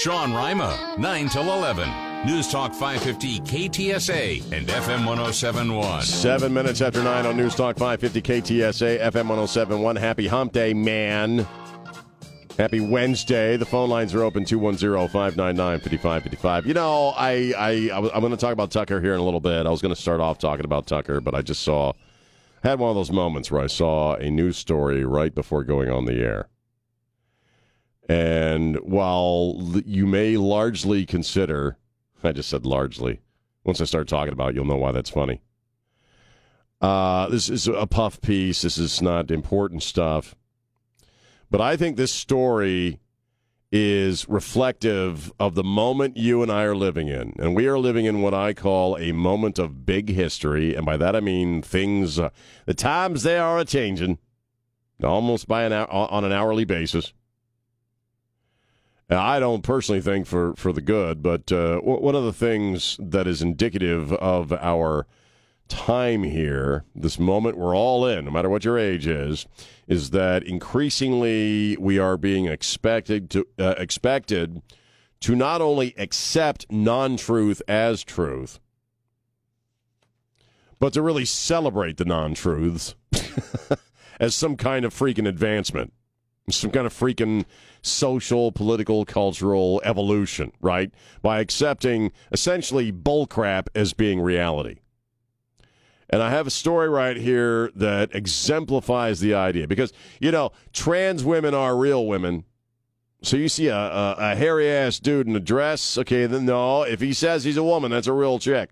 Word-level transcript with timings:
Sean 0.00 0.32
Rima, 0.32 0.96
9 0.98 1.28
till 1.28 1.42
11. 1.42 1.86
News 2.24 2.50
Talk 2.50 2.72
550 2.72 3.40
KTSA 3.40 4.50
and 4.50 4.66
FM 4.66 5.04
1071. 5.04 6.00
Seven 6.00 6.54
minutes 6.54 6.80
after 6.80 7.02
nine 7.02 7.26
on 7.26 7.36
News 7.36 7.54
Talk 7.54 7.76
550 7.76 8.22
KTSA, 8.22 8.98
FM 8.98 9.28
1071. 9.28 9.96
Happy 9.96 10.26
Hump 10.26 10.54
Day, 10.54 10.72
man. 10.72 11.46
Happy 12.56 12.80
Wednesday. 12.80 13.58
The 13.58 13.66
phone 13.66 13.90
lines 13.90 14.14
are 14.14 14.22
open 14.22 14.46
210 14.46 15.06
599 15.08 15.80
5555. 15.80 16.66
You 16.66 16.72
know, 16.72 17.12
I, 17.14 17.52
I, 17.58 17.90
I'm 17.92 18.20
going 18.20 18.30
to 18.30 18.38
talk 18.38 18.54
about 18.54 18.70
Tucker 18.70 19.02
here 19.02 19.12
in 19.12 19.20
a 19.20 19.24
little 19.24 19.40
bit. 19.40 19.66
I 19.66 19.70
was 19.70 19.82
going 19.82 19.94
to 19.94 20.00
start 20.00 20.20
off 20.20 20.38
talking 20.38 20.64
about 20.64 20.86
Tucker, 20.86 21.20
but 21.20 21.34
I 21.34 21.42
just 21.42 21.62
saw, 21.62 21.92
had 22.62 22.78
one 22.78 22.88
of 22.88 22.96
those 22.96 23.12
moments 23.12 23.50
where 23.50 23.60
I 23.60 23.66
saw 23.66 24.14
a 24.14 24.30
news 24.30 24.56
story 24.56 25.04
right 25.04 25.34
before 25.34 25.62
going 25.62 25.90
on 25.90 26.06
the 26.06 26.14
air. 26.14 26.48
And 28.10 28.74
while 28.80 29.56
you 29.86 30.04
may 30.04 30.36
largely 30.36 31.06
consider, 31.06 31.78
I 32.24 32.32
just 32.32 32.48
said 32.48 32.66
largely, 32.66 33.20
once 33.62 33.80
I 33.80 33.84
start 33.84 34.08
talking 34.08 34.32
about 34.32 34.48
it, 34.48 34.54
you'll 34.56 34.64
know 34.64 34.74
why 34.74 34.90
that's 34.90 35.10
funny. 35.10 35.42
Uh, 36.80 37.28
this 37.28 37.48
is 37.48 37.68
a 37.68 37.86
puff 37.86 38.20
piece. 38.20 38.62
This 38.62 38.78
is 38.78 39.00
not 39.00 39.30
important 39.30 39.84
stuff. 39.84 40.34
But 41.52 41.60
I 41.60 41.76
think 41.76 41.96
this 41.96 42.12
story 42.12 42.98
is 43.70 44.28
reflective 44.28 45.32
of 45.38 45.54
the 45.54 45.62
moment 45.62 46.16
you 46.16 46.42
and 46.42 46.50
I 46.50 46.64
are 46.64 46.74
living 46.74 47.06
in. 47.06 47.34
And 47.38 47.54
we 47.54 47.68
are 47.68 47.78
living 47.78 48.06
in 48.06 48.22
what 48.22 48.34
I 48.34 48.54
call 48.54 48.98
a 48.98 49.12
moment 49.12 49.56
of 49.60 49.86
big 49.86 50.08
history. 50.08 50.74
And 50.74 50.84
by 50.84 50.96
that 50.96 51.14
I 51.14 51.20
mean 51.20 51.62
things, 51.62 52.18
uh, 52.18 52.30
the 52.66 52.74
times 52.74 53.22
they 53.22 53.38
are 53.38 53.60
a 53.60 53.64
changing 53.64 54.18
almost 55.00 55.46
by 55.46 55.62
an 55.62 55.72
on 55.72 56.24
an 56.24 56.32
hourly 56.32 56.64
basis. 56.64 57.12
I 59.10 59.40
don't 59.40 59.62
personally 59.62 60.00
think 60.00 60.26
for, 60.26 60.54
for 60.54 60.72
the 60.72 60.80
good, 60.80 61.22
but 61.22 61.50
uh, 61.50 61.78
one 61.78 62.14
of 62.14 62.24
the 62.24 62.32
things 62.32 62.96
that 63.00 63.26
is 63.26 63.42
indicative 63.42 64.12
of 64.12 64.52
our 64.52 65.06
time 65.66 66.22
here, 66.22 66.84
this 66.94 67.18
moment 67.18 67.56
we're 67.56 67.74
all 67.74 68.06
in, 68.06 68.26
no 68.26 68.30
matter 68.30 68.48
what 68.50 68.64
your 68.64 68.78
age 68.78 69.06
is, 69.06 69.46
is 69.88 70.10
that 70.10 70.44
increasingly 70.44 71.76
we 71.78 71.98
are 71.98 72.16
being 72.16 72.46
expected 72.46 73.30
to 73.30 73.46
uh, 73.58 73.74
expected 73.78 74.62
to 75.20 75.34
not 75.34 75.60
only 75.60 75.94
accept 75.98 76.66
non-truth 76.70 77.62
as 77.68 78.02
truth, 78.02 78.58
but 80.78 80.92
to 80.92 81.02
really 81.02 81.24
celebrate 81.24 81.96
the 81.96 82.04
non-truths 82.04 82.94
as 84.20 84.34
some 84.34 84.56
kind 84.56 84.84
of 84.84 84.94
freaking 84.94 85.28
advancement, 85.28 85.92
some 86.48 86.70
kind 86.70 86.86
of 86.86 86.92
freaking 86.92 87.44
social, 87.82 88.52
political, 88.52 89.04
cultural 89.04 89.80
evolution, 89.84 90.52
right? 90.60 90.92
By 91.22 91.40
accepting 91.40 92.12
essentially 92.32 92.92
bullcrap 92.92 93.68
as 93.74 93.92
being 93.92 94.20
reality. 94.20 94.78
And 96.12 96.22
I 96.22 96.30
have 96.30 96.46
a 96.46 96.50
story 96.50 96.88
right 96.88 97.16
here 97.16 97.70
that 97.76 98.14
exemplifies 98.14 99.20
the 99.20 99.34
idea 99.34 99.68
because, 99.68 99.92
you 100.20 100.32
know, 100.32 100.50
trans 100.72 101.24
women 101.24 101.54
are 101.54 101.76
real 101.76 102.06
women. 102.06 102.44
So 103.22 103.36
you 103.36 103.48
see 103.48 103.68
a, 103.68 103.76
a, 103.76 104.16
a 104.18 104.34
hairy 104.34 104.68
ass 104.68 104.98
dude 104.98 105.28
in 105.28 105.36
a 105.36 105.40
dress, 105.40 105.96
okay, 105.98 106.26
then 106.26 106.46
no. 106.46 106.82
If 106.82 107.00
he 107.00 107.12
says 107.12 107.44
he's 107.44 107.56
a 107.56 107.62
woman, 107.62 107.92
that's 107.92 108.08
a 108.08 108.12
real 108.12 108.38
chick. 108.40 108.70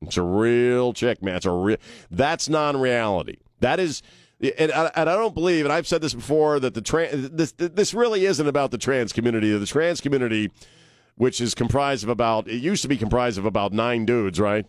It's 0.00 0.16
a 0.16 0.22
real 0.22 0.92
chick, 0.92 1.22
man. 1.22 1.36
It's 1.36 1.46
a 1.46 1.50
real. 1.50 1.76
That's 2.10 2.48
non-reality. 2.48 3.36
That 3.60 3.78
is 3.78 4.02
and 4.42 4.72
I, 4.72 4.90
and 4.96 5.08
I 5.08 5.14
don't 5.14 5.34
believe, 5.34 5.64
and 5.64 5.72
I've 5.72 5.86
said 5.86 6.00
this 6.00 6.14
before, 6.14 6.58
that 6.60 6.74
the 6.74 6.80
trans 6.80 7.30
this 7.30 7.52
this 7.52 7.94
really 7.94 8.26
isn't 8.26 8.46
about 8.46 8.70
the 8.70 8.78
trans 8.78 9.12
community. 9.12 9.56
The 9.56 9.66
trans 9.66 10.00
community, 10.00 10.50
which 11.14 11.40
is 11.40 11.54
comprised 11.54 12.02
of 12.02 12.10
about, 12.10 12.48
it 12.48 12.58
used 12.58 12.82
to 12.82 12.88
be 12.88 12.96
comprised 12.96 13.38
of 13.38 13.44
about 13.44 13.72
nine 13.72 14.04
dudes, 14.04 14.40
right? 14.40 14.66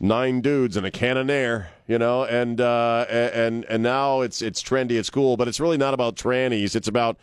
Nine 0.00 0.40
dudes 0.40 0.76
and 0.76 0.86
a 0.86 0.90
cannonair, 0.90 1.66
you 1.86 1.98
know, 1.98 2.24
and 2.24 2.60
uh, 2.60 3.04
and 3.10 3.64
and 3.66 3.82
now 3.82 4.22
it's 4.22 4.40
it's 4.40 4.62
trendy, 4.62 4.92
it's 4.92 5.10
cool, 5.10 5.36
but 5.36 5.46
it's 5.46 5.60
really 5.60 5.76
not 5.76 5.92
about 5.92 6.16
trannies. 6.16 6.74
It's 6.74 6.88
about 6.88 7.18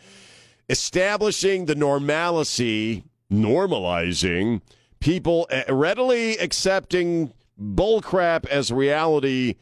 establishing 0.68 1.64
the 1.64 1.74
normalcy, 1.74 3.04
normalizing 3.32 4.60
people 5.00 5.48
uh, 5.50 5.62
readily 5.74 6.36
accepting 6.38 7.32
bullcrap 7.60 8.46
as 8.46 8.70
reality 8.70 9.56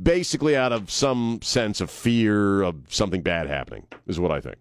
basically 0.00 0.56
out 0.56 0.72
of 0.72 0.90
some 0.90 1.40
sense 1.42 1.80
of 1.80 1.90
fear 1.90 2.62
of 2.62 2.76
something 2.88 3.22
bad 3.22 3.46
happening, 3.46 3.86
is 4.06 4.18
what 4.18 4.30
I 4.30 4.40
think. 4.40 4.56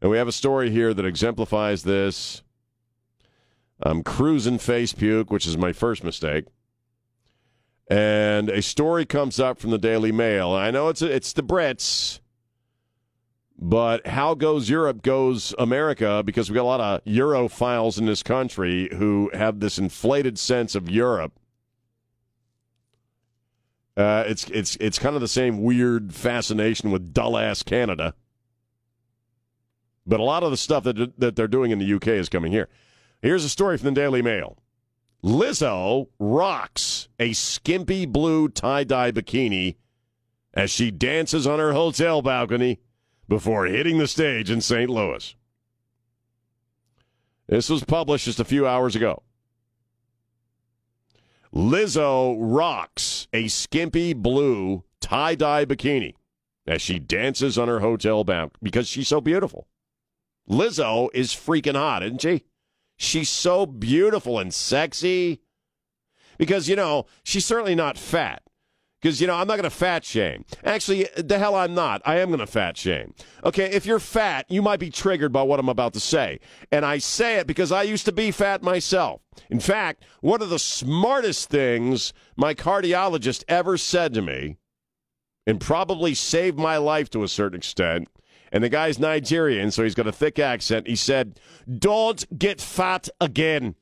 And 0.00 0.10
we 0.10 0.18
have 0.18 0.28
a 0.28 0.32
story 0.32 0.70
here 0.70 0.94
that 0.94 1.04
exemplifies 1.04 1.82
this. 1.82 2.42
I'm 3.82 4.02
cruising 4.02 4.58
face 4.58 4.92
puke, 4.92 5.30
which 5.30 5.46
is 5.46 5.56
my 5.56 5.72
first 5.72 6.04
mistake. 6.04 6.46
And 7.88 8.48
a 8.48 8.62
story 8.62 9.04
comes 9.06 9.38
up 9.38 9.58
from 9.58 9.70
the 9.70 9.78
Daily 9.78 10.12
Mail. 10.12 10.50
I 10.50 10.70
know 10.70 10.88
it's 10.88 11.02
it's 11.02 11.32
the 11.32 11.42
Brits, 11.42 12.20
but 13.58 14.06
how 14.06 14.34
goes 14.34 14.68
Europe 14.68 15.02
goes 15.02 15.54
America 15.58 16.22
because 16.24 16.50
we 16.50 16.54
got 16.54 16.62
a 16.62 16.64
lot 16.64 16.80
of 16.80 17.04
Europhiles 17.04 17.98
in 17.98 18.06
this 18.06 18.22
country 18.22 18.88
who 18.94 19.30
have 19.34 19.60
this 19.60 19.78
inflated 19.78 20.38
sense 20.38 20.74
of 20.74 20.90
Europe 20.90 21.38
uh, 23.96 24.24
it's 24.26 24.44
it's 24.50 24.76
it's 24.76 24.98
kind 24.98 25.14
of 25.14 25.20
the 25.20 25.28
same 25.28 25.62
weird 25.62 26.14
fascination 26.14 26.90
with 26.90 27.14
dull 27.14 27.36
ass 27.36 27.62
Canada. 27.62 28.14
But 30.06 30.20
a 30.20 30.24
lot 30.24 30.42
of 30.42 30.50
the 30.50 30.56
stuff 30.56 30.84
that 30.84 31.18
that 31.18 31.36
they're 31.36 31.48
doing 31.48 31.70
in 31.70 31.78
the 31.78 31.94
UK 31.94 32.08
is 32.08 32.28
coming 32.28 32.52
here. 32.52 32.68
Here's 33.22 33.44
a 33.44 33.48
story 33.48 33.78
from 33.78 33.86
the 33.94 34.00
Daily 34.00 34.22
Mail. 34.22 34.58
Lizzo 35.24 36.08
rocks 36.18 37.08
a 37.18 37.32
skimpy 37.32 38.06
blue 38.06 38.48
tie-dye 38.48 39.10
bikini 39.10 39.76
as 40.54 40.70
she 40.70 40.90
dances 40.90 41.46
on 41.46 41.58
her 41.58 41.72
hotel 41.72 42.22
balcony 42.22 42.80
before 43.28 43.66
hitting 43.66 43.98
the 43.98 44.06
stage 44.06 44.50
in 44.50 44.60
St. 44.60 44.88
Louis. 44.88 45.34
This 47.48 47.68
was 47.68 47.82
published 47.82 48.26
just 48.26 48.40
a 48.40 48.44
few 48.44 48.66
hours 48.66 48.94
ago. 48.94 49.22
Lizzo 51.56 52.36
rocks 52.38 53.28
a 53.32 53.48
skimpy 53.48 54.12
blue 54.12 54.84
tie 55.00 55.34
dye 55.34 55.64
bikini 55.64 56.12
as 56.66 56.82
she 56.82 56.98
dances 56.98 57.56
on 57.56 57.66
her 57.66 57.80
hotel 57.80 58.24
balcony 58.24 58.58
because 58.62 58.86
she's 58.86 59.08
so 59.08 59.22
beautiful. 59.22 59.66
Lizzo 60.46 61.08
is 61.14 61.30
freaking 61.32 61.74
hot, 61.74 62.02
isn't 62.02 62.20
she? 62.20 62.44
She's 62.98 63.30
so 63.30 63.64
beautiful 63.64 64.38
and 64.38 64.52
sexy. 64.52 65.40
Because, 66.36 66.68
you 66.68 66.76
know, 66.76 67.06
she's 67.24 67.46
certainly 67.46 67.74
not 67.74 67.96
fat. 67.96 68.42
Because, 69.06 69.20
you 69.20 69.28
know, 69.28 69.36
I'm 69.36 69.46
not 69.46 69.54
going 69.54 69.62
to 69.62 69.70
fat 69.70 70.04
shame. 70.04 70.44
Actually, 70.64 71.06
the 71.16 71.38
hell 71.38 71.54
I'm 71.54 71.74
not. 71.74 72.02
I 72.04 72.18
am 72.18 72.30
going 72.30 72.40
to 72.40 72.46
fat 72.46 72.76
shame. 72.76 73.14
Okay, 73.44 73.66
if 73.66 73.86
you're 73.86 74.00
fat, 74.00 74.46
you 74.48 74.60
might 74.62 74.80
be 74.80 74.90
triggered 74.90 75.32
by 75.32 75.44
what 75.44 75.60
I'm 75.60 75.68
about 75.68 75.92
to 75.92 76.00
say. 76.00 76.40
And 76.72 76.84
I 76.84 76.98
say 76.98 77.36
it 77.36 77.46
because 77.46 77.70
I 77.70 77.84
used 77.84 78.04
to 78.06 78.12
be 78.12 78.32
fat 78.32 78.64
myself. 78.64 79.20
In 79.48 79.60
fact, 79.60 80.04
one 80.22 80.42
of 80.42 80.50
the 80.50 80.58
smartest 80.58 81.48
things 81.48 82.12
my 82.36 82.52
cardiologist 82.52 83.44
ever 83.46 83.76
said 83.76 84.12
to 84.14 84.22
me, 84.22 84.56
and 85.46 85.60
probably 85.60 86.12
saved 86.12 86.58
my 86.58 86.76
life 86.76 87.08
to 87.10 87.22
a 87.22 87.28
certain 87.28 87.58
extent, 87.58 88.08
and 88.50 88.64
the 88.64 88.68
guy's 88.68 88.98
Nigerian, 88.98 89.70
so 89.70 89.84
he's 89.84 89.94
got 89.94 90.08
a 90.08 90.12
thick 90.12 90.40
accent, 90.40 90.88
he 90.88 90.96
said, 90.96 91.38
Don't 91.72 92.36
get 92.36 92.60
fat 92.60 93.08
again. 93.20 93.76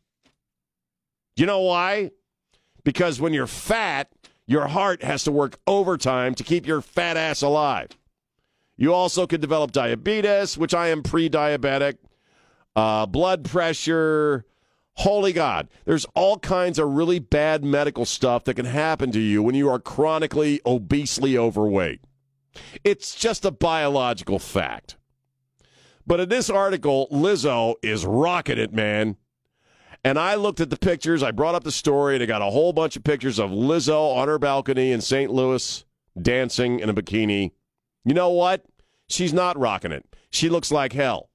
You 1.34 1.46
know 1.46 1.60
why? 1.60 2.10
Because 2.84 3.22
when 3.22 3.32
you're 3.32 3.46
fat, 3.46 4.10
your 4.46 4.68
heart 4.68 5.02
has 5.02 5.24
to 5.24 5.32
work 5.32 5.58
overtime 5.66 6.34
to 6.34 6.44
keep 6.44 6.66
your 6.66 6.80
fat 6.80 7.16
ass 7.16 7.42
alive. 7.42 7.90
You 8.76 8.92
also 8.92 9.26
could 9.26 9.40
develop 9.40 9.72
diabetes, 9.72 10.58
which 10.58 10.74
I 10.74 10.88
am 10.88 11.02
pre 11.02 11.30
diabetic, 11.30 11.96
uh, 12.74 13.06
blood 13.06 13.44
pressure. 13.44 14.44
Holy 14.98 15.32
God, 15.32 15.68
there's 15.84 16.06
all 16.14 16.38
kinds 16.38 16.78
of 16.78 16.88
really 16.90 17.18
bad 17.18 17.64
medical 17.64 18.04
stuff 18.04 18.44
that 18.44 18.54
can 18.54 18.66
happen 18.66 19.10
to 19.12 19.20
you 19.20 19.42
when 19.42 19.54
you 19.54 19.68
are 19.68 19.80
chronically 19.80 20.60
obesely 20.64 21.36
overweight. 21.36 22.00
It's 22.84 23.14
just 23.14 23.44
a 23.44 23.50
biological 23.50 24.38
fact. 24.38 24.96
But 26.06 26.20
in 26.20 26.28
this 26.28 26.50
article, 26.50 27.08
Lizzo 27.10 27.74
is 27.82 28.06
rocking 28.06 28.58
it, 28.58 28.72
man. 28.72 29.16
And 30.04 30.18
I 30.18 30.34
looked 30.34 30.60
at 30.60 30.68
the 30.68 30.76
pictures. 30.76 31.22
I 31.22 31.30
brought 31.30 31.54
up 31.54 31.64
the 31.64 31.72
story, 31.72 32.14
and 32.14 32.22
I 32.22 32.26
got 32.26 32.42
a 32.42 32.50
whole 32.50 32.74
bunch 32.74 32.94
of 32.94 33.04
pictures 33.04 33.38
of 33.38 33.50
Lizzo 33.50 34.14
on 34.14 34.28
her 34.28 34.38
balcony 34.38 34.92
in 34.92 35.00
St. 35.00 35.32
Louis 35.32 35.84
dancing 36.20 36.78
in 36.78 36.90
a 36.90 36.94
bikini. 36.94 37.52
You 38.04 38.14
know 38.14 38.30
what? 38.30 38.64
She's 39.08 39.32
not 39.32 39.58
rocking 39.58 39.92
it. 39.92 40.04
She 40.30 40.48
looks 40.50 40.70
like 40.70 40.92
hell. 40.92 41.30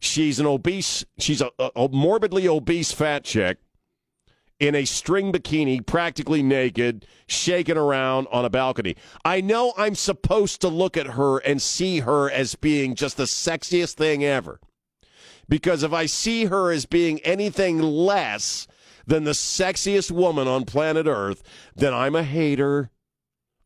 She's 0.00 0.38
an 0.38 0.46
obese, 0.46 1.04
she's 1.18 1.40
a, 1.40 1.50
a 1.58 1.88
morbidly 1.88 2.46
obese 2.46 2.92
fat 2.92 3.24
chick 3.24 3.58
in 4.60 4.74
a 4.74 4.84
string 4.84 5.32
bikini, 5.32 5.84
practically 5.84 6.42
naked, 6.42 7.06
shaking 7.26 7.76
around 7.76 8.28
on 8.30 8.44
a 8.44 8.50
balcony. 8.50 8.96
I 9.24 9.40
know 9.40 9.72
I'm 9.76 9.94
supposed 9.94 10.60
to 10.60 10.68
look 10.68 10.96
at 10.96 11.08
her 11.08 11.38
and 11.38 11.60
see 11.60 12.00
her 12.00 12.30
as 12.30 12.54
being 12.54 12.94
just 12.94 13.16
the 13.16 13.24
sexiest 13.24 13.94
thing 13.94 14.24
ever. 14.24 14.60
Because 15.48 15.82
if 15.82 15.92
I 15.92 16.06
see 16.06 16.46
her 16.46 16.70
as 16.70 16.86
being 16.86 17.20
anything 17.20 17.80
less 17.80 18.66
than 19.06 19.24
the 19.24 19.30
sexiest 19.32 20.10
woman 20.10 20.46
on 20.46 20.64
planet 20.64 21.06
Earth, 21.06 21.42
then 21.74 21.94
I'm 21.94 22.14
a 22.14 22.22
hater. 22.22 22.90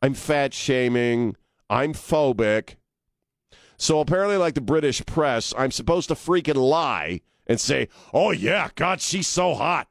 I'm 0.00 0.14
fat 0.14 0.55
shaming. 0.55 1.37
I'm 1.69 1.93
phobic. 1.93 2.76
So 3.76 3.99
apparently, 3.99 4.37
like 4.37 4.55
the 4.55 4.61
British 4.61 5.05
press, 5.05 5.52
I'm 5.58 5.73
supposed 5.73 6.08
to 6.08 6.14
freaking 6.14 6.55
lie 6.55 7.20
and 7.49 7.61
say, 7.61 7.88
oh, 8.14 8.31
yeah, 8.31 8.69
God, 8.76 9.00
she's 9.00 9.26
so 9.26 9.55
hot. 9.55 9.88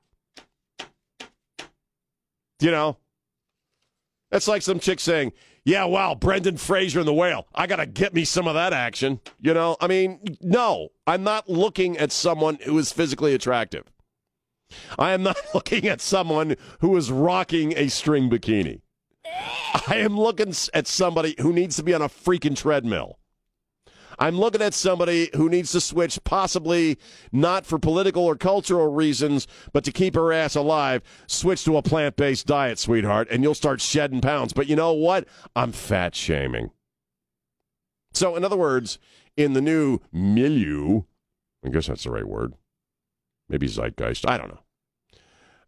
You 2.61 2.71
know? 2.71 2.97
That's 4.29 4.47
like 4.47 4.61
some 4.61 4.79
chick 4.79 5.01
saying, 5.01 5.33
yeah, 5.63 5.85
wow, 5.85 6.15
Brendan 6.15 6.57
Fraser 6.57 6.99
in 6.99 7.05
the 7.05 7.13
whale. 7.13 7.47
I 7.53 7.67
got 7.67 7.77
to 7.77 7.85
get 7.85 8.13
me 8.13 8.25
some 8.25 8.47
of 8.47 8.55
that 8.55 8.73
action. 8.73 9.19
You 9.39 9.53
know, 9.53 9.77
I 9.79 9.87
mean, 9.87 10.37
no, 10.41 10.89
I'm 11.05 11.23
not 11.23 11.49
looking 11.49 11.97
at 11.97 12.11
someone 12.11 12.57
who 12.63 12.77
is 12.79 12.91
physically 12.91 13.33
attractive. 13.35 13.85
I 14.97 15.11
am 15.11 15.23
not 15.23 15.37
looking 15.53 15.87
at 15.87 16.01
someone 16.01 16.55
who 16.79 16.95
is 16.97 17.11
rocking 17.11 17.73
a 17.77 17.89
string 17.89 18.29
bikini. 18.29 18.81
I 19.87 19.97
am 19.97 20.19
looking 20.19 20.53
at 20.73 20.87
somebody 20.87 21.35
who 21.39 21.53
needs 21.53 21.75
to 21.77 21.83
be 21.83 21.93
on 21.93 22.01
a 22.01 22.09
freaking 22.09 22.55
treadmill. 22.55 23.19
I'm 24.21 24.37
looking 24.37 24.61
at 24.61 24.75
somebody 24.75 25.31
who 25.35 25.49
needs 25.49 25.71
to 25.71 25.81
switch, 25.81 26.23
possibly 26.23 26.99
not 27.31 27.65
for 27.65 27.79
political 27.79 28.23
or 28.23 28.35
cultural 28.35 28.87
reasons, 28.93 29.47
but 29.73 29.83
to 29.85 29.91
keep 29.91 30.13
her 30.13 30.31
ass 30.31 30.53
alive, 30.53 31.01
switch 31.25 31.65
to 31.65 31.75
a 31.75 31.81
plant 31.81 32.17
based 32.17 32.45
diet, 32.45 32.77
sweetheart, 32.77 33.29
and 33.31 33.41
you'll 33.41 33.55
start 33.55 33.81
shedding 33.81 34.21
pounds. 34.21 34.53
But 34.53 34.67
you 34.67 34.75
know 34.75 34.93
what? 34.93 35.27
I'm 35.55 35.71
fat 35.71 36.13
shaming. 36.13 36.69
So, 38.13 38.35
in 38.35 38.45
other 38.45 38.57
words, 38.57 38.99
in 39.37 39.53
the 39.53 39.61
new 39.61 39.97
milieu, 40.11 41.01
I 41.65 41.69
guess 41.69 41.87
that's 41.87 42.03
the 42.03 42.11
right 42.11 42.27
word, 42.27 42.53
maybe 43.49 43.67
zeitgeist, 43.67 44.29
I 44.29 44.37
don't 44.37 44.49
know. 44.49 44.59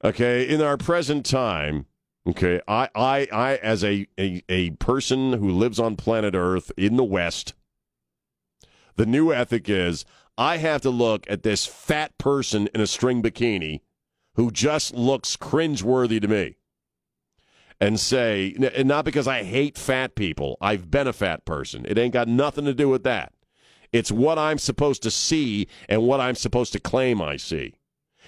Okay, 0.04 0.48
in 0.48 0.62
our 0.62 0.78
present 0.78 1.26
time, 1.26 1.88
okay, 2.30 2.62
I, 2.68 2.88
I, 2.94 3.28
I 3.32 3.56
as 3.56 3.84
a, 3.84 4.06
a, 4.20 4.44
a 4.48 4.72
person 4.72 5.34
who 5.34 5.50
lives 5.50 5.80
on 5.80 5.96
planet 5.96 6.36
Earth 6.36 6.72
in 6.78 6.98
the 6.98 7.04
West, 7.04 7.56
the 8.96 9.06
new 9.06 9.34
ethic 9.34 9.70
is 9.70 10.06
I 10.38 10.58
have 10.58 10.82
to 10.82 10.90
look 10.90 11.26
at 11.30 11.44
this 11.44 11.66
fat 11.66 12.18
person 12.18 12.68
in 12.74 12.82
a 12.82 12.88
string 12.88 13.22
bikini 13.22 13.82
who 14.36 14.52
just 14.52 14.94
looks 14.94 15.38
cringeworthy 15.38 16.20
to 16.22 16.28
me 16.28 16.56
and 17.80 18.00
say, 18.00 18.56
and 18.76 18.88
not 18.88 19.06
because 19.06 19.28
I 19.28 19.44
hate 19.44 19.78
fat 19.78 20.16
people, 20.16 20.58
I've 20.62 20.90
been 20.90 21.08
a 21.08 21.14
fat 21.14 21.46
person. 21.46 21.86
It 21.88 21.98
ain't 21.98 22.14
got 22.14 22.28
nothing 22.28 22.66
to 22.66 22.74
do 22.74 22.90
with 22.90 23.04
that. 23.04 23.34
It's 23.92 24.12
what 24.12 24.40
I'm 24.40 24.58
supposed 24.58 25.04
to 25.04 25.12
see 25.12 25.68
and 25.88 26.04
what 26.04 26.20
I'm 26.20 26.36
supposed 26.36 26.74
to 26.74 26.80
claim 26.80 27.22
I 27.22 27.38
see. 27.38 27.76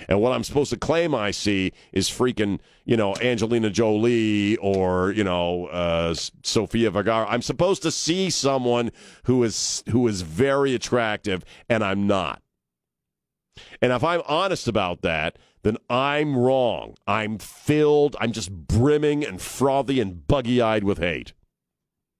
And 0.07 0.21
what 0.21 0.33
I'm 0.33 0.43
supposed 0.43 0.69
to 0.71 0.77
claim 0.77 1.15
I 1.15 1.31
see 1.31 1.71
is 1.91 2.09
freaking, 2.09 2.59
you 2.85 2.97
know, 2.97 3.15
Angelina 3.17 3.69
Jolie 3.69 4.57
or, 4.57 5.11
you 5.11 5.23
know, 5.23 5.67
uh, 5.67 6.13
Sofia 6.43 6.91
Vergara. 6.91 7.25
I'm 7.27 7.41
supposed 7.41 7.81
to 7.83 7.91
see 7.91 8.29
someone 8.29 8.91
who 9.23 9.43
is 9.43 9.83
who 9.89 10.07
is 10.07 10.21
very 10.21 10.75
attractive, 10.75 11.43
and 11.69 11.83
I'm 11.83 12.07
not. 12.07 12.41
And 13.81 13.91
if 13.91 14.03
I'm 14.03 14.21
honest 14.27 14.67
about 14.67 15.01
that, 15.01 15.37
then 15.63 15.77
I'm 15.89 16.37
wrong. 16.37 16.95
I'm 17.07 17.39
filled, 17.39 18.15
I'm 18.19 18.31
just 18.31 18.51
brimming 18.51 19.25
and 19.25 19.41
frothy 19.41 19.99
and 19.99 20.27
buggy 20.27 20.61
eyed 20.61 20.83
with 20.83 20.99
hate. 20.99 21.33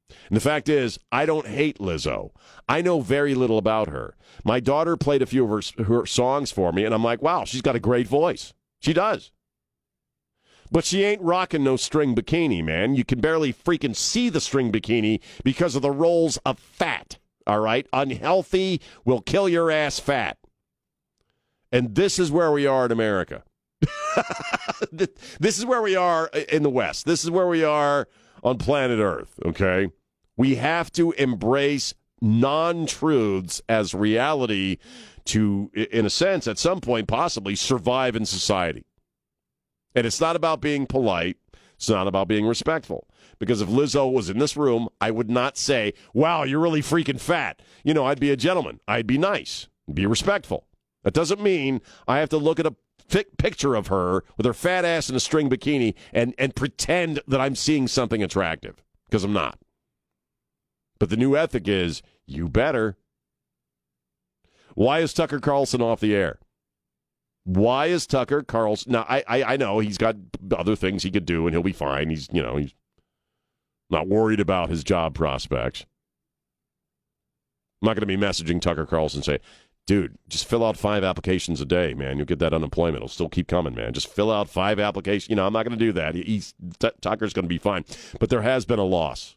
And 0.10 0.36
the 0.36 0.42
fact 0.42 0.69
is, 0.69 1.00
I 1.12 1.25
don't 1.25 1.48
hate 1.48 1.80
Lizzo. 1.80 2.31
I 2.68 2.81
know 2.81 3.02
very 3.02 3.36
little 3.36 3.57
about 3.57 3.90
her. 3.90 4.16
My 4.44 4.60
daughter 4.60 4.98
played 4.98 5.22
a 5.22 5.25
few 5.25 5.44
of 5.44 5.66
her, 5.78 5.84
her 5.84 6.06
songs 6.06 6.52
for 6.52 6.72
me, 6.72 6.86
and 6.86 6.94
I'm 6.94 7.04
like, 7.04 7.22
wow, 7.22 7.46
she's 7.46 7.62
got 7.62 7.75
a 7.75 7.80
great 7.80 8.07
voice. 8.07 8.54
She 8.80 8.94
does. 8.94 9.31
But 10.72 10.86
she 10.86 11.04
ain't 11.04 11.22
rocking 11.22 11.63
no 11.63 11.75
string 11.75 12.16
bikini, 12.16 12.63
man. 12.63 12.96
You 12.96 13.06
can 13.06 13.19
barely 13.19 13.54
freaking 13.54 13.96
see 13.96 14.30
the 14.30 14.42
string 14.42 14.72
bikini 14.72 15.22
because 15.44 15.75
of 15.75 15.81
the 15.81 15.92
rolls 15.92 16.38
of 16.46 16.60
fat. 16.60 17.18
All 17.48 17.60
right? 17.60 17.88
Unhealthy 17.94 18.81
will 19.06 19.22
kill 19.22 19.48
your 19.48 19.69
ass 19.69 20.00
fat. 20.00 20.38
And 21.72 21.96
this 21.96 22.18
is 22.18 22.31
where 22.31 22.52
we 22.52 22.66
are 22.66 22.86
in 22.86 22.92
America. 22.92 23.44
this 24.92 25.60
is 25.60 25.66
where 25.66 25.81
we 25.81 25.96
are 25.96 26.28
in 26.28 26.63
the 26.63 26.69
West. 26.69 27.06
This 27.06 27.24
is 27.24 27.30
where 27.30 27.48
we 27.48 27.63
are 27.63 28.07
on 28.45 28.59
planet 28.59 29.00
Earth, 29.00 29.39
okay? 29.44 29.92
We 30.38 30.56
have 30.56 30.92
to 30.94 31.12
embrace 31.13 31.94
non 32.21 32.86
truths 32.86 33.62
as 33.68 33.94
reality 33.94 34.77
to, 35.25 35.71
in 35.74 36.06
a 36.06 36.09
sense, 36.09 36.47
at 36.47 36.59
some 36.59 36.80
point, 36.80 37.07
possibly 37.07 37.56
survive 37.56 38.15
in 38.15 38.25
society. 38.25 38.86
And 39.95 40.06
it's 40.06 40.21
not 40.21 40.36
about 40.36 40.62
being 40.62 40.86
polite, 40.86 41.38
it's 41.75 41.89
not 41.89 42.07
about 42.07 42.27
being 42.27 42.45
respectful. 42.45 43.07
Because 43.39 43.62
if 43.62 43.68
Lizzo 43.68 44.09
was 44.12 44.30
in 44.30 44.38
this 44.38 44.56
room, 44.56 44.88
I 45.01 45.12
would 45.12 45.30
not 45.30 45.57
say, 45.57 45.94
wow, 46.13 46.44
you're 46.44 46.59
really 46.59 46.81
freaking 46.81 47.19
fat. 47.19 47.62
You 47.83 47.94
know, 47.94 48.06
I'd 48.06 48.19
be 48.19 48.31
a 48.31 48.38
gentleman, 48.38 48.80
I'd 48.88 49.07
be 49.07 49.18
nice, 49.18 49.68
be 49.92 50.06
respectful. 50.06 50.68
That 51.03 51.13
doesn't 51.13 51.42
mean 51.42 51.81
I 52.07 52.19
have 52.19 52.30
to 52.30 52.38
look 52.38 52.59
at 52.59 52.65
a 52.65 52.75
picture 53.10 53.75
of 53.75 53.88
her 53.88 54.24
with 54.38 54.46
her 54.46 54.54
fat 54.54 54.86
ass 54.86 55.10
in 55.10 55.16
a 55.16 55.19
string 55.19 55.50
bikini 55.50 55.94
and, 56.13 56.34
and 56.38 56.56
pretend 56.56 57.22
that 57.28 57.40
I'm 57.40 57.56
seeing 57.56 57.88
something 57.88 58.24
attractive 58.24 58.84
because 59.07 59.24
I'm 59.24 59.34
not. 59.34 59.60
But 61.00 61.10
the 61.10 61.18
new 61.18 61.36
ethic 61.36 61.68
is 61.68 62.02
you 62.25 62.48
better. 62.48 62.98
Why 64.74 65.00
is 65.00 65.13
Tucker 65.13 65.40
Carlson 65.40 65.81
off 65.81 66.00
the 66.00 66.16
air? 66.16 66.40
Why 67.44 67.88
is 67.88 68.07
Tucker 68.07 68.42
Carlson? 68.42 68.94
Now, 68.94 69.06
I, 69.07 69.24
I, 69.28 69.44
I 69.44 69.57
know 69.57 69.80
he's 69.80 69.98
got 69.98 70.16
other 70.56 70.75
things 70.75 71.04
he 71.04 71.12
could 71.12 71.25
do 71.25 71.46
and 71.46 71.54
he'll 71.54 71.63
be 71.63 71.72
fine. 71.72 72.10
He's, 72.10 72.28
you 72.31 72.42
know, 72.42 72.57
he's 72.57 72.74
not 73.90 74.07
worried 74.07 74.40
about 74.40 74.69
his 74.69 74.84
job 74.84 75.13
prospects. 75.13 75.86
I'm 77.81 77.88
not 77.88 77.96
going 77.96 78.02
to 78.02 78.06
be 78.07 78.18
messaging 78.18 78.60
Tucker 78.60 78.86
Carlson 78.86 79.22
say, 79.22 79.40
dude, 79.86 80.18
just 80.28 80.48
fill 80.48 80.66
out 80.66 80.78
five 80.78 81.04
applications 81.04 81.62
a 81.62 81.66
day, 81.66 81.94
man. 81.94 82.18
You'll 82.18 82.26
get 82.26 82.40
that 82.40 82.54
unemployment. 82.54 82.98
It'll 82.98 83.08
still 83.08 83.30
keep 83.30 83.48
coming, 83.48 83.76
man. 83.76 83.94
Just 83.94 84.08
fill 84.08 84.32
out 84.32 84.50
five 84.50 84.80
applications. 84.80 85.30
You 85.30 85.36
know, 85.36 85.46
I'm 85.46 85.54
not 85.54 85.64
going 85.64 85.78
to 85.78 85.86
do 85.86 85.92
that. 85.94 86.16
He's, 86.16 86.54
Tucker's 87.02 87.34
going 87.34 87.46
to 87.46 87.50
be 87.50 87.58
fine. 87.58 87.86
But 88.20 88.30
there 88.30 88.42
has 88.42 88.66
been 88.66 88.80
a 88.80 88.84
loss. 88.84 89.36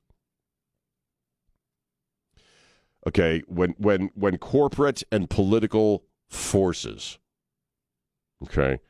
Okay, 3.07 3.43
when 3.47 3.75
when 3.79 4.11
when 4.15 4.37
corporate 4.39 5.03
and 5.11 5.31
political 5.31 6.05
forces, 6.29 7.19
okay, 8.43 8.81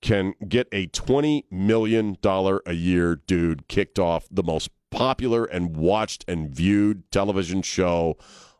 can 0.00 0.34
get 0.46 0.68
a 0.70 0.86
twenty 0.88 1.46
million 1.50 2.18
dollar 2.20 2.62
a 2.66 2.74
year 2.74 3.16
dude 3.16 3.66
kicked 3.66 3.98
off 3.98 4.28
the 4.30 4.44
most 4.44 4.68
popular 4.90 5.44
and 5.44 5.76
watched 5.76 6.24
and 6.28 6.54
viewed 6.54 7.10
television 7.10 7.62
show 7.62 8.16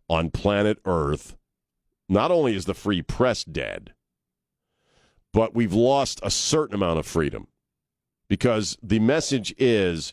on 0.09 0.31
planet 0.31 0.79
Earth, 0.85 1.37
not 2.09 2.31
only 2.31 2.55
is 2.55 2.65
the 2.65 2.75
free 2.75 3.03
press 3.03 3.45
dead, 3.45 3.95
but 5.33 5.55
we've 5.55 5.73
lost 5.73 6.21
a 6.23 6.31
certain 6.31 6.75
amount 6.75 6.99
of 6.99 7.07
freedom 7.07 7.49
because 8.29 8.79
the 8.83 8.99
message 8.99 9.55
is, 9.59 10.13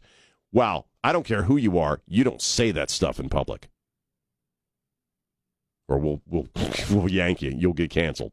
wow, 0.51 0.85
I 1.03 1.11
don't 1.11 1.25
care 1.25 1.43
who 1.43 1.57
you 1.57 1.77
are, 1.77 2.01
you 2.07 2.23
don't 2.23 2.41
say 2.41 2.71
that 2.71 2.89
stuff 2.89 3.19
in 3.19 3.29
public 3.29 3.69
or 5.91 5.97
we'll 5.97 6.21
we'll 6.27 6.47
we'll 6.91 7.11
yank 7.11 7.41
you. 7.41 7.51
You'll 7.51 7.73
get 7.73 7.89
canceled. 7.89 8.31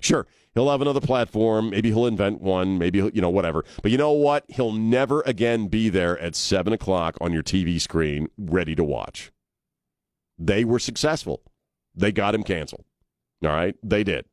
Sure, 0.00 0.26
he'll 0.54 0.70
have 0.70 0.80
another 0.80 1.00
platform. 1.00 1.70
Maybe 1.70 1.90
he'll 1.90 2.06
invent 2.06 2.40
one. 2.40 2.78
Maybe 2.78 2.98
you 2.98 3.20
know 3.20 3.30
whatever. 3.30 3.64
But 3.82 3.90
you 3.90 3.98
know 3.98 4.12
what? 4.12 4.44
He'll 4.48 4.72
never 4.72 5.22
again 5.22 5.68
be 5.68 5.88
there 5.88 6.18
at 6.18 6.36
seven 6.36 6.72
o'clock 6.72 7.16
on 7.20 7.32
your 7.32 7.42
TV 7.42 7.80
screen, 7.80 8.28
ready 8.38 8.74
to 8.74 8.84
watch. 8.84 9.32
They 10.38 10.64
were 10.64 10.78
successful. 10.78 11.42
They 11.96 12.12
got 12.12 12.34
him 12.34 12.42
canceled. 12.42 12.84
All 13.42 13.50
right, 13.50 13.74
they 13.82 14.04
did. 14.04 14.26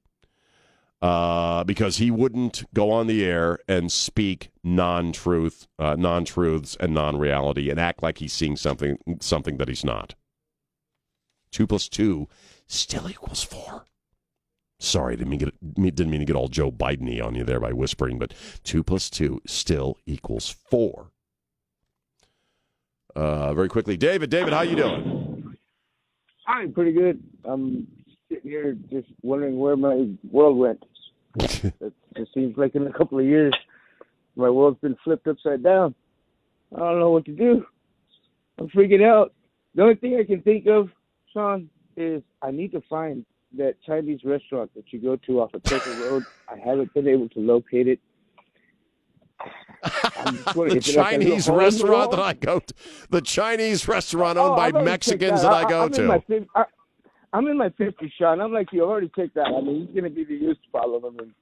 Uh, 1.01 1.63
because 1.65 1.97
he 1.97 2.09
wouldn't 2.09 2.63
go 2.73 2.89
on 2.89 3.07
the 3.07 3.25
air 3.25 3.59
and 3.67 3.91
speak 3.91 4.51
non-truth, 4.63 5.67
uh, 5.77 5.95
non-truths, 5.97 6.77
and 6.79 6.93
non-reality, 6.93 7.69
and 7.69 7.77
act 7.79 8.01
like 8.01 8.19
he's 8.19 8.31
seeing 8.31 8.55
something 8.55 8.97
something 9.19 9.57
that 9.57 9.67
he's 9.67 9.83
not. 9.83 10.15
Two 11.51 11.67
plus 11.67 11.89
two 11.89 12.27
still 12.67 13.09
equals 13.09 13.43
four. 13.43 13.85
Sorry, 14.79 15.15
didn't 15.15 15.29
mean, 15.29 15.39
get, 15.39 15.95
didn't 15.95 16.09
mean 16.09 16.19
to 16.19 16.25
get 16.25 16.35
all 16.35 16.47
Joe 16.47 16.71
Biden 16.71 17.23
on 17.23 17.35
you 17.35 17.43
there 17.43 17.59
by 17.59 17.71
whispering, 17.73 18.17
but 18.17 18.33
two 18.63 18.83
plus 18.83 19.09
two 19.09 19.41
still 19.45 19.97
equals 20.05 20.49
four. 20.69 21.11
Uh, 23.15 23.53
very 23.53 23.69
quickly, 23.69 23.95
David. 23.95 24.29
David, 24.29 24.53
how 24.53 24.61
you 24.61 24.75
doing? 24.75 25.22
I'm 26.47 26.73
pretty 26.73 26.91
good. 26.91 27.21
I'm 27.45 27.87
sitting 28.29 28.49
here 28.49 28.77
just 28.89 29.07
wondering 29.21 29.57
where 29.57 29.75
my 29.75 30.09
world 30.29 30.57
went. 30.57 30.83
it 31.39 31.93
just 32.15 32.33
seems 32.33 32.57
like 32.57 32.75
in 32.75 32.85
a 32.87 32.93
couple 32.93 33.19
of 33.19 33.25
years, 33.25 33.53
my 34.35 34.49
world's 34.49 34.79
been 34.79 34.97
flipped 35.03 35.27
upside 35.27 35.63
down. 35.63 35.95
I 36.75 36.79
don't 36.79 36.99
know 36.99 37.11
what 37.11 37.25
to 37.25 37.31
do. 37.31 37.65
I'm 38.57 38.67
freaking 38.69 39.05
out. 39.05 39.33
The 39.75 39.83
only 39.83 39.95
thing 39.95 40.17
I 40.19 40.23
can 40.23 40.41
think 40.41 40.67
of, 40.67 40.89
Sean, 41.33 41.69
is 41.95 42.21
I 42.41 42.51
need 42.51 42.71
to 42.71 42.81
find 42.89 43.25
that 43.57 43.75
Chinese 43.85 44.21
restaurant 44.23 44.71
that 44.75 44.91
you 44.91 44.99
go 44.99 45.15
to 45.15 45.41
off 45.41 45.53
of 45.53 45.63
Turkey 45.63 45.91
Road. 46.01 46.23
I 46.49 46.57
haven't 46.57 46.93
been 46.93 47.07
able 47.07 47.29
to 47.29 47.39
locate 47.39 47.87
it. 47.87 47.99
the 50.23 50.79
Chinese 50.81 51.47
like 51.47 51.57
restaurant 51.57 52.11
that 52.11 52.19
I 52.19 52.33
go 52.33 52.59
to, 52.59 52.73
the 53.09 53.21
Chinese 53.21 53.87
restaurant 53.87 54.37
owned 54.37 54.53
oh, 54.53 54.55
by 54.55 54.71
Mexicans 54.71 55.41
that. 55.41 55.49
that. 55.49 55.65
I 55.65 55.69
go 55.69 55.83
I'm 55.83 55.91
to. 55.91 56.01
In 56.01 56.07
my, 56.07 56.23
I, 56.55 56.63
I'm 57.33 57.47
in 57.47 57.57
my 57.57 57.69
50s, 57.69 58.11
Sean. 58.17 58.39
I'm 58.41 58.53
like, 58.53 58.67
you 58.71 58.83
already 58.83 59.11
take 59.15 59.33
that. 59.33 59.47
I 59.47 59.61
mean, 59.61 59.87
he's 59.87 59.95
going 59.95 60.03
to 60.03 60.09
be 60.09 60.23
the 60.23 60.35
used 60.35 60.59
problem. 60.71 61.03
I 61.05 61.09
mean, 61.09 61.33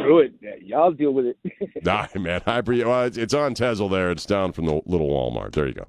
screw 0.00 0.20
it. 0.20 0.32
Y'all 0.62 0.90
deal 0.92 1.12
with 1.12 1.26
it. 1.26 1.36
nah, 1.84 2.06
man. 2.14 2.40
I, 2.46 2.60
well, 2.60 3.04
it's 3.04 3.34
on 3.34 3.54
Tesla 3.54 3.88
there. 3.90 4.10
It's 4.10 4.24
down 4.24 4.52
from 4.52 4.64
the 4.64 4.80
little 4.86 5.08
Walmart. 5.08 5.52
There 5.52 5.66
you 5.66 5.74
go. 5.74 5.86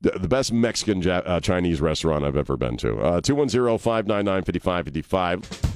The, 0.00 0.10
the 0.10 0.28
best 0.28 0.52
Mexican 0.52 1.06
uh, 1.08 1.40
Chinese 1.40 1.80
restaurant 1.80 2.24
I've 2.24 2.36
ever 2.36 2.56
been 2.56 2.76
to. 2.78 2.98
Uh, 2.98 3.20
210 3.20 3.78
599 3.78 4.42
5555. 4.44 5.67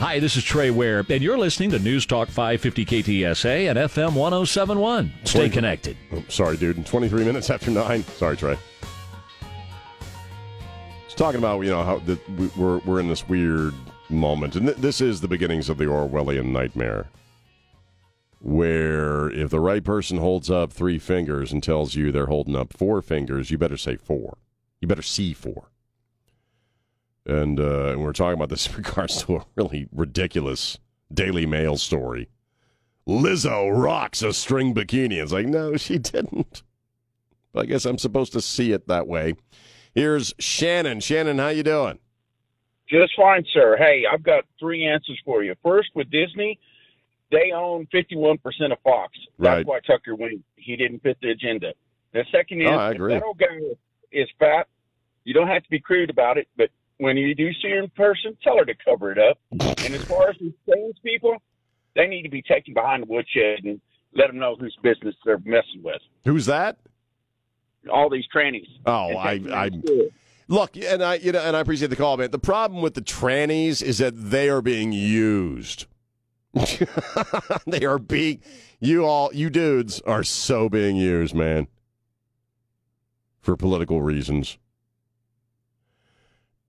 Hi, 0.00 0.18
this 0.18 0.34
is 0.34 0.42
Trey 0.42 0.70
Ware, 0.70 1.04
and 1.10 1.22
you're 1.22 1.36
listening 1.36 1.68
to 1.72 1.78
News 1.78 2.06
Talk 2.06 2.28
550 2.28 2.86
KTSA 2.86 3.68
and 3.68 3.78
FM 3.78 4.14
1071. 4.14 5.12
Stay 5.24 5.40
20, 5.40 5.50
connected. 5.50 5.96
Oh, 6.10 6.24
sorry, 6.26 6.56
dude. 6.56 6.86
23 6.86 7.22
minutes 7.22 7.50
after 7.50 7.70
9. 7.70 8.02
Sorry, 8.04 8.34
Trey. 8.34 8.56
It's 11.04 11.14
talking 11.14 11.38
about, 11.38 11.60
you 11.60 11.70
know, 11.70 11.82
how 11.82 11.98
the, 11.98 12.18
we're, 12.56 12.78
we're 12.78 12.98
in 12.98 13.08
this 13.08 13.28
weird 13.28 13.74
moment, 14.08 14.56
and 14.56 14.68
th- 14.68 14.78
this 14.78 15.02
is 15.02 15.20
the 15.20 15.28
beginnings 15.28 15.68
of 15.68 15.76
the 15.76 15.84
Orwellian 15.84 16.46
nightmare. 16.46 17.10
Where 18.40 19.28
if 19.28 19.50
the 19.50 19.60
right 19.60 19.84
person 19.84 20.16
holds 20.16 20.50
up 20.50 20.72
three 20.72 20.98
fingers 20.98 21.52
and 21.52 21.62
tells 21.62 21.94
you 21.94 22.10
they're 22.10 22.24
holding 22.24 22.56
up 22.56 22.72
four 22.72 23.02
fingers, 23.02 23.50
you 23.50 23.58
better 23.58 23.76
say 23.76 23.96
four. 23.96 24.38
You 24.80 24.88
better 24.88 25.02
see 25.02 25.34
four. 25.34 25.68
And, 27.26 27.60
uh, 27.60 27.90
and 27.90 28.02
we're 28.02 28.12
talking 28.12 28.34
about 28.34 28.48
this 28.48 28.66
in 28.70 28.76
regards 28.76 29.22
to 29.24 29.36
a 29.36 29.46
really 29.56 29.88
ridiculous 29.92 30.78
Daily 31.12 31.46
Mail 31.46 31.76
story. 31.76 32.28
Lizzo 33.06 33.70
rocks 33.72 34.22
a 34.22 34.32
string 34.32 34.74
bikini. 34.74 35.22
It's 35.22 35.32
like, 35.32 35.46
no, 35.46 35.76
she 35.76 35.98
didn't. 35.98 36.62
But 37.52 37.62
I 37.62 37.66
guess 37.66 37.84
I'm 37.84 37.98
supposed 37.98 38.32
to 38.34 38.40
see 38.40 38.72
it 38.72 38.86
that 38.88 39.06
way. 39.08 39.34
Here's 39.94 40.32
Shannon. 40.38 41.00
Shannon, 41.00 41.38
how 41.38 41.48
you 41.48 41.62
doing? 41.64 41.98
Just 42.88 43.12
fine, 43.16 43.44
sir. 43.52 43.76
Hey, 43.76 44.04
I've 44.10 44.22
got 44.22 44.44
three 44.58 44.86
answers 44.86 45.18
for 45.24 45.42
you. 45.42 45.54
First, 45.62 45.90
with 45.94 46.10
Disney, 46.10 46.58
they 47.30 47.52
own 47.54 47.86
51% 47.92 48.38
of 48.72 48.78
Fox. 48.82 49.16
That's 49.38 49.58
right. 49.58 49.66
why 49.66 49.80
Tucker 49.80 50.14
went. 50.14 50.44
He 50.56 50.76
didn't 50.76 51.02
fit 51.02 51.16
the 51.22 51.30
agenda. 51.30 51.72
The 52.12 52.24
second 52.32 52.62
is, 52.62 52.68
oh, 52.68 52.74
I 52.74 52.90
agree. 52.90 53.14
that 53.14 53.22
old 53.22 53.38
guy 53.38 53.46
is 54.10 54.28
fat, 54.38 54.66
you 55.24 55.34
don't 55.34 55.46
have 55.46 55.62
to 55.62 55.70
be 55.70 55.78
crude 55.78 56.10
about 56.10 56.38
it, 56.38 56.48
but 56.56 56.70
when 57.00 57.16
you 57.16 57.34
do 57.34 57.50
see 57.54 57.70
her 57.70 57.78
in 57.82 57.88
person, 57.96 58.36
tell 58.44 58.58
her 58.58 58.64
to 58.66 58.74
cover 58.84 59.10
it 59.10 59.18
up. 59.18 59.38
and 59.50 59.94
as 59.94 60.04
far 60.04 60.28
as 60.28 60.36
the 60.38 60.52
trans 60.66 60.94
people, 61.02 61.34
they 61.96 62.06
need 62.06 62.22
to 62.22 62.28
be 62.28 62.42
taken 62.42 62.74
behind 62.74 63.02
the 63.02 63.06
woodshed 63.06 63.64
and 63.64 63.80
let 64.14 64.26
them 64.26 64.38
know 64.38 64.54
whose 64.60 64.76
business 64.82 65.14
they're 65.24 65.40
messing 65.44 65.82
with. 65.82 66.00
Who's 66.26 66.44
that? 66.46 66.76
All 67.90 68.10
these 68.10 68.26
trannies. 68.34 68.68
Oh, 68.84 69.16
I, 69.16 69.40
I 69.50 69.70
look, 70.48 70.76
and 70.76 71.02
I, 71.02 71.14
you 71.14 71.32
know, 71.32 71.40
and 71.40 71.56
I 71.56 71.60
appreciate 71.60 71.88
the 71.88 71.96
call, 71.96 72.18
man. 72.18 72.30
The 72.30 72.38
problem 72.38 72.82
with 72.82 72.92
the 72.92 73.00
trannies 73.00 73.82
is 73.82 73.96
that 73.98 74.12
they 74.14 74.50
are 74.50 74.60
being 74.60 74.92
used. 74.92 75.86
they 77.66 77.86
are 77.86 77.98
being 77.98 78.42
you 78.78 79.06
all, 79.06 79.32
you 79.32 79.48
dudes 79.48 80.02
are 80.02 80.22
so 80.22 80.68
being 80.68 80.96
used, 80.96 81.34
man, 81.34 81.68
for 83.40 83.56
political 83.56 84.02
reasons 84.02 84.58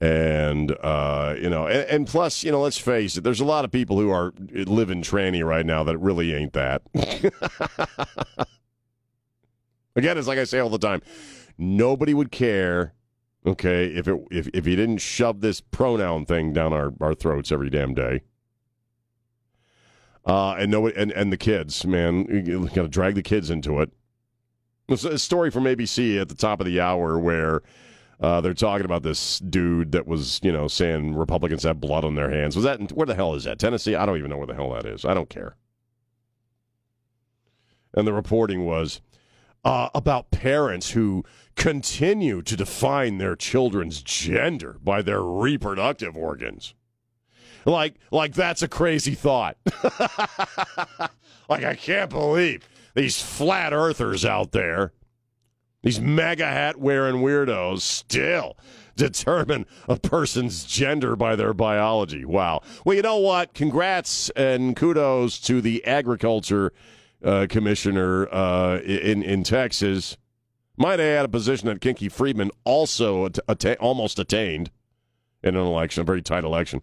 and 0.01 0.75
uh, 0.81 1.36
you 1.39 1.50
know, 1.50 1.67
and, 1.67 1.88
and, 1.89 2.08
plus, 2.08 2.43
you 2.43 2.51
know, 2.51 2.62
let's 2.62 2.79
face 2.79 3.17
it, 3.17 3.24
there's 3.24 3.39
a 3.39 3.46
lot 3.46 3.63
of 3.63 3.72
people 3.72 4.00
who 4.00 4.10
are 4.10 4.34
living 4.51 5.03
tranny 5.03 5.46
right 5.46 5.65
now 5.65 5.84
that 5.84 5.98
really 6.00 6.34
ain't 6.34 6.53
that. 6.53 6.81
Again, 9.96 10.17
it's 10.17 10.27
like 10.27 10.39
I 10.39 10.46
say 10.46 10.58
all 10.58 10.70
the 10.70 10.79
time, 10.79 11.03
nobody 11.55 12.15
would 12.15 12.31
care, 12.31 12.96
okay, 13.46 13.86
if 13.88 14.08
it 14.08 14.20
if 14.31 14.48
if 14.55 14.65
you 14.65 14.75
didn't 14.75 14.98
shove 14.98 15.41
this 15.41 15.62
pronoun 15.62 16.25
thing 16.25 16.51
down 16.51 16.74
our, 16.74 16.93
our 17.00 17.13
throats 17.13 17.51
every 17.51 17.70
damn 17.70 17.93
day. 17.93 18.24
Uh, 20.25 20.53
and 20.53 20.72
no, 20.72 20.88
and 20.88 21.12
and 21.12 21.31
the 21.31 21.38
kids, 21.38 21.86
man, 21.86 22.25
you 22.25 22.67
got 22.70 22.84
to 22.84 22.88
drag 22.88 23.13
the 23.13 23.22
kids 23.22 23.51
into 23.51 23.79
it. 23.81 23.91
It's 24.88 25.03
a 25.03 25.20
story 25.20 25.51
from 25.51 25.65
ABC 25.65 26.20
at 26.20 26.27
the 26.27 26.36
top 26.36 26.60
of 26.60 26.65
the 26.65 26.81
hour 26.81 27.20
where 27.20 27.62
uh, 28.21 28.39
they're 28.39 28.53
talking 28.53 28.85
about 28.85 29.01
this 29.01 29.39
dude 29.39 29.93
that 29.93 30.05
was, 30.05 30.39
you 30.43 30.51
know, 30.51 30.67
saying 30.67 31.15
Republicans 31.15 31.63
have 31.63 31.81
blood 31.81 32.05
on 32.05 32.13
their 32.13 32.29
hands. 32.29 32.55
Was 32.55 32.65
that 32.65 32.91
where 32.91 33.07
the 33.07 33.15
hell 33.15 33.33
is 33.33 33.45
that? 33.45 33.57
Tennessee? 33.57 33.95
I 33.95 34.05
don't 34.05 34.17
even 34.17 34.29
know 34.29 34.37
where 34.37 34.47
the 34.47 34.53
hell 34.53 34.71
that 34.73 34.85
is. 34.85 35.03
I 35.05 35.15
don't 35.15 35.29
care. 35.29 35.55
And 37.93 38.07
the 38.07 38.13
reporting 38.13 38.65
was 38.65 39.01
uh, 39.65 39.89
about 39.95 40.29
parents 40.29 40.91
who 40.91 41.25
continue 41.55 42.41
to 42.43 42.55
define 42.55 43.17
their 43.17 43.35
children's 43.35 44.01
gender 44.03 44.77
by 44.83 45.01
their 45.01 45.23
reproductive 45.23 46.15
organs. 46.15 46.75
Like, 47.65 47.95
like 48.11 48.33
that's 48.33 48.61
a 48.61 48.67
crazy 48.67 49.15
thought. 49.15 49.57
like 51.49 51.63
I 51.63 51.75
can't 51.75 52.09
believe 52.09 52.67
these 52.95 53.21
flat 53.21 53.73
earthers 53.73 54.25
out 54.25 54.51
there 54.51 54.93
these 55.83 56.00
mega 56.00 56.45
hat 56.45 56.77
wearing 56.77 57.17
weirdos 57.17 57.81
still 57.81 58.57
determine 58.95 59.65
a 59.88 59.97
person's 59.97 60.63
gender 60.63 61.15
by 61.15 61.35
their 61.35 61.53
biology. 61.53 62.23
Wow. 62.25 62.61
Well, 62.85 62.95
you 62.95 63.01
know 63.01 63.17
what? 63.17 63.53
Congrats 63.53 64.29
and 64.31 64.75
kudos 64.75 65.39
to 65.41 65.61
the 65.61 65.83
agriculture 65.85 66.71
uh, 67.23 67.47
commissioner 67.50 68.27
uh, 68.31 68.79
in 68.79 69.23
in 69.23 69.43
Texas. 69.43 70.17
Might 70.77 71.00
add 71.00 71.25
a 71.25 71.29
position 71.29 71.67
that 71.67 71.81
Kinky 71.81 72.09
Friedman 72.09 72.50
also 72.63 73.29
almost 73.79 74.17
attained 74.17 74.71
in 75.43 75.55
an 75.55 75.65
election, 75.65 76.01
a 76.01 76.03
very 76.03 76.21
tight 76.21 76.43
election. 76.43 76.81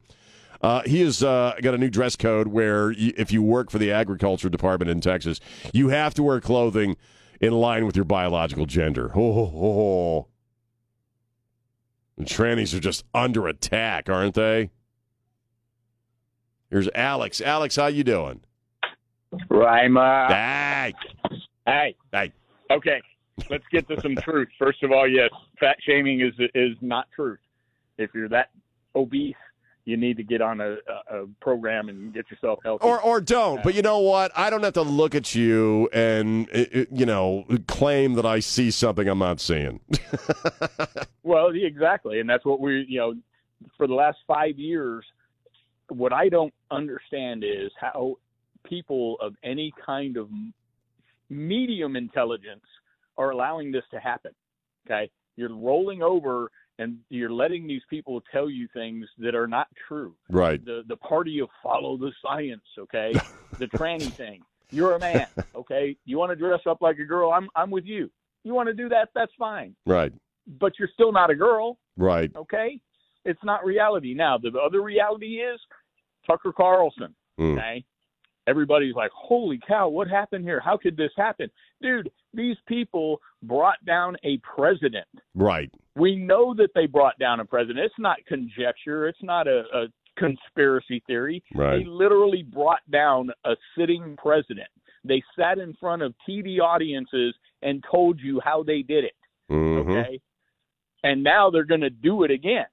Uh, 0.61 0.83
he 0.85 1.00
has 1.00 1.23
uh, 1.23 1.55
got 1.62 1.75
a 1.75 1.78
new 1.78 1.88
dress 1.90 2.17
code 2.17 2.49
where 2.49 2.93
if 2.97 3.33
you 3.33 3.43
work 3.43 3.71
for 3.71 3.78
the 3.78 3.93
agriculture 3.93 4.49
department 4.49 4.90
in 4.90 5.00
Texas, 5.00 5.40
you 5.73 5.88
have 5.88 6.14
to 6.14 6.23
wear 6.23 6.40
clothing 6.40 6.97
in 7.40 7.52
line 7.52 7.87
with 7.87 7.97
your 7.97 8.04
biological 8.04 8.66
gender. 8.66 9.11
Oh, 9.14 9.21
oh, 9.21 9.64
oh. 9.64 10.26
And 12.16 12.26
trannies 12.26 12.75
are 12.75 12.80
just 12.80 13.04
under 13.14 13.47
attack, 13.47 14.09
aren't 14.11 14.35
they? 14.35 14.71
Here's 16.71 16.88
Alex. 16.95 17.40
Alex, 17.40 17.76
how 17.76 17.87
you 17.87 18.04
doing? 18.04 18.40
Rima. 19.49 20.00
Uh, 20.00 20.28
hey. 20.28 20.95
Hey. 21.66 21.97
Hey. 22.12 22.33
Okay. 22.71 23.00
Let's 23.49 23.64
get 23.71 23.88
to 23.88 24.00
some 24.00 24.16
truth. 24.23 24.49
First 24.59 24.83
of 24.83 24.90
all, 24.90 25.09
yes, 25.09 25.30
fat 25.61 25.76
shaming 25.87 26.21
is 26.21 26.33
is 26.54 26.76
not 26.80 27.07
truth. 27.14 27.38
If 27.99 28.11
you're 28.14 28.28
that 28.28 28.50
obese, 28.95 29.35
you 29.88 29.97
need 29.97 30.18
to 30.18 30.23
get 30.23 30.42
on 30.42 30.61
a, 30.61 30.76
a, 31.11 31.25
program 31.40 31.88
and 31.88 32.12
get 32.12 32.30
yourself 32.30 32.59
healthy. 32.62 32.85
Or, 32.85 33.00
or 33.00 33.23
don't. 33.23 33.62
But 33.62 33.75
you 33.75 33.80
know 33.80 34.00
what? 34.00 34.30
I 34.37 34.50
don't 34.50 34.62
have 34.62 34.75
to 34.75 34.83
look 34.83 35.14
at 35.14 35.35
you 35.35 35.88
and, 35.95 36.47
you 36.92 37.07
know, 37.07 37.47
claim 37.66 38.12
that 38.14 38.26
I 38.26 38.40
see 38.40 38.71
something 38.71 39.09
I'm 39.09 39.18
not 39.18 39.40
seeing. 39.40 39.80
well, 41.23 41.49
exactly. 41.54 42.21
And 42.21 42.28
that's 42.28 42.45
what 42.45 42.61
we, 42.61 42.85
you 42.87 42.99
know, 42.99 43.14
for 43.78 43.87
the 43.87 43.95
last 43.95 44.18
five 44.26 44.59
years, 44.59 45.07
what 45.88 46.12
I 46.12 46.28
don't 46.28 46.52
understand 46.71 47.42
is 47.42 47.71
how 47.80 48.16
people 48.64 49.16
of 49.23 49.37
any 49.42 49.73
kind 49.87 50.18
of 50.18 50.28
medium 51.30 51.97
intelligence 51.97 52.66
are 53.16 53.30
allowing 53.30 53.73
this 53.73 53.85
to 53.92 53.99
happen. 53.99 54.33
Okay. 54.87 55.11
You're 55.37 55.54
rolling 55.54 56.02
over 56.02 56.50
and 56.79 56.99
you're 57.09 57.33
letting 57.33 57.67
these 57.67 57.83
people 57.91 58.23
tell 58.33 58.49
you 58.49 58.69
things 58.73 59.07
that 59.19 59.35
are 59.35 59.47
not 59.49 59.67
true. 59.87 60.15
Right. 60.31 60.65
The 60.65 60.83
the 60.87 60.97
party 60.97 61.41
of 61.41 61.49
follow 61.63 61.97
the 61.97 62.13
science, 62.23 62.63
okay? 62.79 63.13
the 63.59 63.67
tranny 63.67 64.13
thing. 64.13 64.43
You're 64.71 64.95
a 64.95 64.99
man, 64.99 65.27
okay? 65.55 65.97
You 66.05 66.19
want 66.19 66.31
to 66.31 66.37
dress 66.37 66.61
up 66.67 66.83
like 66.83 66.99
a 66.99 67.05
girl? 67.05 67.33
I'm 67.33 67.49
I'm 67.57 67.71
with 67.71 67.85
you. 67.85 68.11
You 68.45 68.55
want 68.55 68.69
to 68.69 68.75
do 68.75 68.89
that? 68.91 69.09
That's 69.15 69.33
fine. 69.39 69.75
Right. 69.87 70.13
But 70.61 70.73
you're 70.79 70.89
still 70.95 71.13
not 71.13 71.31
a 71.31 71.35
girl. 71.35 71.79
Right. 71.97 72.31
Okay? 72.35 72.81
It's 73.25 73.43
not 73.45 73.65
reality. 73.65 74.15
Now, 74.15 74.39
the 74.39 74.51
other 74.59 74.81
reality 74.81 75.41
is 75.41 75.61
Tucker 76.27 76.53
Carlson, 76.53 77.15
mm. 77.39 77.59
okay? 77.59 77.85
Everybody's 78.49 78.95
like, 78.95 79.11
"Holy 79.14 79.61
cow, 79.67 79.88
what 79.88 80.09
happened 80.09 80.45
here? 80.45 80.61
How 80.61 80.76
could 80.76 80.97
this 80.97 81.12
happen?" 81.17 81.50
Dude, 81.83 82.11
these 82.33 82.57
people 82.67 83.21
brought 83.43 83.85
down 83.85 84.17
a 84.25 84.38
president. 84.38 85.07
Right 85.35 85.71
we 85.99 86.17
know 86.17 86.55
that 86.55 86.71
they 86.75 86.87
brought 86.87 87.19
down 87.19 87.40
a 87.40 87.45
president. 87.45 87.81
It's 87.81 87.95
not 87.99 88.19
conjecture. 88.26 89.09
It's 89.09 89.23
not 89.23 89.47
a, 89.47 89.64
a 89.75 89.87
conspiracy 90.17 91.02
theory. 91.07 91.43
Right. 91.55 91.78
They 91.78 91.85
literally 91.85 92.43
brought 92.43 92.88
down 92.90 93.31
a 93.45 93.55
sitting 93.76 94.17
president. 94.17 94.69
They 95.05 95.23
sat 95.38 95.59
in 95.59 95.75
front 95.81 96.02
of 96.02 96.14
TV 96.28 96.61
audiences 96.61 97.35
and 97.62 97.85
told 97.90 98.21
you 98.21 98.40
how 98.43 98.62
they 98.62 98.83
did 98.83 99.05
it. 99.05 99.17
Mm-hmm. 99.50 99.90
Okay. 99.90 100.21
And 101.02 101.23
now 101.23 101.50
they're 101.50 101.64
going 101.64 101.81
to 101.81 101.90
do 101.90 102.25
it 102.25 102.31
again. 102.31 102.67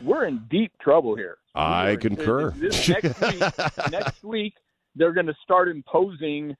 We're 0.00 0.26
in 0.26 0.46
deep 0.50 0.72
trouble 0.80 1.16
here. 1.16 1.38
I 1.54 1.96
concur. 1.96 2.50
This, 2.52 2.88
next 2.88 3.20
week, 3.20 3.42
next 3.90 4.24
week 4.24 4.54
they're 4.94 5.12
going 5.12 5.26
to 5.26 5.36
start 5.42 5.68
imposing, 5.68 6.56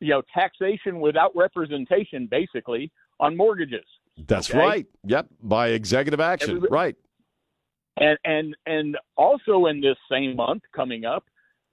you 0.00 0.08
know, 0.08 0.22
taxation 0.32 1.00
without 1.00 1.34
representation, 1.36 2.26
basically, 2.30 2.90
on 3.18 3.36
mortgages. 3.36 3.84
That's 4.26 4.50
okay? 4.50 4.58
right. 4.58 4.86
Yep, 5.04 5.28
by 5.42 5.68
executive 5.68 6.20
action. 6.20 6.50
Everybody- 6.50 6.72
right. 6.72 6.96
And 7.96 8.18
and 8.24 8.56
and 8.66 8.96
also 9.16 9.66
in 9.66 9.80
this 9.80 9.96
same 10.10 10.36
month 10.36 10.62
coming 10.74 11.04
up, 11.04 11.24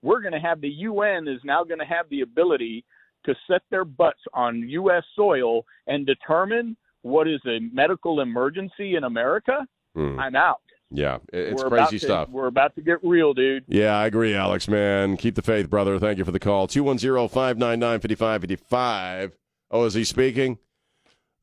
we're 0.01 0.19
going 0.21 0.33
to 0.33 0.39
have 0.39 0.59
the 0.59 0.69
UN 0.69 1.27
is 1.27 1.39
now 1.43 1.63
going 1.63 1.79
to 1.79 1.85
have 1.85 2.09
the 2.09 2.21
ability 2.21 2.83
to 3.25 3.35
set 3.49 3.61
their 3.69 3.85
butts 3.85 4.19
on 4.33 4.67
U.S. 4.69 5.03
soil 5.15 5.63
and 5.85 6.05
determine 6.05 6.75
what 7.03 7.27
is 7.27 7.39
a 7.45 7.59
medical 7.71 8.21
emergency 8.21 8.95
in 8.95 9.03
America. 9.05 9.65
Mm. 9.95 10.19
I'm 10.19 10.35
out. 10.35 10.61
Yeah, 10.89 11.17
it's 11.33 11.61
we're 11.61 11.69
crazy 11.69 11.99
to, 11.99 12.05
stuff. 12.05 12.29
We're 12.29 12.47
about 12.47 12.75
to 12.75 12.81
get 12.81 12.99
real, 13.03 13.33
dude. 13.33 13.65
Yeah, 13.67 13.97
I 13.97 14.05
agree, 14.05 14.33
Alex, 14.33 14.67
man. 14.69 15.17
Keep 15.17 15.35
the 15.35 15.41
faith, 15.41 15.69
brother. 15.69 15.99
Thank 15.99 16.17
you 16.17 16.23
for 16.25 16.31
the 16.31 16.39
call. 16.39 16.67
210 16.67 17.27
599 17.27 17.99
5555. 17.99 19.37
Oh, 19.69 19.83
is 19.83 19.93
he 19.95 20.05
speaking? 20.05 20.59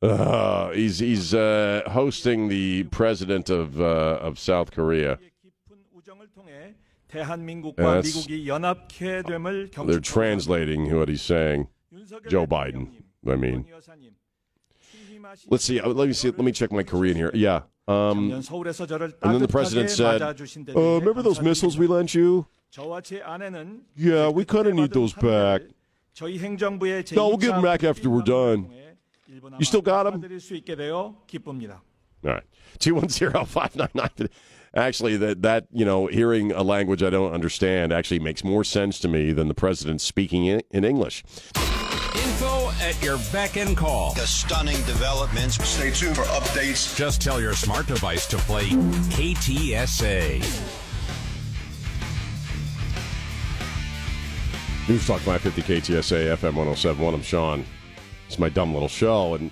Uh, 0.01 0.71
he's 0.71 0.99
he's 0.99 1.33
uh, 1.33 1.83
hosting 1.87 2.47
the 2.47 2.83
president 2.85 3.49
of, 3.49 3.79
uh, 3.79 3.83
of 4.21 4.39
South 4.39 4.71
Korea. 4.71 5.19
they're 9.85 9.99
translating 9.99 10.95
what 10.95 11.07
he's 11.07 11.21
saying. 11.21 11.67
Joe 12.27 12.45
Biden, 12.45 12.89
I 13.27 13.35
mean. 13.35 13.65
Let's 15.49 15.63
see. 15.63 15.79
Uh, 15.79 15.89
let 15.89 16.07
me 16.07 16.13
see. 16.13 16.29
Let 16.29 16.39
me 16.39 16.51
check 16.51 16.71
my 16.71 16.83
Korean 16.83 17.15
here. 17.15 17.31
Yeah. 17.33 17.61
Um, 17.87 18.29
and 19.21 19.33
then 19.33 19.41
the 19.41 19.47
president 19.51 19.89
said, 19.97 20.21
uh, 20.75 20.99
"Remember 20.99 21.21
those 21.21 21.41
missiles 21.41 21.77
we 21.77 21.87
lent 21.87 22.15
you? 22.15 22.47
Yeah, 23.95 24.29
we 24.29 24.43
kind 24.45 24.67
of 24.67 24.73
need 24.73 24.91
those 24.91 25.13
back. 25.13 25.61
No, 27.15 27.27
we'll 27.27 27.37
give 27.37 27.51
them 27.53 27.61
back 27.63 27.83
after 27.83 28.09
we're 28.09 28.21
done. 28.21 28.69
You 29.59 29.65
still 29.65 29.81
got 29.81 30.03
them? 30.03 30.21
All 32.25 32.31
right. 32.31 32.43
Two 32.79 32.95
one 32.95 33.09
zero 33.09 33.45
five 33.45 33.75
nine 33.75 33.89
nine. 33.93 34.29
Actually, 34.73 35.15
that 35.17 35.41
that 35.43 35.67
you 35.71 35.85
know, 35.85 36.07
hearing 36.07 36.51
a 36.51 36.63
language 36.63 37.03
I 37.03 37.09
don't 37.11 37.33
understand 37.33 37.93
actually 37.93 38.19
makes 38.19 38.43
more 38.43 38.63
sense 38.63 38.99
to 39.01 39.07
me 39.07 39.31
than 39.31 39.47
the 39.47 39.53
president 39.53 40.01
speaking 40.01 40.45
in, 40.45 40.61
in 40.71 40.83
English." 40.83 41.23
Info 42.15 42.71
at 42.81 43.01
your 43.03 43.17
beck 43.31 43.57
and 43.57 43.75
call. 43.75 44.13
The 44.13 44.25
stunning 44.25 44.77
developments. 44.83 45.55
Stay 45.67 45.91
tuned 45.91 46.15
for 46.15 46.23
updates. 46.23 46.95
Just 46.95 47.21
tell 47.21 47.41
your 47.41 47.53
smart 47.53 47.87
device 47.87 48.25
to 48.27 48.37
play 48.37 48.65
KTSA. 48.65 50.39
News 54.87 55.07
Talk 55.07 55.19
550 55.21 55.61
KTSA 55.61 56.35
FM 56.37 56.53
1071. 56.55 57.13
I'm 57.15 57.21
Sean. 57.21 57.65
It's 58.27 58.37
my 58.37 58.49
dumb 58.49 58.73
little 58.73 58.87
show. 58.87 59.33
And 59.33 59.51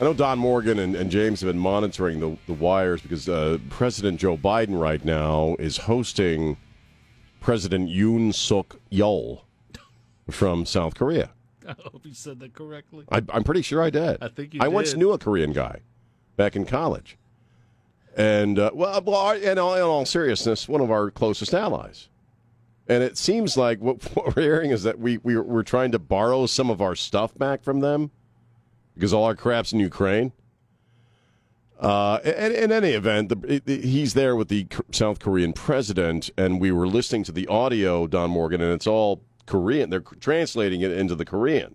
I 0.00 0.04
know 0.04 0.14
Don 0.14 0.38
Morgan 0.38 0.78
and, 0.78 0.96
and 0.96 1.10
James 1.10 1.42
have 1.42 1.48
been 1.48 1.58
monitoring 1.58 2.20
the, 2.20 2.36
the 2.46 2.54
wires 2.54 3.02
because 3.02 3.28
uh, 3.28 3.58
President 3.68 4.18
Joe 4.18 4.36
Biden 4.36 4.80
right 4.80 5.04
now 5.04 5.56
is 5.58 5.76
hosting 5.76 6.56
President 7.40 7.90
Yoon 7.90 8.34
Suk 8.34 8.80
Yeol 8.90 9.42
from 10.30 10.64
South 10.64 10.94
Korea. 10.94 11.30
I 11.68 11.74
hope 11.92 12.04
you 12.04 12.14
said 12.14 12.40
that 12.40 12.54
correctly. 12.54 13.04
I, 13.10 13.22
I'm 13.30 13.44
pretty 13.44 13.62
sure 13.62 13.82
I 13.82 13.90
did. 13.90 14.18
I 14.20 14.28
think 14.28 14.54
you 14.54 14.60
I 14.62 14.68
once 14.68 14.94
knew 14.94 15.12
a 15.12 15.18
Korean 15.18 15.52
guy 15.52 15.80
back 16.36 16.56
in 16.56 16.64
college. 16.64 17.18
And, 18.16 18.58
uh, 18.58 18.70
well, 18.74 19.02
well, 19.02 19.30
in 19.32 19.58
all, 19.58 19.74
in 19.74 19.82
all 19.82 20.04
seriousness, 20.04 20.68
one 20.68 20.80
of 20.80 20.90
our 20.90 21.10
closest 21.10 21.54
allies. 21.54 22.08
And 22.88 23.04
it 23.04 23.16
seems 23.16 23.56
like 23.56 23.80
what, 23.80 24.02
what 24.16 24.34
we're 24.34 24.42
hearing 24.42 24.70
is 24.70 24.82
that 24.82 24.98
we, 24.98 25.18
we, 25.18 25.36
we're 25.36 25.62
trying 25.62 25.92
to 25.92 25.98
borrow 25.98 26.46
some 26.46 26.70
of 26.70 26.80
our 26.80 26.94
stuff 26.94 27.36
back 27.36 27.62
from 27.62 27.80
them 27.80 28.10
because 28.94 29.12
all 29.12 29.24
our 29.24 29.36
crap's 29.36 29.72
in 29.72 29.80
Ukraine. 29.80 30.32
Uh, 31.78 32.18
in, 32.24 32.52
in 32.52 32.72
any 32.72 32.90
event, 32.90 33.30
the, 33.30 33.62
the, 33.64 33.80
he's 33.80 34.12
there 34.12 34.36
with 34.36 34.48
the 34.48 34.66
South 34.90 35.18
Korean 35.18 35.54
president, 35.54 36.28
and 36.36 36.60
we 36.60 36.70
were 36.70 36.86
listening 36.86 37.24
to 37.24 37.32
the 37.32 37.46
audio, 37.46 38.06
Don 38.06 38.30
Morgan, 38.30 38.60
and 38.60 38.72
it's 38.72 38.86
all 38.86 39.22
Korean. 39.50 39.90
They're 39.90 40.00
translating 40.00 40.80
it 40.80 40.92
into 40.92 41.14
the 41.14 41.24
Korean. 41.24 41.74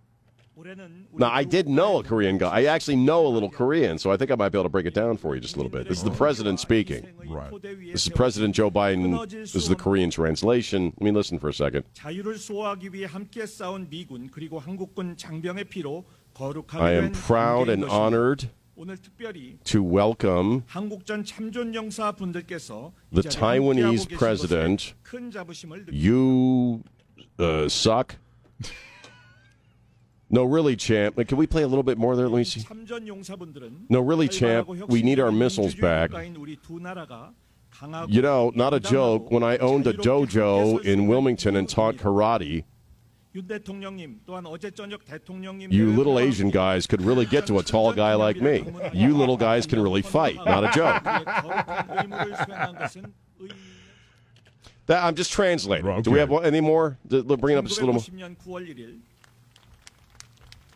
Now, 1.14 1.30
I 1.32 1.44
did 1.44 1.68
know 1.68 1.98
a 2.00 2.04
Korean 2.04 2.38
guy. 2.38 2.50
I 2.50 2.64
actually 2.66 2.96
know 2.96 3.28
a 3.28 3.28
little 3.28 3.50
Korean, 3.50 3.98
so 3.98 4.10
I 4.10 4.18
think 4.18 4.32
I 4.32 4.36
might 4.36 4.50
be 4.50 4.58
able 4.58 4.64
to 4.64 4.70
break 4.70 4.86
it 4.86 4.94
down 4.94 5.18
for 5.18 5.36
you 5.36 5.42
just 5.42 5.56
a 5.56 5.58
little 5.58 5.70
bit. 5.70 5.90
This 5.90 5.98
is 5.98 6.04
the 6.06 6.12
president 6.12 6.62
speaking. 6.62 7.06
Right. 7.28 7.52
This 7.62 8.08
is 8.08 8.10
President 8.10 8.56
Joe 8.56 8.72
Biden. 8.72 9.30
This 9.30 9.54
is 9.54 9.68
the 9.68 9.76
Korean 9.76 10.10
translation. 10.10 10.94
Let 10.98 11.02
me 11.02 11.12
listen 11.12 11.38
for 11.40 11.50
a 11.50 11.54
second. 11.54 11.84
I 12.00 12.12
am 16.92 17.12
proud 17.12 17.70
and 17.70 17.86
honored 17.86 18.50
to 19.64 19.84
welcome 19.84 20.64
the 23.12 23.22
Taiwanese 23.22 24.18
president, 24.18 24.94
Yu 25.92 26.84
uh, 27.40 27.70
suck. 27.70 28.16
No, 30.30 30.44
really, 30.44 30.76
champ. 30.76 31.16
Can 31.28 31.38
we 31.38 31.46
play 31.48 31.62
a 31.64 31.68
little 31.68 31.84
bit 31.84 31.98
more 31.98 32.16
there? 32.16 32.28
Let 32.28 32.40
me 32.40 32.44
see. 32.44 32.66
No, 33.90 34.00
really, 34.02 34.28
champ. 34.28 34.68
We 34.68 35.02
need 35.04 35.20
our 35.20 35.32
missiles 35.32 35.76
back. 35.76 36.12
You 38.08 38.22
know, 38.22 38.52
not 38.56 38.74
a 38.74 38.80
joke. 38.80 39.30
When 39.32 39.44
I 39.44 39.58
owned 39.58 39.86
a 39.86 39.94
dojo 39.94 40.84
in 40.84 41.08
Wilmington 41.08 41.56
and 41.56 41.70
taught 41.70 41.96
karate, 41.98 42.64
you 45.72 45.92
little 45.92 46.20
Asian 46.20 46.50
guys 46.50 46.88
could 46.88 47.02
really 47.02 47.26
get 47.26 47.46
to 47.48 47.60
a 47.60 47.64
tall 47.64 47.92
guy 47.94 48.16
like 48.16 48.38
me. 48.38 48.66
You 48.94 49.16
little 49.16 49.36
guys 49.38 49.66
can 49.68 49.82
really 49.82 50.02
fight. 50.02 50.38
Not 50.38 50.64
a 50.64 50.72
joke. 50.72 51.04
That, 54.88 55.04
I'm 55.04 55.16
just 55.16 55.32
translating. 55.32 56.02
Do 56.04 56.12
we 56.12 56.20
have 56.20 56.32
any 56.44 56.62
more? 56.62 56.98
Bringing 57.08 57.58
up 57.58 57.66
just 57.66 57.82
a 57.82 57.86
little 57.86 57.94
more. 57.94 58.30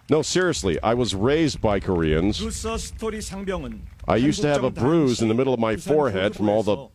No, 0.10 0.24
seriously, 0.24 0.82
I 0.82 0.95
was 0.95 1.13
raised 1.13 1.62
by 1.62 1.80
Koreans. 1.80 2.39
I 4.08 4.15
used 4.15 4.41
to 4.41 4.48
have 4.48 4.63
a 4.63 4.72
bruise 4.72 5.22
in 5.22 5.28
the 5.28 5.36
middle 5.36 5.54
of 5.54 5.60
my 5.60 5.76
forehead 5.76 6.36
from 6.36 6.50
all 6.50 6.63
the 6.63 6.88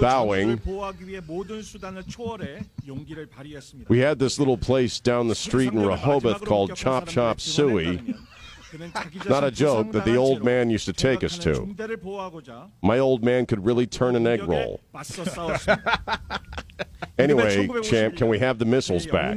bowing. 0.00 0.60
We 3.88 3.98
had 3.98 4.18
this 4.20 4.38
little 4.38 4.56
place 4.56 5.00
down 5.00 5.26
the 5.26 5.34
street 5.34 5.72
in 5.72 5.84
Rehoboth 5.84 6.44
called 6.44 6.76
Chop 6.76 7.08
Chop 7.08 7.40
Suey. 7.40 8.14
Not 9.28 9.44
a 9.44 9.50
joke 9.50 9.92
that 9.92 10.04
the 10.04 10.16
old 10.16 10.44
man 10.44 10.70
used 10.70 10.86
to 10.86 10.92
take 10.92 11.24
us 11.24 11.38
to. 11.38 11.74
My 12.82 12.98
old 12.98 13.24
man 13.24 13.46
could 13.46 13.64
really 13.64 13.86
turn 13.86 14.16
an 14.16 14.26
egg 14.26 14.42
roll. 14.44 14.80
anyway, 17.18 17.68
champ, 17.82 18.16
can 18.16 18.28
we 18.28 18.38
have 18.38 18.58
the 18.58 18.64
missiles 18.64 19.06
back? 19.06 19.36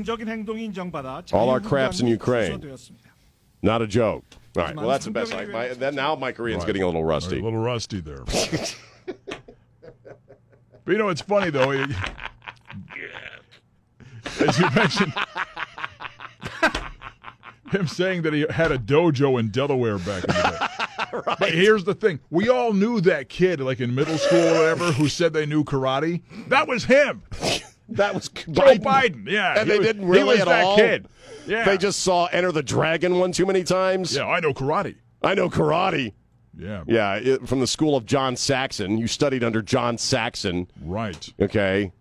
All 1.34 1.50
our 1.50 1.60
craps 1.60 2.00
in 2.00 2.08
Ukraine. 2.08 2.78
Not 3.62 3.82
a 3.82 3.88
joke. 3.88 4.24
All 4.56 4.64
right. 4.64 4.74
Well, 4.76 4.88
that's 4.88 5.06
the 5.06 5.12
best. 5.12 5.34
My, 5.34 5.68
that, 5.68 5.94
now 5.94 6.16
my 6.16 6.32
Korean's 6.32 6.62
right. 6.62 6.68
getting 6.68 6.82
a 6.82 6.88
little 6.88 7.04
rusty. 7.04 7.36
Right, 7.36 7.44
a 7.44 7.46
little 7.46 7.60
rusty 7.60 8.00
there. 8.00 8.24
but 8.26 8.76
you 10.88 10.98
know, 10.98 11.10
it's 11.10 11.22
funny 11.22 11.52
though. 11.52 11.72
As 14.40 14.60
you 14.60 14.70
mentioned 14.72 15.14
him 17.72 17.88
saying 17.88 18.22
that 18.24 18.34
he 18.34 18.46
had 18.50 18.72
a 18.72 18.78
dojo 18.78 19.40
in 19.40 19.50
Delaware 19.50 19.98
back 19.98 20.24
in 20.24 20.30
the 20.36 20.58
day. 20.60 20.68
But 21.40 21.52
here's 21.52 21.84
the 21.86 21.94
thing: 21.96 22.20
we 22.30 22.50
all 22.50 22.74
knew 22.74 23.00
that 23.02 23.30
kid, 23.30 23.60
like 23.62 23.80
in 23.80 23.96
middle 23.96 24.18
school 24.18 24.40
or 24.40 24.54
whatever, 24.60 24.92
who 24.92 25.08
said 25.08 25.32
they 25.34 25.46
knew 25.46 25.64
karate. 25.64 26.22
That 26.50 26.68
was 26.68 26.84
him, 26.86 27.24
That 27.90 28.14
was 28.14 28.28
Joe 28.30 28.76
Biden. 28.76 29.28
Yeah, 29.30 29.60
And 29.60 29.70
they 29.70 29.78
was- 29.78 29.88
didn't 29.88 30.04
he 30.04 30.10
really 30.10 30.24
was 30.26 30.40
at 30.42 30.46
that 30.48 30.64
all. 30.66 30.76
kid. 30.76 31.08
Yeah, 31.48 31.64
They 31.66 31.78
just 31.78 32.02
saw 32.02 32.26
Enter 32.26 32.52
the 32.52 32.62
Dragon 32.64 33.20
one 33.20 33.32
too 33.32 33.46
many 33.46 33.64
times. 33.64 34.16
yeah. 34.16 34.26
I 34.28 34.42
know 34.42 34.54
karate. 34.54 34.96
I 35.24 35.34
know 35.34 35.50
karate. 35.50 36.14
Yeah, 36.58 36.84
Yeah, 36.88 37.16
it, 37.16 37.48
from 37.48 37.60
the 37.62 37.68
school 37.68 37.96
of 37.96 38.06
John 38.06 38.36
Saxon. 38.36 38.98
You 38.98 39.08
studied 39.08 39.44
under 39.44 39.62
John 39.62 39.98
Saxon. 39.98 40.68
right. 40.84 41.30
Okay. 41.40 41.92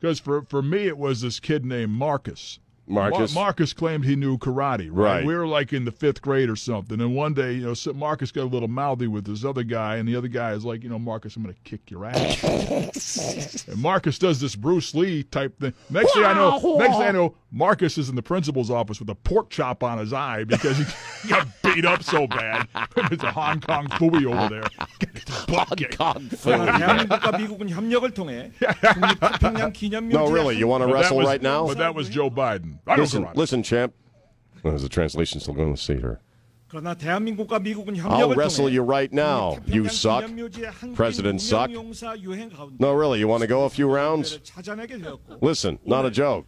Because 0.00 0.18
for 0.18 0.42
for 0.42 0.60
me, 0.62 0.86
it 0.88 0.98
was 0.98 1.20
this 1.20 1.38
kid 1.40 1.64
named 1.64 1.92
Marcus. 1.92 2.58
Marcus. 2.86 3.34
Mar- 3.34 3.46
Marcus 3.46 3.72
claimed 3.72 4.04
he 4.04 4.16
knew 4.16 4.38
karate. 4.38 4.88
Right? 4.90 5.16
right? 5.16 5.26
We 5.26 5.34
were 5.34 5.46
like 5.46 5.72
in 5.72 5.84
the 5.84 5.92
fifth 5.92 6.22
grade 6.22 6.48
or 6.48 6.56
something, 6.56 7.00
and 7.00 7.14
one 7.14 7.34
day, 7.34 7.52
you 7.52 7.66
know, 7.66 7.92
Marcus 7.92 8.30
got 8.30 8.44
a 8.44 8.50
little 8.50 8.68
mouthy 8.68 9.06
with 9.06 9.24
this 9.24 9.44
other 9.44 9.62
guy, 9.62 9.96
and 9.96 10.08
the 10.08 10.16
other 10.16 10.28
guy 10.28 10.52
is 10.52 10.64
like, 10.64 10.82
you 10.82 10.88
know, 10.88 10.98
Marcus, 10.98 11.36
I'm 11.36 11.42
going 11.42 11.54
to 11.54 11.60
kick 11.62 11.90
your 11.90 12.04
ass. 12.04 13.66
and 13.68 13.78
Marcus 13.78 14.18
does 14.18 14.40
this 14.40 14.54
Bruce 14.56 14.94
Lee 14.94 15.22
type 15.22 15.58
thing. 15.58 15.74
Next 15.90 16.12
thing 16.12 16.24
I 16.24 16.34
know, 16.34 16.76
next 16.78 16.96
thing 16.96 17.06
I 17.06 17.12
know, 17.12 17.34
Marcus 17.50 17.96
is 17.96 18.08
in 18.08 18.16
the 18.16 18.22
principal's 18.22 18.70
office 18.70 19.00
with 19.00 19.08
a 19.08 19.14
pork 19.14 19.50
chop 19.50 19.82
on 19.82 19.98
his 19.98 20.12
eye 20.12 20.44
because 20.44 20.76
he 20.78 21.28
got 21.28 21.48
beat 21.62 21.84
up 21.84 22.02
so 22.02 22.26
bad. 22.26 22.68
It's 23.10 23.22
a 23.22 23.30
Hong 23.30 23.60
Kong 23.60 23.86
fooey 23.88 24.26
over 24.26 24.52
there. 24.52 24.64
No, 30.08 30.28
really, 30.28 30.56
you 30.56 30.66
want 30.66 30.82
to 30.82 30.92
wrestle 30.92 31.18
was, 31.18 31.26
right 31.26 31.40
now? 31.40 31.66
But 31.66 31.78
that 31.78 31.94
was 31.94 32.08
Joe 32.08 32.30
Biden. 32.30 32.75
I 32.86 32.96
listen, 32.96 33.28
listen, 33.34 33.62
champ. 33.62 33.94
Oh, 34.64 34.70
is 34.70 34.82
the 34.82 34.88
translation 34.88 35.40
still 35.40 35.54
going 35.54 35.74
to 35.74 35.80
see 35.80 36.00
her? 36.00 36.20
I'll 36.74 38.34
wrestle 38.34 38.68
you 38.68 38.82
right 38.82 39.12
now. 39.12 39.58
You 39.66 39.88
suck. 39.88 40.28
President 40.94 41.40
suck. 41.40 41.70
No, 41.70 42.92
really, 42.92 43.20
you 43.20 43.28
want 43.28 43.42
to 43.42 43.46
go 43.46 43.64
a 43.64 43.70
few 43.70 43.88
rounds? 43.88 44.40
Listen, 45.40 45.78
not 45.84 46.04
a 46.04 46.10
joke. 46.10 46.46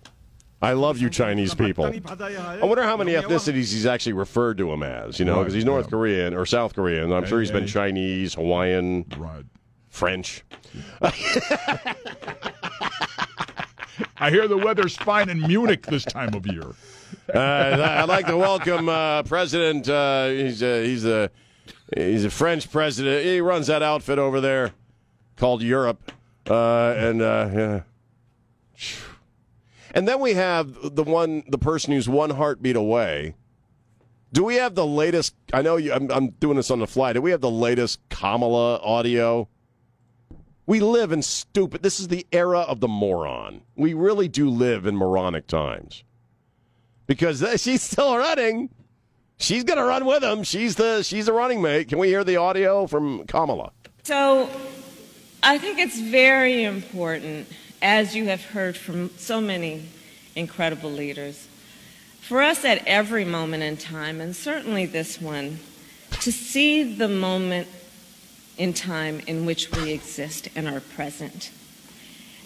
I 0.61 0.73
love 0.73 0.99
you 0.99 1.09
Chinese 1.09 1.55
people. 1.55 1.85
I 1.85 2.59
wonder 2.63 2.83
how 2.83 2.97
many 2.97 3.13
ethnicities 3.13 3.73
he's 3.73 3.87
actually 3.87 4.15
referred 4.15 4.59
to 4.59 4.73
him 4.73 4.83
as, 4.83 5.21
you 5.21 5.25
know, 5.25 5.39
because 5.39 5.55
he's 5.55 5.65
North 5.65 5.87
yeah. 5.87 5.91
Korean 5.91 6.35
or 6.35 6.45
South 6.47 6.75
Korean. 6.75 7.13
I'm 7.13 7.27
sure 7.27 7.39
he's 7.39 7.53
been 7.53 7.69
Chinese, 7.69 8.35
Hawaiian, 8.35 9.05
right. 9.17 9.45
French. 9.89 10.43
I 14.19 14.31
hear 14.31 14.49
the 14.49 14.57
weather's 14.57 14.97
fine 14.97 15.29
in 15.29 15.41
Munich 15.41 15.87
this 15.87 16.05
time 16.05 16.35
of 16.35 16.47
year. 16.47 16.75
Uh, 17.33 17.99
I'd 17.99 18.09
like 18.09 18.27
to 18.27 18.37
welcome 18.37 18.89
uh, 18.89 19.23
President. 19.25 19.89
Uh, 19.89 20.29
he's 20.29 20.63
a, 20.63 20.85
he's 20.85 21.05
a 21.05 21.31
he's 21.95 22.25
a 22.25 22.31
French 22.31 22.71
president. 22.71 23.25
He 23.25 23.41
runs 23.41 23.67
that 23.69 23.83
outfit 23.83 24.19
over 24.19 24.41
there 24.41 24.73
called 25.37 25.63
Europe, 25.63 26.13
uh, 26.49 26.95
and 26.97 27.23
uh, 27.23 27.49
yeah. 27.53 27.81
And 29.95 30.07
then 30.07 30.21
we 30.21 30.35
have 30.35 30.95
the 30.95 31.03
one, 31.03 31.45
the 31.49 31.59
person 31.59 31.93
who's 31.93 32.09
one 32.09 32.31
heartbeat 32.31 32.77
away. 32.77 33.35
Do 34.33 34.45
we 34.45 34.57
have 34.57 34.75
the 34.75 34.87
latest? 34.87 35.35
I 35.53 35.63
know 35.63 35.77
you, 35.77 35.93
I'm, 35.93 36.11
I'm 36.11 36.29
doing 36.33 36.57
this 36.57 36.71
on 36.71 36.79
the 36.79 36.87
fly. 36.87 37.15
Do 37.15 37.23
we 37.23 37.31
have 37.31 37.41
the 37.41 37.51
latest 37.51 38.01
Kamala 38.11 38.79
audio? 38.79 39.49
We 40.69 40.81
live 40.81 41.13
in 41.13 41.23
stupid. 41.23 41.83
This 41.83 41.99
is 41.99 42.09
the 42.09 42.27
era 42.31 42.59
of 42.59 42.81
the 42.81 42.89
moron. 42.89 43.63
We 43.75 43.95
really 43.95 44.29
do 44.29 44.51
live 44.51 44.85
in 44.85 44.97
moronic 44.97 45.47
times. 45.47 46.05
Because 47.07 47.43
she's 47.57 47.83
still 47.83 48.15
running. 48.19 48.69
She's 49.39 49.65
going 49.65 49.79
to 49.79 49.85
run 49.85 50.05
with 50.05 50.23
him. 50.23 50.43
She's 50.43 50.77
the 50.77 51.03
she's 51.03 51.25
the 51.25 51.33
running 51.33 51.63
mate. 51.63 51.89
Can 51.89 51.99
we 51.99 52.09
hear 52.09 52.23
the 52.23 52.37
audio 52.37 52.87
from 52.87 53.25
Kamala? 53.25 53.73
So, 54.03 54.51
I 55.43 55.57
think 55.57 55.79
it's 55.79 55.99
very 55.99 56.65
important 56.65 57.49
as 57.81 58.15
you 58.15 58.27
have 58.27 58.45
heard 58.45 58.77
from 58.77 59.09
so 59.17 59.41
many 59.41 59.89
incredible 60.37 60.91
leaders, 60.91 61.49
for 62.21 62.43
us 62.43 62.67
at 62.67 62.87
every 62.87 63.25
moment 63.25 63.63
in 63.63 63.79
time, 63.79 64.21
and 64.21 64.37
certainly 64.37 64.85
this 64.85 65.19
one, 65.19 65.61
to 66.21 66.31
see 66.31 66.83
the 66.83 67.09
moment 67.09 67.69
in 68.58 68.74
time 68.74 69.22
in 69.28 69.46
which 69.46 69.72
we 69.72 69.92
exist 69.92 70.48
and 70.56 70.68
are 70.68 70.80
present, 70.80 71.52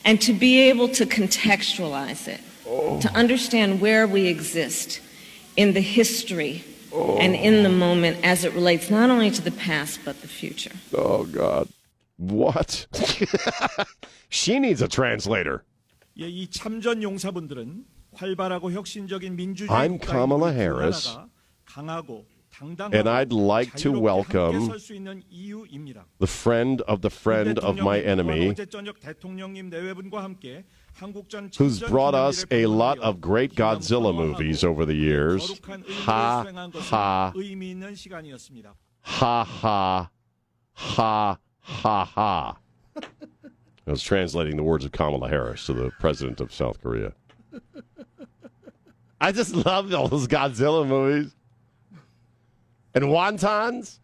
and 0.06 0.22
to 0.22 0.34
be 0.34 0.70
able 0.70 0.88
to 0.90 1.06
contextualize 1.06 2.28
it, 2.28 2.42
oh. 2.68 3.00
to 3.02 3.10
understand 3.14 3.82
where 3.82 4.08
we 4.08 4.28
exist 4.28 5.02
in 5.56 5.74
the 5.74 5.82
history 5.82 6.64
oh. 6.94 7.18
and 7.18 7.36
in 7.36 7.64
the 7.64 7.70
moment 7.70 8.18
as 8.24 8.44
it 8.46 8.54
relates 8.54 8.90
not 8.90 9.10
only 9.10 9.32
to 9.32 9.42
the 9.42 9.52
past 9.52 10.00
but 10.06 10.22
the 10.22 10.28
future. 10.28 10.72
Oh, 10.94 11.26
God. 11.26 11.68
What? 12.18 12.88
she 14.30 14.60
needs 14.60 14.82
a 14.82 14.88
translator. 14.88 15.64
예, 16.20 16.28
이 16.28 16.50
참전 16.50 17.04
용사분들은 17.04 17.86
활발하고 18.14 18.72
혁신적인 18.72 19.36
민주주의 19.36 19.70
I'm 19.70 20.00
Kamala 20.00 20.52
Harris. 20.52 21.16
강하고 21.66 22.26
and 22.61 23.09
I'd 23.09 23.33
like 23.33 23.75
to 23.77 23.93
welcome 23.93 24.69
the 26.19 26.27
friend 26.27 26.81
of 26.83 27.01
the 27.01 27.11
friend 27.11 27.59
of 27.59 27.79
my 27.79 28.01
enemy 28.01 28.55
who's 31.57 31.81
brought 31.81 32.15
us 32.15 32.45
a 32.51 32.67
lot 32.67 32.99
of 32.99 33.21
great 33.21 33.55
Godzilla 33.55 34.15
movies 34.15 34.65
over 34.65 34.85
the 34.85 34.95
years. 34.95 35.61
Ha, 35.89 36.45
ha, 36.45 36.45
ha, 39.03 39.45
ha, 39.45 40.11
ha, 40.73 41.39
ha, 41.61 42.05
ha. 42.05 42.59
I 43.85 43.91
was 43.91 44.03
translating 44.03 44.57
the 44.57 44.63
words 44.63 44.85
of 44.85 44.93
Kamala 44.93 45.29
Harris 45.29 45.67
to 45.67 45.73
the 45.73 45.91
president 45.99 46.41
of 46.41 46.53
South 46.53 46.81
Korea. 46.81 47.15
I 49.21 49.33
just 49.33 49.55
love 49.55 49.93
all 49.95 50.09
those 50.09 50.27
Godzilla 50.29 50.87
movies. 50.87 51.35
And 52.95 53.05
wontons? 53.05 53.99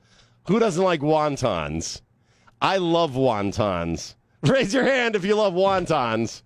Who 0.46 0.58
doesn't 0.58 0.82
like 0.82 1.00
wontons? 1.00 2.00
I 2.60 2.78
love 2.78 3.12
wontons. 3.12 4.14
Raise 4.42 4.72
your 4.72 4.84
hand 4.84 5.14
if 5.16 5.24
you 5.24 5.34
love 5.34 5.52
wontons. 5.54 6.42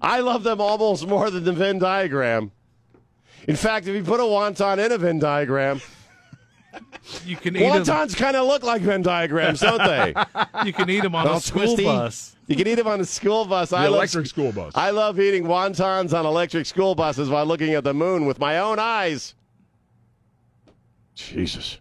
I 0.00 0.20
love 0.20 0.42
them 0.42 0.60
almost 0.60 1.06
more 1.06 1.30
than 1.30 1.44
the 1.44 1.52
Venn 1.52 1.78
diagram. 1.78 2.52
In 3.46 3.56
fact, 3.56 3.86
if 3.86 3.94
you 3.94 4.02
put 4.02 4.20
a 4.20 4.24
wonton 4.24 4.84
in 4.84 4.92
a 4.92 4.98
Venn 4.98 5.18
diagram, 5.18 5.80
you 7.24 7.36
can 7.36 7.56
eat 7.56 7.62
wontons 7.62 8.16
kind 8.16 8.36
of 8.36 8.46
look 8.46 8.62
like 8.62 8.82
Venn 8.82 9.02
diagrams, 9.02 9.60
don't 9.60 9.78
they? 9.78 10.14
you 10.64 10.72
can 10.72 10.88
eat 10.88 11.02
them 11.02 11.14
on 11.14 11.26
a 11.26 11.40
school 11.40 11.62
twisty. 11.62 11.84
bus. 11.84 12.36
You 12.46 12.56
can 12.56 12.66
eat 12.66 12.76
them 12.76 12.86
on 12.86 13.00
a 13.00 13.04
school 13.04 13.44
bus. 13.44 13.70
The 13.70 13.76
I 13.76 13.86
electric 13.86 14.22
love, 14.22 14.28
school 14.28 14.52
bus. 14.52 14.72
I 14.74 14.90
love 14.90 15.20
eating 15.20 15.44
wontons 15.44 16.18
on 16.18 16.26
electric 16.26 16.66
school 16.66 16.94
buses 16.94 17.28
while 17.28 17.44
looking 17.46 17.74
at 17.74 17.84
the 17.84 17.94
moon 17.94 18.26
with 18.26 18.38
my 18.38 18.58
own 18.58 18.78
eyes. 18.78 19.34
Jesus. 21.15 21.79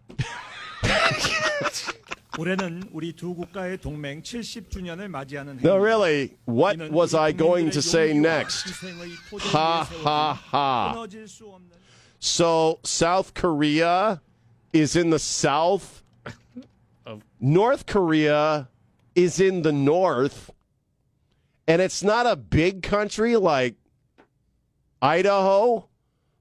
올해는 2.37 2.83
우리 2.93 3.13
두 3.13 3.35
국가의 3.35 3.79
동맹 3.79 4.23
70주년을 4.23 5.09
맞이하는 5.09 5.59
No, 5.63 5.77
really. 5.77 6.37
What 6.47 6.91
was 6.91 7.15
I 7.15 7.33
going 7.33 7.71
to 7.71 7.81
say 7.81 8.13
next? 8.13 8.71
Ha 9.53 9.85
ha 9.85 10.35
ha. 10.35 11.07
So 12.19 12.81
South 12.83 13.35
Korea 13.35 14.21
is 14.73 14.97
in 14.97 15.11
the 15.11 15.19
south. 15.19 16.03
North 17.41 17.87
Korea 17.87 18.69
is 19.15 19.39
in 19.39 19.63
the 19.63 19.73
north. 19.73 20.51
And 21.69 21.81
it's 21.81 22.03
not 22.03 22.27
a 22.27 22.37
big 22.37 22.83
country 22.83 23.37
like 23.37 23.77
Idaho, 25.01 25.89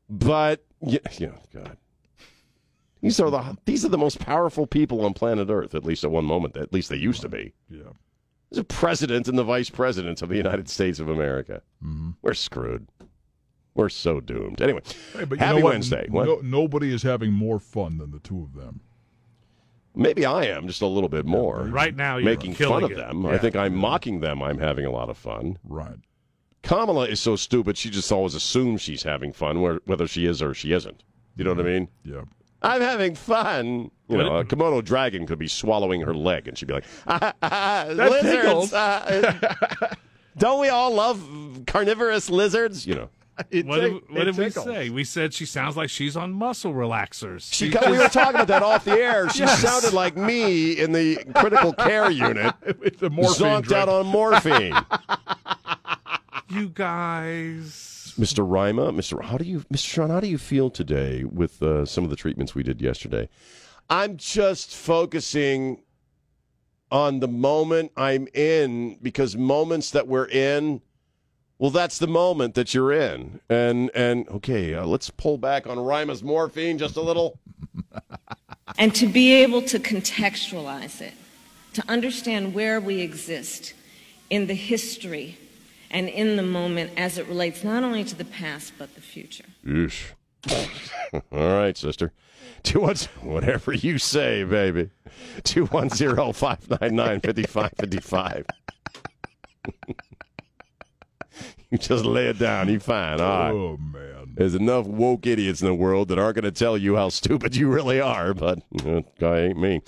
but 0.09 0.65
yeah, 0.81 0.99
yeah 1.17 1.35
God. 1.53 1.76
These 3.00 3.20
are 3.20 3.30
the 3.30 3.56
these 3.64 3.84
are 3.84 3.88
the 3.88 3.98
most 3.98 4.18
powerful 4.18 4.66
people 4.66 5.04
on 5.04 5.14
planet 5.14 5.48
Earth, 5.50 5.74
at 5.74 5.84
least 5.84 6.04
at 6.04 6.10
one 6.10 6.24
moment. 6.24 6.56
At 6.56 6.72
least 6.72 6.88
they 6.88 6.96
used 6.96 7.20
to 7.22 7.28
be. 7.28 7.52
Yeah. 7.70 7.92
There's 8.50 8.58
a 8.60 8.64
president 8.64 9.28
and 9.28 9.38
the 9.38 9.44
vice 9.44 9.70
presidents 9.70 10.22
of 10.22 10.30
the 10.30 10.36
United 10.36 10.68
States 10.68 10.98
of 10.98 11.08
America. 11.08 11.62
Mm-hmm. 11.84 12.10
We're 12.22 12.34
screwed. 12.34 12.88
We're 13.74 13.90
so 13.90 14.20
doomed. 14.20 14.60
Anyway, 14.60 14.80
hey, 15.12 15.26
happy 15.38 15.62
Wednesday. 15.62 16.06
What? 16.10 16.26
No, 16.26 16.40
nobody 16.42 16.92
is 16.92 17.02
having 17.02 17.32
more 17.32 17.60
fun 17.60 17.98
than 17.98 18.10
the 18.10 18.18
two 18.18 18.42
of 18.42 18.54
them. 18.54 18.80
Maybe 19.94 20.24
I 20.24 20.44
am 20.46 20.66
just 20.66 20.82
a 20.82 20.86
little 20.86 21.08
bit 21.08 21.26
more. 21.26 21.62
Right 21.64 21.94
now, 21.94 22.18
making 22.18 22.54
fun 22.54 22.84
of 22.84 22.92
it. 22.92 22.96
them. 22.96 23.22
Yeah. 23.22 23.30
I 23.30 23.38
think 23.38 23.54
I'm 23.54 23.74
mocking 23.74 24.20
them. 24.20 24.42
I'm 24.42 24.58
having 24.58 24.84
a 24.84 24.90
lot 24.90 25.10
of 25.10 25.18
fun. 25.18 25.58
Right. 25.64 25.96
Kamala 26.62 27.06
is 27.06 27.20
so 27.20 27.36
stupid. 27.36 27.76
She 27.76 27.90
just 27.90 28.10
always 28.10 28.34
assumes 28.34 28.80
she's 28.80 29.02
having 29.02 29.32
fun, 29.32 29.60
whether 29.84 30.06
she 30.08 30.26
is 30.26 30.42
or 30.42 30.54
she 30.54 30.72
isn't. 30.72 31.04
You 31.36 31.44
know 31.44 31.54
what 31.54 31.60
I 31.60 31.68
mean? 31.68 31.88
Yeah. 32.04 32.22
I'm 32.62 32.80
having 32.80 33.14
fun. 33.14 33.90
You 34.08 34.16
know, 34.16 34.36
a 34.36 34.44
Komodo 34.44 34.82
dragon 34.82 35.26
could 35.26 35.38
be 35.38 35.48
swallowing 35.48 36.00
her 36.00 36.14
leg, 36.14 36.48
and 36.48 36.56
she'd 36.56 36.66
be 36.66 36.74
like, 36.74 36.84
ah, 37.06 37.32
ah, 37.42 37.86
lizards. 37.88 38.72
Uh, 38.72 39.94
don't 40.38 40.60
we 40.60 40.68
all 40.68 40.94
love 40.94 41.62
carnivorous 41.66 42.30
lizards? 42.30 42.86
You 42.86 42.94
know. 42.94 43.08
It 43.52 43.66
what 43.66 43.80
did, 43.80 43.92
what 44.10 44.24
did 44.24 44.36
we 44.36 44.50
say? 44.50 44.90
We 44.90 45.04
said 45.04 45.32
she 45.32 45.46
sounds 45.46 45.76
like 45.76 45.90
she's 45.90 46.16
on 46.16 46.32
muscle 46.32 46.74
relaxers. 46.74 47.48
She, 47.54 47.68
we 47.68 47.96
were 47.96 48.08
talking 48.08 48.34
about 48.34 48.48
that 48.48 48.64
off 48.64 48.84
the 48.84 48.90
air. 48.90 49.30
She 49.30 49.44
yes. 49.44 49.60
sounded 49.60 49.92
like 49.92 50.16
me 50.16 50.72
in 50.72 50.90
the 50.90 51.24
critical 51.36 51.72
care 51.72 52.10
unit, 52.10 52.52
with 52.80 52.98
the 52.98 53.10
morphine 53.10 53.62
zonked 53.62 53.70
out 53.70 53.88
on 53.88 54.06
morphine. 54.06 54.74
you 56.48 56.68
guys. 56.70 57.97
Mr. 58.18 58.44
Rima, 58.48 58.92
Mr. 58.92 59.24
How 59.24 59.38
do 59.38 59.44
you, 59.44 59.60
Mr. 59.72 59.86
Sean? 59.86 60.10
How 60.10 60.20
do 60.20 60.26
you 60.26 60.38
feel 60.38 60.70
today 60.70 61.24
with 61.24 61.62
uh, 61.62 61.86
some 61.86 62.04
of 62.04 62.10
the 62.10 62.16
treatments 62.16 62.54
we 62.54 62.64
did 62.64 62.80
yesterday? 62.82 63.28
I'm 63.88 64.16
just 64.16 64.74
focusing 64.74 65.82
on 66.90 67.20
the 67.20 67.28
moment 67.28 67.92
I'm 67.96 68.26
in 68.34 68.98
because 69.02 69.36
moments 69.36 69.90
that 69.92 70.08
we're 70.08 70.28
in 70.28 70.80
Well, 71.58 71.70
that's 71.70 71.98
the 71.98 72.06
moment 72.06 72.54
that 72.54 72.72
you're 72.72 72.92
in, 72.92 73.40
and 73.48 73.90
and 73.94 74.28
okay, 74.28 74.74
uh, 74.74 74.86
let's 74.86 75.10
pull 75.10 75.38
back 75.38 75.66
on 75.66 75.78
Rima's 75.78 76.22
morphine 76.22 76.78
just 76.78 76.96
a 76.96 77.00
little, 77.00 77.38
and 78.78 78.94
to 78.94 79.08
be 79.08 79.32
able 79.34 79.62
to 79.62 79.80
contextualize 79.80 81.00
it, 81.00 81.14
to 81.72 81.82
understand 81.88 82.54
where 82.54 82.80
we 82.80 83.00
exist 83.00 83.74
in 84.30 84.46
the 84.46 84.54
history 84.54 85.36
and 85.90 86.08
in 86.08 86.36
the 86.36 86.42
moment 86.42 86.92
as 86.96 87.18
it 87.18 87.26
relates 87.26 87.64
not 87.64 87.82
only 87.82 88.04
to 88.04 88.14
the 88.14 88.24
past 88.24 88.72
but 88.78 88.94
the 88.94 89.00
future. 89.00 89.46
Yeesh. 89.64 90.12
All 91.12 91.22
right, 91.32 91.76
sister. 91.76 92.12
Two 92.62 92.80
one, 92.80 92.96
whatever 93.22 93.72
you 93.72 93.98
say, 93.98 94.44
baby. 94.44 94.90
Two 95.44 95.66
one 95.66 95.88
zero 95.90 96.32
five 96.32 96.68
nine 96.80 96.96
nine 96.96 97.20
fifty 97.20 97.44
five 97.44 97.72
fifty 97.78 98.00
five. 98.00 98.46
You 101.70 101.76
just 101.76 102.04
lay 102.06 102.28
it 102.28 102.38
down. 102.38 102.70
You 102.70 102.80
fine. 102.80 103.20
All 103.20 103.28
right. 103.28 103.50
Oh 103.52 103.76
man. 103.76 104.17
There's 104.38 104.54
enough 104.54 104.86
woke 104.86 105.26
idiots 105.26 105.62
in 105.62 105.66
the 105.66 105.74
world 105.74 106.06
that 106.08 106.18
aren't 106.18 106.36
going 106.36 106.44
to 106.44 106.52
tell 106.52 106.78
you 106.78 106.94
how 106.94 107.08
stupid 107.08 107.56
you 107.56 107.68
really 107.68 108.00
are, 108.00 108.32
but 108.34 108.62
uh, 108.86 109.02
guy 109.18 109.40
ain't 109.40 109.58
me. 109.58 109.80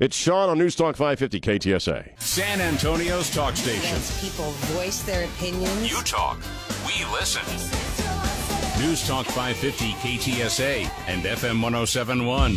It's 0.00 0.16
Sean 0.16 0.48
on 0.48 0.58
News 0.58 0.76
Talk 0.76 0.94
550 0.94 1.40
KTSA. 1.40 2.22
San 2.22 2.60
Antonio's 2.60 3.28
talk 3.34 3.56
station. 3.56 3.98
people 4.20 4.52
voice 4.76 5.02
their 5.02 5.24
opinions. 5.24 5.90
You 5.90 6.00
talk. 6.02 6.38
We 6.86 7.04
listen. 7.12 7.42
News 8.80 9.04
Talk 9.08 9.26
550 9.26 9.92
KTSA 9.94 10.88
and 11.08 11.22
FM 11.24 11.60
1071. 11.60 12.56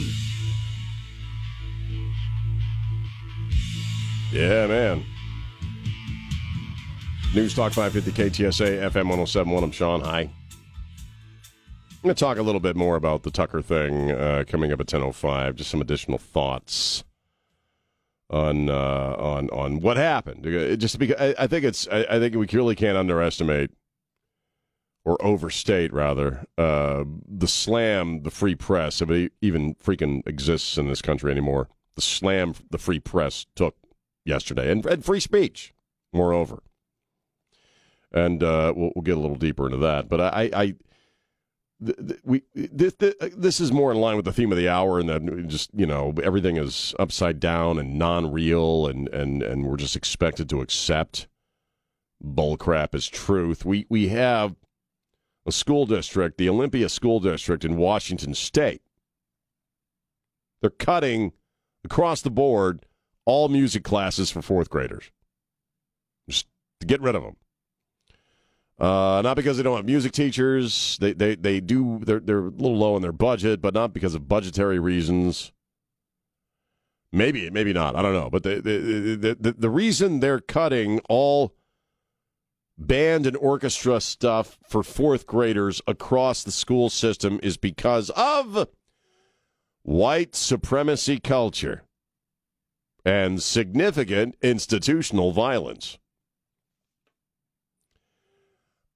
Yeah, 4.31 4.67
man. 4.67 5.03
News 7.33 7.55
Talk 7.55 7.71
550 7.71 8.11
KTSA 8.11 8.91
FM 8.91 9.07
1071. 9.07 9.63
I'm 9.63 9.71
Sean. 9.71 10.01
Hi. 10.01 10.29
I'm 11.99 12.07
going 12.07 12.15
to 12.15 12.19
talk 12.19 12.37
a 12.37 12.41
little 12.41 12.61
bit 12.61 12.77
more 12.77 12.95
about 12.95 13.23
the 13.23 13.31
Tucker 13.31 13.61
thing 13.61 14.09
uh, 14.09 14.45
coming 14.47 14.71
up 14.71 14.79
at 14.79 14.87
10:05. 14.87 15.55
Just 15.55 15.69
some 15.69 15.81
additional 15.81 16.17
thoughts 16.17 17.03
on 18.29 18.69
uh, 18.69 19.15
on 19.19 19.49
on 19.49 19.81
what 19.81 19.97
happened. 19.97 20.47
Uh, 20.47 20.77
just 20.77 20.97
because 20.97 21.17
I, 21.19 21.43
I 21.43 21.47
think 21.47 21.65
it's 21.65 21.89
I, 21.89 22.05
I, 22.09 22.19
think 22.19 22.35
we 22.35 22.47
really 22.53 22.75
can't 22.75 22.97
underestimate 22.97 23.71
or 25.03 25.21
overstate 25.21 25.91
rather 25.91 26.45
uh, 26.57 27.03
the 27.27 27.49
slam 27.49 28.23
the 28.23 28.31
free 28.31 28.55
press 28.55 29.01
if 29.01 29.09
it 29.09 29.33
even 29.41 29.75
freaking 29.75 30.25
exists 30.25 30.77
in 30.77 30.87
this 30.87 31.01
country 31.01 31.33
anymore. 31.33 31.67
The 31.95 32.01
slam 32.01 32.53
the 32.69 32.77
free 32.77 32.99
press 32.99 33.45
took 33.55 33.75
yesterday 34.23 34.71
and, 34.71 34.85
and 34.85 35.03
free 35.03 35.19
speech. 35.19 35.73
Moreover 36.13 36.63
and 38.11 38.41
uh, 38.41 38.73
we'll, 38.75 38.91
we'll, 38.95 39.03
get 39.03 39.17
a 39.17 39.19
little 39.19 39.35
deeper 39.35 39.67
into 39.67 39.77
that. 39.77 40.09
But 40.09 40.21
I, 40.21 40.49
I 40.53 40.75
we 42.23 42.43
this, 42.53 42.93
this 43.37 43.59
is 43.61 43.71
more 43.71 43.91
in 43.91 43.97
line 43.97 44.17
with 44.17 44.25
the 44.25 44.33
theme 44.33 44.51
of 44.51 44.57
the 44.57 44.67
hour, 44.67 44.99
and 44.99 45.09
that 45.09 45.47
just 45.47 45.69
you 45.73 45.85
know 45.85 46.13
everything 46.21 46.57
is 46.57 46.93
upside 46.99 47.39
down 47.39 47.79
and 47.79 47.97
non-real, 47.97 48.87
and 48.87 49.07
and 49.09 49.41
and 49.41 49.65
we're 49.65 49.77
just 49.77 49.95
expected 49.95 50.49
to 50.49 50.61
accept 50.61 51.27
bullcrap 52.23 52.93
as 52.93 53.07
truth. 53.07 53.63
We 53.63 53.85
we 53.89 54.09
have 54.09 54.55
a 55.45 55.51
school 55.51 55.85
district, 55.85 56.37
the 56.37 56.49
Olympia 56.49 56.89
School 56.89 57.19
District 57.19 57.63
in 57.63 57.77
Washington 57.77 58.33
State. 58.33 58.81
They're 60.61 60.69
cutting 60.69 61.31
across 61.85 62.21
the 62.21 62.29
board 62.29 62.85
all 63.25 63.47
music 63.47 63.83
classes 63.83 64.29
for 64.29 64.41
fourth 64.41 64.69
graders. 64.69 65.11
Just 66.27 66.47
to 66.81 66.87
get 66.87 67.01
rid 67.01 67.15
of 67.15 67.23
them. 67.23 67.37
Uh, 68.79 69.21
not 69.21 69.35
because 69.35 69.57
they 69.57 69.63
don't 69.63 69.75
have 69.75 69.85
music 69.85 70.13
teachers. 70.13 70.97
They 71.01 71.13
they 71.13 71.35
they 71.35 71.59
do. 71.59 71.99
They're 72.03 72.21
they're 72.21 72.39
a 72.45 72.49
little 72.49 72.77
low 72.77 72.95
in 72.95 73.01
their 73.01 73.11
budget, 73.11 73.61
but 73.61 73.73
not 73.73 73.93
because 73.93 74.15
of 74.15 74.27
budgetary 74.27 74.79
reasons. 74.79 75.51
Maybe 77.11 77.49
maybe 77.49 77.73
not. 77.73 77.95
I 77.97 78.01
don't 78.01 78.13
know. 78.13 78.29
But 78.29 78.43
the 78.43 78.61
the 78.61 79.37
the, 79.39 79.51
the 79.51 79.69
reason 79.69 80.19
they're 80.21 80.39
cutting 80.39 81.01
all 81.09 81.55
band 82.77 83.27
and 83.27 83.35
orchestra 83.35 83.99
stuff 83.99 84.57
for 84.65 84.81
fourth 84.81 85.27
graders 85.27 85.81
across 85.85 86.43
the 86.43 86.51
school 86.51 86.89
system 86.89 87.39
is 87.43 87.57
because 87.57 88.09
of 88.11 88.69
white 89.83 90.35
supremacy 90.35 91.19
culture 91.19 91.83
and 93.03 93.43
significant 93.43 94.35
institutional 94.41 95.33
violence. 95.33 95.97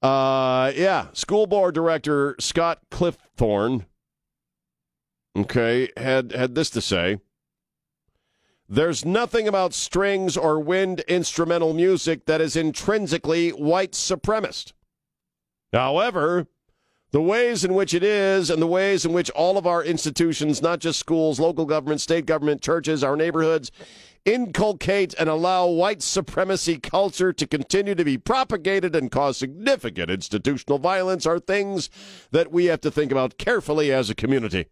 Uh, 0.04 0.74
yeah, 0.76 1.08
school 1.14 1.48
board 1.48 1.74
director 1.74 2.36
Scott 2.38 2.80
Clifthorne. 2.92 3.86
Okay, 5.36 5.90
had 5.96 6.34
had 6.34 6.56
this 6.56 6.70
to 6.72 6.82
say. 6.82 7.20
There's 8.68 9.06
nothing 9.06 9.48
about 9.48 9.74
strings 9.74 10.36
or 10.36 10.60
wind 10.60 11.00
instrumental 11.08 11.74
music 11.74 12.26
that 12.26 12.42
is 12.42 12.56
intrinsically 12.56 13.52
white 13.52 13.94
supremacist. 13.94 14.74
However, 15.72 16.48
the 17.12 17.22
ways 17.22 17.64
in 17.64 17.74
which 17.74 17.94
it 17.94 18.04
is 18.04 18.50
and 18.50 18.62
the 18.62 18.68
ways 18.68 19.06
in 19.06 19.14
which 19.14 19.30
all 19.32 19.58
of 19.58 19.66
our 19.66 19.84
institutions, 19.84 20.62
not 20.62 20.80
just 20.80 21.00
schools, 21.00 21.40
local 21.40 21.66
government, 21.66 22.02
state 22.02 22.26
government, 22.26 22.62
churches, 22.62 23.04
our 23.04 23.16
neighborhoods, 23.16 23.72
inculcate 24.26 25.14
and 25.20 25.28
allow 25.28 25.68
white 25.68 26.02
supremacy 26.02 26.78
culture 26.78 27.34
to 27.34 27.48
continue 27.48 27.96
to 27.96 28.06
be 28.06 28.18
propagated 28.18 28.96
and 28.96 29.12
cause 29.12 29.38
significant 29.38 30.10
institutional 30.10 30.80
violence 30.80 31.26
are 31.26 31.40
things 31.40 31.90
that 32.32 32.52
we 32.52 32.66
have 32.66 32.82
to 32.82 32.92
think 32.92 33.12
about 33.12 33.38
carefully 33.38 33.92
as 33.92 34.10
a 34.10 34.16
community. 34.16 34.68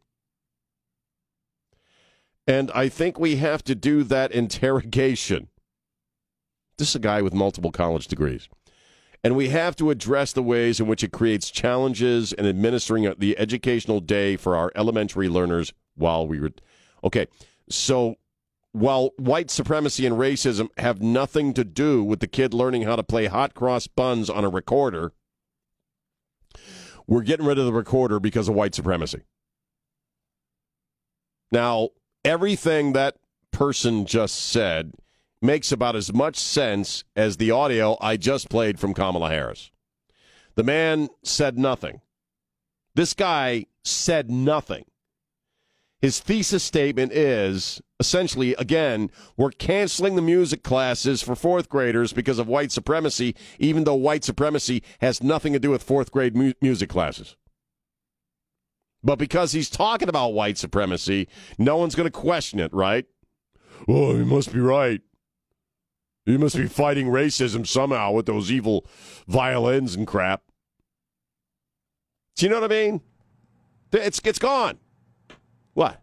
And 2.48 2.72
I 2.72 2.90
think 2.90 3.20
we 3.20 3.36
have 3.38 3.64
to 3.66 3.76
do 3.76 4.04
that 4.04 4.32
interrogation. 4.32 5.50
This 6.78 6.90
is 6.90 6.96
a 6.96 7.00
guy 7.00 7.22
with 7.22 7.34
multiple 7.34 7.72
college 7.72 8.08
degrees. 8.08 8.50
And 9.24 9.36
we 9.36 9.50
have 9.50 9.76
to 9.76 9.92
address 9.92 10.34
the 10.34 10.42
ways 10.42 10.80
in 10.80 10.88
which 10.88 11.04
it 11.04 11.12
creates 11.12 11.52
challenges 11.52 12.34
in 12.34 12.48
administering 12.48 13.14
the 13.20 13.38
educational 13.38 14.00
day 14.00 14.36
for 14.36 14.56
our 14.56 14.72
elementary 14.76 15.30
learners 15.30 15.74
while 15.96 16.28
we 16.28 16.40
were. 16.40 16.52
Okay, 17.04 17.28
so 17.70 18.16
while 18.72 19.12
white 19.18 19.52
supremacy 19.52 20.06
and 20.06 20.16
racism 20.16 20.70
have 20.78 21.02
nothing 21.02 21.54
to 21.54 21.64
do 21.64 22.04
with 22.04 22.20
the 22.20 22.28
kid 22.28 22.54
learning 22.54 22.84
how 22.84 22.96
to 22.96 23.04
play 23.04 23.26
hot 23.26 23.54
cross 23.54 23.88
buns 23.88 24.30
on 24.30 24.46
a 24.46 24.50
recorder, 24.50 25.12
we're 27.08 27.22
getting 27.22 27.46
rid 27.46 27.60
of 27.60 27.66
the 27.66 27.74
recorder 27.74 28.20
because 28.20 28.48
of 28.48 28.56
white 28.56 28.74
supremacy. 28.74 29.22
Now, 31.52 31.90
everything 32.24 32.94
that 32.94 33.18
person 33.52 34.06
just 34.06 34.36
said 34.36 34.94
makes 35.42 35.72
about 35.72 35.96
as 35.96 36.14
much 36.14 36.38
sense 36.38 37.04
as 37.16 37.38
the 37.38 37.52
audio 37.52 37.98
I 38.00 38.16
just 38.16 38.50
played 38.50 38.80
from 38.80 38.94
Kamala 38.94 39.30
Harris. 39.30 39.72
The 40.56 40.64
man 40.64 41.10
said 41.24 41.58
nothing. 41.58 42.02
This 42.96 43.14
guy 43.14 43.66
said 43.84 44.30
nothing. 44.30 44.86
His 46.02 46.20
thesis 46.20 46.64
statement 46.64 47.12
is 47.12 47.80
essentially, 48.00 48.56
again, 48.56 49.12
we're 49.38 49.52
canceling 49.52 50.16
the 50.16 50.22
music 50.22 50.64
classes 50.64 51.22
for 51.22 51.36
fourth 51.36 51.70
graders 51.70 52.12
because 52.12 52.40
of 52.40 52.48
white 52.48 52.72
supremacy, 52.72 53.36
even 53.60 53.84
though 53.84 53.94
white 53.94 54.24
supremacy 54.24 54.82
has 55.00 55.22
nothing 55.22 55.54
to 55.54 55.60
do 55.60 55.70
with 55.70 55.84
fourth 55.84 56.12
grade 56.12 56.36
mu- 56.36 56.54
music 56.60 56.90
classes. 56.90 57.36
But 59.04 59.18
because 59.18 59.52
he's 59.52 59.70
talking 59.70 60.10
about 60.10 60.34
white 60.34 60.58
supremacy, 60.58 61.28
no 61.60 61.78
one's 61.78 61.96
going 61.96 62.08
to 62.08 62.12
question 62.12 62.60
it, 62.60 62.74
right? 62.74 63.06
Oh, 63.88 64.16
he 64.16 64.24
must 64.24 64.52
be 64.52 64.60
right. 64.60 65.02
He 66.26 66.38
must 66.38 66.56
be 66.56 66.68
fighting 66.68 67.08
racism 67.08 67.66
somehow 67.66 68.12
with 68.12 68.26
those 68.26 68.52
evil 68.52 68.86
violins 69.28 69.96
and 69.96 70.06
crap. 70.06 70.44
Do 72.36 72.46
you 72.46 72.52
know 72.52 72.62
what 72.62 72.72
I 72.72 72.76
mean? 72.76 73.02
It's 73.92 74.22
it's 74.24 74.40
gone. 74.40 74.78
What? 75.74 76.02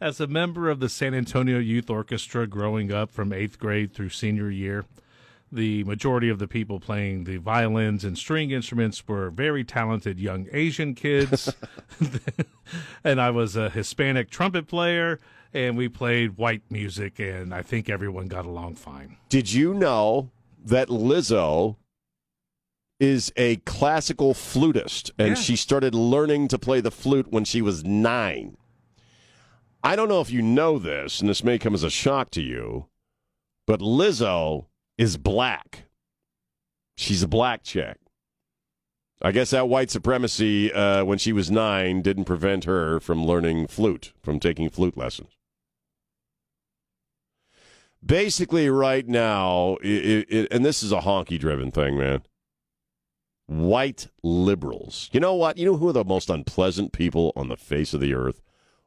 As 0.00 0.20
a 0.20 0.26
member 0.26 0.68
of 0.68 0.80
the 0.80 0.88
San 0.88 1.14
Antonio 1.14 1.58
Youth 1.58 1.88
Orchestra 1.88 2.46
growing 2.46 2.92
up 2.92 3.10
from 3.10 3.32
eighth 3.32 3.58
grade 3.58 3.94
through 3.94 4.10
senior 4.10 4.50
year, 4.50 4.84
the 5.54 5.84
majority 5.84 6.28
of 6.28 6.38
the 6.38 6.48
people 6.48 6.80
playing 6.80 7.24
the 7.24 7.36
violins 7.36 8.04
and 8.04 8.18
string 8.18 8.50
instruments 8.50 9.06
were 9.06 9.30
very 9.30 9.62
talented 9.64 10.18
young 10.18 10.48
Asian 10.52 10.94
kids. 10.94 11.54
and 13.04 13.20
I 13.20 13.30
was 13.30 13.54
a 13.54 13.70
Hispanic 13.70 14.30
trumpet 14.30 14.66
player, 14.66 15.20
and 15.54 15.76
we 15.76 15.88
played 15.88 16.36
white 16.36 16.62
music, 16.70 17.20
and 17.20 17.54
I 17.54 17.62
think 17.62 17.88
everyone 17.88 18.26
got 18.26 18.46
along 18.46 18.74
fine. 18.74 19.16
Did 19.28 19.52
you 19.52 19.72
know 19.72 20.30
that 20.64 20.88
Lizzo 20.88 21.76
is 22.98 23.32
a 23.36 23.56
classical 23.56 24.34
flutist, 24.34 25.12
and 25.18 25.28
yeah. 25.28 25.34
she 25.34 25.54
started 25.54 25.94
learning 25.94 26.48
to 26.48 26.58
play 26.58 26.80
the 26.80 26.90
flute 26.90 27.30
when 27.30 27.44
she 27.44 27.62
was 27.62 27.84
nine? 27.84 28.56
I 29.84 29.96
don't 29.96 30.08
know 30.08 30.22
if 30.22 30.30
you 30.30 30.40
know 30.40 30.78
this, 30.78 31.20
and 31.20 31.28
this 31.28 31.44
may 31.44 31.58
come 31.58 31.74
as 31.74 31.82
a 31.82 31.90
shock 31.90 32.30
to 32.30 32.42
you, 32.42 32.86
but 33.66 33.80
Lizzo 33.80 34.64
is 34.96 35.18
black. 35.18 35.84
She's 36.96 37.22
a 37.22 37.28
black 37.28 37.62
chick. 37.62 37.98
I 39.20 39.30
guess 39.30 39.50
that 39.50 39.68
white 39.68 39.90
supremacy, 39.90 40.72
uh, 40.72 41.04
when 41.04 41.18
she 41.18 41.34
was 41.34 41.50
nine, 41.50 42.00
didn't 42.00 42.24
prevent 42.24 42.64
her 42.64 42.98
from 42.98 43.26
learning 43.26 43.66
flute, 43.66 44.14
from 44.22 44.40
taking 44.40 44.70
flute 44.70 44.96
lessons. 44.96 45.36
Basically, 48.04 48.70
right 48.70 49.06
now, 49.06 49.76
it, 49.82 50.26
it, 50.30 50.48
and 50.50 50.64
this 50.64 50.82
is 50.82 50.92
a 50.92 51.00
honky 51.00 51.38
driven 51.38 51.70
thing, 51.70 51.98
man. 51.98 52.22
White 53.46 54.08
liberals. 54.22 55.10
You 55.12 55.20
know 55.20 55.34
what? 55.34 55.58
You 55.58 55.66
know 55.66 55.76
who 55.76 55.90
are 55.90 55.94
the 55.94 56.04
most 56.04 56.30
unpleasant 56.30 56.92
people 56.92 57.34
on 57.36 57.48
the 57.48 57.56
face 57.58 57.92
of 57.92 58.00
the 58.00 58.14
earth? 58.14 58.40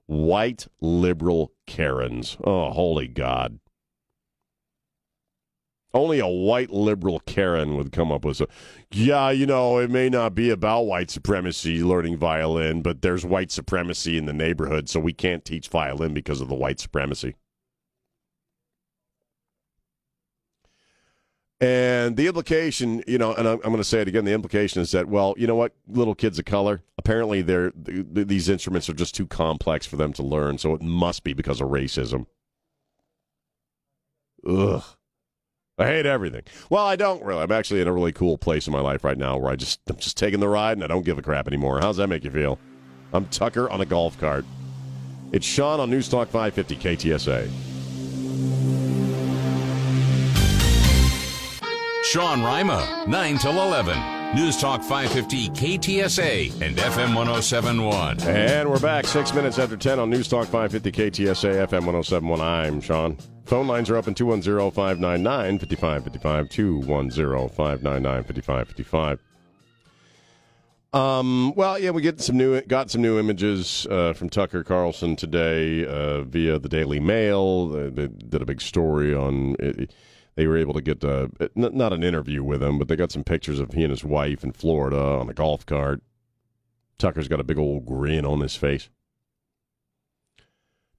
White 0.07 0.67
liberal 0.81 1.53
Karens. 1.65 2.37
Oh, 2.43 2.71
holy 2.71 3.07
God. 3.07 3.59
Only 5.93 6.19
a 6.19 6.27
white 6.27 6.69
liberal 6.69 7.19
Karen 7.21 7.75
would 7.77 7.91
come 7.91 8.11
up 8.11 8.25
with 8.25 8.41
a, 8.41 8.47
yeah, 8.91 9.31
you 9.31 9.45
know, 9.45 9.79
it 9.79 9.89
may 9.89 10.09
not 10.09 10.35
be 10.35 10.49
about 10.49 10.81
white 10.81 11.09
supremacy 11.09 11.81
learning 11.81 12.17
violin, 12.17 12.81
but 12.81 13.01
there's 13.01 13.25
white 13.25 13.51
supremacy 13.51 14.17
in 14.17 14.25
the 14.25 14.33
neighborhood, 14.33 14.89
so 14.89 14.99
we 14.99 15.13
can't 15.13 15.45
teach 15.45 15.69
violin 15.69 16.13
because 16.13 16.41
of 16.41 16.49
the 16.49 16.55
white 16.55 16.79
supremacy. 16.79 17.35
And 21.59 22.15
the 22.15 22.27
implication, 22.27 23.03
you 23.07 23.17
know, 23.17 23.33
and 23.33 23.47
I'm, 23.47 23.55
I'm 23.55 23.71
going 23.71 23.77
to 23.77 23.83
say 23.83 23.99
it 23.99 24.07
again. 24.07 24.25
The 24.25 24.33
implication 24.33 24.79
is 24.79 24.91
that, 24.91 25.07
well, 25.07 25.33
you 25.37 25.47
know 25.47 25.55
what, 25.55 25.73
little 25.87 26.13
kids 26.13 26.37
of 26.37 26.45
color, 26.45 26.83
apparently 26.99 27.41
they're 27.41 27.71
these 27.75 28.47
instruments 28.47 28.87
are 28.89 28.93
just 28.93 29.15
too 29.15 29.25
complex 29.25 29.87
for 29.87 29.95
them 29.95 30.13
to 30.13 30.23
learn, 30.23 30.59
so 30.59 30.75
it 30.75 30.81
must 30.81 31.23
be 31.23 31.33
because 31.33 31.59
of 31.59 31.69
racism. 31.69 32.27
Ugh. 34.47 34.83
I 35.79 35.85
hate 35.85 36.05
everything. 36.05 36.41
Well, 36.69 36.85
I 36.85 36.95
don't 36.95 37.23
really. 37.23 37.41
I'm 37.41 37.51
actually 37.51 37.81
in 37.81 37.87
a 37.87 37.93
really 37.93 38.11
cool 38.11 38.37
place 38.37 38.65
in 38.67 38.73
my 38.73 38.79
life 38.79 39.03
right 39.03 39.17
now 39.17 39.37
where 39.37 39.51
I 39.51 39.55
just 39.55 39.79
I'm 39.87 39.97
just 39.97 40.17
taking 40.17 40.39
the 40.39 40.47
ride 40.47 40.73
and 40.73 40.83
I 40.83 40.87
don't 40.87 41.05
give 41.05 41.17
a 41.17 41.21
crap 41.21 41.47
anymore. 41.47 41.79
How's 41.79 41.97
that 41.97 42.07
make 42.07 42.23
you 42.23 42.31
feel? 42.31 42.59
I'm 43.13 43.25
Tucker 43.27 43.69
on 43.69 43.81
a 43.81 43.85
golf 43.85 44.19
cart. 44.19 44.45
It's 45.31 45.45
Sean 45.45 45.79
on 45.79 45.89
News 45.89 46.09
Talk 46.09 46.29
550 46.29 46.75
KTSA. 46.75 47.66
Sean 52.11 52.41
Rima, 52.41 53.03
9 53.05 53.37
till 53.37 53.61
11. 53.61 54.33
News 54.33 54.55
Talk 54.55 54.81
550 54.81 55.49
KTSA 55.49 56.61
and 56.61 56.77
FM 56.77 57.13
1071. 57.13 58.21
And 58.21 58.69
we're 58.69 58.79
back 58.79 59.05
six 59.05 59.33
minutes 59.33 59.59
after 59.59 59.75
10 59.75 59.99
on 59.99 60.09
News 60.09 60.29
Talk 60.29 60.45
550 60.45 60.89
KTSA, 60.93 61.67
FM 61.67 61.85
1071. 61.85 62.39
I'm 62.39 62.79
Sean. 62.79 63.17
Phone 63.43 63.67
lines 63.67 63.89
are 63.89 63.97
open 63.97 64.13
210 64.13 64.71
599 64.71 65.59
5555. 65.59 66.49
210 66.49 67.49
599 67.49 68.23
5555. 68.23 69.19
Um, 70.93 71.53
well, 71.55 71.77
yeah, 71.77 71.89
we 71.89 72.01
get 72.01 72.21
some 72.21 72.37
new 72.37 72.61
got 72.61 72.89
some 72.89 73.01
new 73.01 73.19
images 73.19 73.85
uh, 73.91 74.13
from 74.13 74.29
Tucker 74.29 74.63
Carlson 74.63 75.17
today 75.17 75.85
uh, 75.85 76.21
via 76.21 76.57
the 76.57 76.69
Daily 76.69 77.01
Mail. 77.01 77.67
They, 77.67 77.89
they, 77.89 78.07
did 78.07 78.41
a 78.41 78.45
big 78.45 78.61
story 78.61 79.13
on. 79.13 79.57
It. 79.59 79.91
They 80.37 80.45
were 80.45 80.57
able 80.57 80.75
to 80.75 80.81
get 80.81 81.03
uh, 81.03 81.29
not 81.55 81.93
an 81.93 82.03
interview 82.03 82.43
with 82.43 82.61
him, 82.61 82.77
but 82.77 82.87
they 82.87 82.95
got 82.95 83.11
some 83.11 83.23
pictures 83.23 83.59
of 83.59 83.73
he 83.73 83.81
and 83.81 83.89
his 83.89 84.03
wife 84.03 84.43
in 84.43 84.51
Florida 84.51 84.99
on 84.99 85.27
a 85.27 85.33
golf 85.33 85.65
cart. 85.65 86.03
Tucker's 86.99 87.27
got 87.27 87.39
a 87.39 87.43
big 87.43 87.57
old 87.57 87.87
grin 87.87 88.23
on 88.23 88.41
his 88.41 88.55
face. 88.55 88.87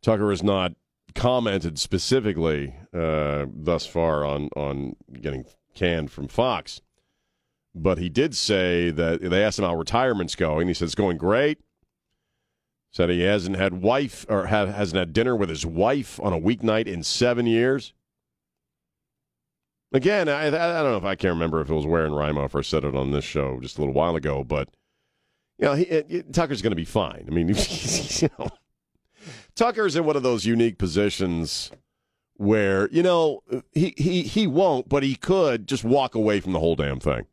Tucker 0.02 0.30
has 0.30 0.42
not 0.42 0.72
commented 1.14 1.78
specifically 1.78 2.74
uh, 2.92 3.46
thus 3.54 3.86
far 3.86 4.24
on 4.24 4.48
on 4.56 4.96
getting 5.22 5.44
canned 5.72 6.10
from 6.10 6.26
Fox, 6.26 6.80
but 7.76 7.98
he 7.98 8.08
did 8.08 8.34
say 8.34 8.90
that 8.90 9.20
they 9.20 9.44
asked 9.44 9.60
him 9.60 9.64
how 9.64 9.76
retirement's 9.76 10.34
going. 10.34 10.66
He 10.66 10.74
said 10.74 10.86
it's 10.86 10.96
going 10.96 11.16
great. 11.16 11.60
Said 12.90 13.08
he 13.08 13.20
hasn't 13.20 13.54
had 13.54 13.82
wife 13.82 14.26
or 14.28 14.46
hasn't 14.46 14.98
had 14.98 15.12
dinner 15.12 15.36
with 15.36 15.48
his 15.48 15.64
wife 15.64 16.18
on 16.20 16.32
a 16.32 16.40
weeknight 16.40 16.88
in 16.88 17.04
seven 17.04 17.46
years. 17.46 17.92
Again, 19.92 20.28
I, 20.28 20.46
I 20.46 20.50
don't 20.50 20.92
know 20.92 20.96
if 20.98 21.04
I 21.04 21.14
can't 21.14 21.32
remember 21.32 21.60
if 21.60 21.70
it 21.70 21.74
was 21.74 21.86
Ware 21.86 22.04
and 22.04 22.16
Rima 22.16 22.48
or 22.52 22.62
said 22.62 22.84
it 22.84 22.94
on 22.94 23.10
this 23.10 23.24
show 23.24 23.58
just 23.60 23.78
a 23.78 23.80
little 23.80 23.94
while 23.94 24.16
ago, 24.16 24.44
but 24.44 24.68
you 25.58 25.64
know, 25.64 25.74
he, 25.74 26.22
Tucker's 26.30 26.62
going 26.62 26.72
to 26.72 26.76
be 26.76 26.84
fine. 26.84 27.24
I 27.26 27.30
mean, 27.30 27.48
you 28.18 28.28
know, 28.38 28.48
Tucker's 29.54 29.96
in 29.96 30.04
one 30.04 30.16
of 30.16 30.22
those 30.22 30.44
unique 30.44 30.78
positions 30.78 31.70
where 32.34 32.88
you 32.90 33.02
know 33.02 33.42
he 33.72 33.94
he 33.96 34.22
he 34.22 34.46
won't, 34.46 34.88
but 34.88 35.02
he 35.02 35.16
could 35.16 35.66
just 35.66 35.84
walk 35.84 36.14
away 36.14 36.40
from 36.40 36.52
the 36.52 36.60
whole 36.60 36.76
damn 36.76 37.00
thing 37.00 37.26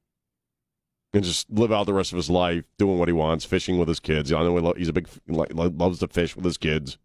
and 1.14 1.24
just 1.24 1.50
live 1.50 1.72
out 1.72 1.86
the 1.86 1.94
rest 1.94 2.12
of 2.12 2.18
his 2.18 2.30
life 2.30 2.66
doing 2.78 2.98
what 2.98 3.08
he 3.08 3.14
wants, 3.14 3.46
fishing 3.46 3.78
with 3.78 3.88
his 3.88 4.00
kids. 4.00 4.34
I 4.34 4.44
know 4.44 4.74
he's 4.76 4.90
a 4.90 4.94
big 4.94 5.08
loves 5.28 6.00
to 6.00 6.08
fish 6.08 6.36
with 6.36 6.46
his 6.46 6.58
kids, 6.58 6.98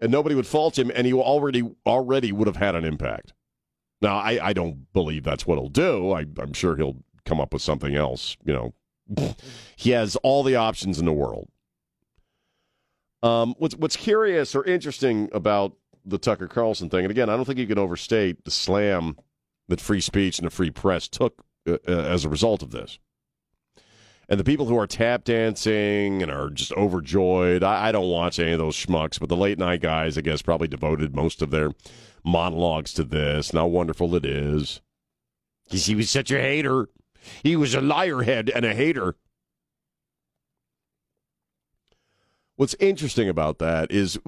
and 0.00 0.12
nobody 0.12 0.34
would 0.34 0.46
fault 0.46 0.78
him, 0.78 0.90
and 0.94 1.06
he 1.06 1.12
already 1.12 1.62
already 1.86 2.32
would 2.32 2.46
have 2.46 2.56
had 2.56 2.74
an 2.74 2.84
impact. 2.84 3.32
Now, 4.00 4.16
I, 4.18 4.48
I 4.48 4.52
don't 4.52 4.92
believe 4.92 5.24
that's 5.24 5.46
what 5.46 5.58
he'll 5.58 5.68
do. 5.68 6.12
I, 6.12 6.26
I'm 6.38 6.52
sure 6.52 6.76
he'll 6.76 7.02
come 7.24 7.40
up 7.40 7.52
with 7.52 7.62
something 7.62 7.96
else. 7.96 8.36
You 8.44 8.72
know, 9.16 9.34
he 9.76 9.90
has 9.90 10.16
all 10.16 10.42
the 10.42 10.56
options 10.56 10.98
in 10.98 11.04
the 11.04 11.12
world. 11.12 11.48
Um, 13.22 13.54
what's 13.58 13.74
what's 13.74 13.96
curious 13.96 14.54
or 14.54 14.64
interesting 14.64 15.28
about 15.32 15.76
the 16.04 16.18
Tucker 16.18 16.46
Carlson 16.46 16.88
thing, 16.88 17.04
and 17.04 17.10
again, 17.10 17.28
I 17.28 17.36
don't 17.36 17.44
think 17.44 17.58
you 17.58 17.66
can 17.66 17.78
overstate 17.78 18.44
the 18.44 18.50
slam 18.50 19.16
that 19.68 19.80
free 19.80 20.00
speech 20.00 20.38
and 20.38 20.46
the 20.46 20.50
free 20.50 20.70
press 20.70 21.08
took 21.08 21.44
uh, 21.68 21.78
uh, 21.86 21.90
as 21.90 22.24
a 22.24 22.28
result 22.28 22.62
of 22.62 22.70
this. 22.70 22.98
And 24.28 24.38
the 24.38 24.44
people 24.44 24.66
who 24.66 24.78
are 24.78 24.86
tap 24.86 25.24
dancing 25.24 26.22
and 26.22 26.30
are 26.30 26.50
just 26.50 26.72
overjoyed, 26.72 27.62
I, 27.62 27.88
I 27.88 27.92
don't 27.92 28.10
watch 28.10 28.38
any 28.38 28.52
of 28.52 28.58
those 28.58 28.76
schmucks, 28.76 29.18
but 29.18 29.30
the 29.30 29.36
late 29.36 29.58
night 29.58 29.80
guys, 29.80 30.18
I 30.18 30.20
guess, 30.20 30.42
probably 30.42 30.68
devoted 30.68 31.16
most 31.16 31.40
of 31.40 31.50
their 31.50 31.72
monologues 32.24 32.92
to 32.94 33.04
this 33.04 33.50
and 33.50 33.58
how 33.58 33.66
wonderful 33.66 34.14
it 34.14 34.26
is. 34.26 34.82
Because 35.64 35.86
he 35.86 35.94
was 35.94 36.10
such 36.10 36.30
a 36.30 36.40
hater. 36.40 36.88
He 37.42 37.56
was 37.56 37.74
a 37.74 37.80
liar 37.80 38.22
head 38.22 38.50
and 38.54 38.66
a 38.66 38.74
hater. 38.74 39.16
What's 42.56 42.74
interesting 42.80 43.28
about 43.28 43.58
that 43.58 43.90
is 43.90 44.18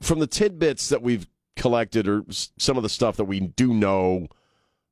from 0.00 0.18
the 0.18 0.26
tidbits 0.26 0.88
that 0.88 1.02
we've 1.02 1.26
collected 1.56 2.08
or 2.08 2.24
some 2.30 2.76
of 2.76 2.82
the 2.82 2.88
stuff 2.88 3.16
that 3.16 3.24
we 3.24 3.38
do 3.40 3.74
know 3.74 4.26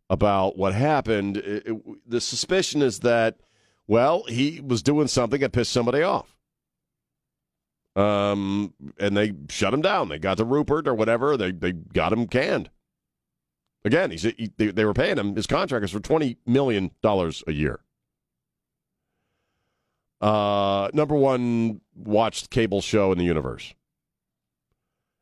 about 0.08 0.56
what 0.56 0.74
happened, 0.74 1.38
it, 1.38 1.66
it, 1.66 1.82
the 2.06 2.20
suspicion 2.20 2.82
is 2.82 3.00
that, 3.00 3.40
well, 3.86 4.24
he 4.24 4.60
was 4.60 4.82
doing 4.82 5.08
something 5.08 5.40
that 5.40 5.52
pissed 5.52 5.72
somebody 5.72 6.02
off. 6.02 6.36
Um, 7.94 8.74
and 8.98 9.16
they 9.16 9.32
shut 9.48 9.72
him 9.72 9.80
down. 9.80 10.08
They 10.08 10.18
got 10.18 10.36
to 10.36 10.44
Rupert 10.44 10.86
or 10.86 10.94
whatever. 10.94 11.36
They 11.36 11.50
they 11.50 11.72
got 11.72 12.12
him 12.12 12.26
canned. 12.26 12.68
Again, 13.84 14.10
he's 14.10 14.22
he, 14.22 14.50
they, 14.58 14.66
they 14.70 14.84
were 14.84 14.92
paying 14.92 15.16
him. 15.16 15.34
His 15.34 15.46
contract 15.46 15.84
is 15.84 15.92
for 15.92 16.00
twenty 16.00 16.36
million 16.44 16.90
dollars 17.00 17.42
a 17.46 17.52
year. 17.52 17.80
Uh, 20.20 20.90
number 20.92 21.14
one 21.14 21.80
watched 21.94 22.50
cable 22.50 22.80
show 22.80 23.12
in 23.12 23.18
the 23.18 23.24
universe. 23.24 23.74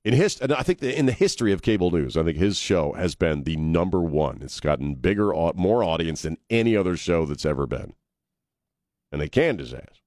In 0.05 0.12
his, 0.12 0.38
and 0.40 0.53
I 0.53 0.62
think 0.62 0.83
in 0.83 1.07
the 1.07 1.12
history 1.12 1.53
of 1.53 1.62
cable 1.62 1.90
news, 1.90 2.16
I 2.16 2.22
think 2.22 2.37
his 2.37 2.59
show 2.59 2.92
has 2.92 3.14
been 3.14 3.44
the 3.44 3.57
number 3.57 4.00
one. 4.00 4.40
It's 4.42 4.61
gotten 4.61 4.96
bigger, 4.96 5.33
more 5.55 5.83
audience 5.83 6.22
than 6.22 6.37
any 6.50 6.77
other 6.77 6.96
show 6.96 7.24
that's 7.24 7.46
ever 7.46 7.66
been, 7.66 7.94
and 9.14 9.22
they 9.22 9.29
canned 9.29 9.61
his 9.61 9.72
ass. 9.72 10.03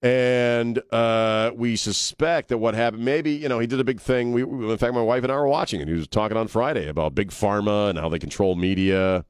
And 0.00 0.80
uh, 0.90 1.50
we 1.54 1.76
suspect 1.76 2.48
that 2.48 2.56
what 2.56 2.74
happened, 2.74 3.04
maybe 3.04 3.32
you 3.32 3.50
know, 3.50 3.58
he 3.58 3.66
did 3.66 3.80
a 3.80 3.84
big 3.84 4.00
thing. 4.00 4.32
We, 4.32 4.44
in 4.44 4.78
fact, 4.78 4.94
my 4.94 5.02
wife 5.02 5.24
and 5.24 5.30
I 5.30 5.36
were 5.36 5.46
watching 5.46 5.80
it. 5.82 5.88
He 5.88 5.94
was 5.94 6.08
talking 6.08 6.38
on 6.38 6.48
Friday 6.48 6.88
about 6.88 7.14
big 7.14 7.30
pharma 7.30 7.90
and 7.90 7.98
how 7.98 8.08
they 8.08 8.18
control 8.18 8.54
media. 8.54 9.26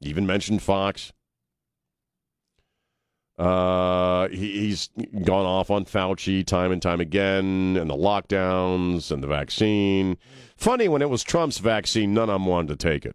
He 0.00 0.08
even 0.08 0.26
mentioned 0.26 0.62
Fox. 0.62 1.12
Uh, 3.38 4.28
he, 4.28 4.66
he's 4.66 4.90
gone 5.24 5.46
off 5.46 5.70
on 5.70 5.84
Fauci 5.84 6.44
time 6.44 6.72
and 6.72 6.82
time 6.82 7.00
again, 7.00 7.76
and 7.78 7.88
the 7.88 7.96
lockdowns 7.96 9.12
and 9.12 9.22
the 9.22 9.28
vaccine. 9.28 10.16
Funny, 10.56 10.88
when 10.88 11.02
it 11.02 11.10
was 11.10 11.22
Trump's 11.22 11.58
vaccine, 11.58 12.14
none 12.14 12.28
of 12.28 12.34
them 12.34 12.46
wanted 12.46 12.68
to 12.68 12.76
take 12.76 13.06
it. 13.06 13.14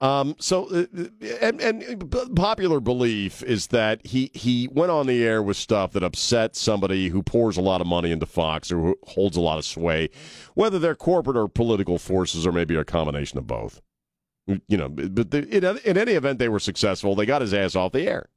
Um, 0.00 0.36
so, 0.38 0.66
uh, 0.66 0.84
and, 1.40 1.60
and 1.60 2.36
popular 2.36 2.80
belief 2.80 3.42
is 3.42 3.68
that 3.68 4.06
he, 4.06 4.30
he 4.34 4.68
went 4.70 4.90
on 4.90 5.06
the 5.06 5.24
air 5.24 5.42
with 5.42 5.56
stuff 5.56 5.92
that 5.92 6.02
upset 6.02 6.54
somebody 6.54 7.08
who 7.08 7.22
pours 7.22 7.56
a 7.56 7.62
lot 7.62 7.80
of 7.80 7.86
money 7.86 8.10
into 8.10 8.26
Fox 8.26 8.70
or 8.70 8.78
who 8.78 8.98
holds 9.06 9.38
a 9.38 9.40
lot 9.40 9.56
of 9.56 9.64
sway, 9.64 10.10
whether 10.54 10.78
they're 10.78 10.94
corporate 10.94 11.36
or 11.36 11.48
political 11.48 11.98
forces 11.98 12.46
or 12.46 12.52
maybe 12.52 12.76
a 12.76 12.84
combination 12.84 13.38
of 13.38 13.46
both. 13.46 13.80
You 14.68 14.76
know, 14.76 14.88
but 14.88 15.32
in, 15.34 15.64
in 15.64 15.96
any 15.96 16.12
event, 16.12 16.38
they 16.38 16.48
were 16.48 16.60
successful. 16.60 17.14
They 17.14 17.26
got 17.26 17.40
his 17.40 17.54
ass 17.54 17.74
off 17.74 17.92
the 17.92 18.06
air. 18.06 18.28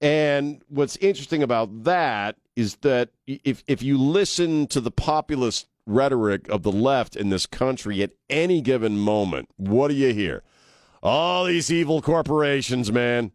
And 0.00 0.62
what's 0.68 0.96
interesting 0.96 1.42
about 1.42 1.84
that 1.84 2.36
is 2.56 2.76
that 2.76 3.10
if 3.26 3.64
if 3.66 3.82
you 3.82 3.96
listen 3.96 4.66
to 4.66 4.80
the 4.80 4.90
populist 4.90 5.68
rhetoric 5.86 6.48
of 6.48 6.62
the 6.62 6.72
left 6.72 7.16
in 7.16 7.30
this 7.30 7.46
country 7.46 8.02
at 8.02 8.10
any 8.28 8.60
given 8.60 8.98
moment, 8.98 9.48
what 9.56 9.88
do 9.88 9.94
you 9.94 10.12
hear? 10.12 10.42
All 11.02 11.44
these 11.44 11.70
evil 11.70 12.02
corporations, 12.02 12.90
man. 12.90 13.32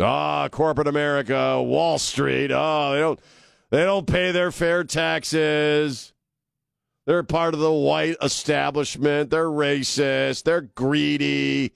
Ah, 0.00 0.48
corporate 0.48 0.88
America, 0.88 1.62
Wall 1.62 1.98
Street. 1.98 2.50
Oh, 2.52 2.92
they 2.92 3.00
don't 3.00 3.20
they 3.70 3.84
don't 3.84 4.06
pay 4.06 4.32
their 4.32 4.50
fair 4.50 4.84
taxes. 4.84 6.12
They're 7.06 7.22
part 7.22 7.54
of 7.54 7.60
the 7.60 7.72
white 7.72 8.16
establishment. 8.22 9.30
They're 9.30 9.46
racist. 9.46 10.44
They're 10.44 10.60
greedy. 10.60 11.72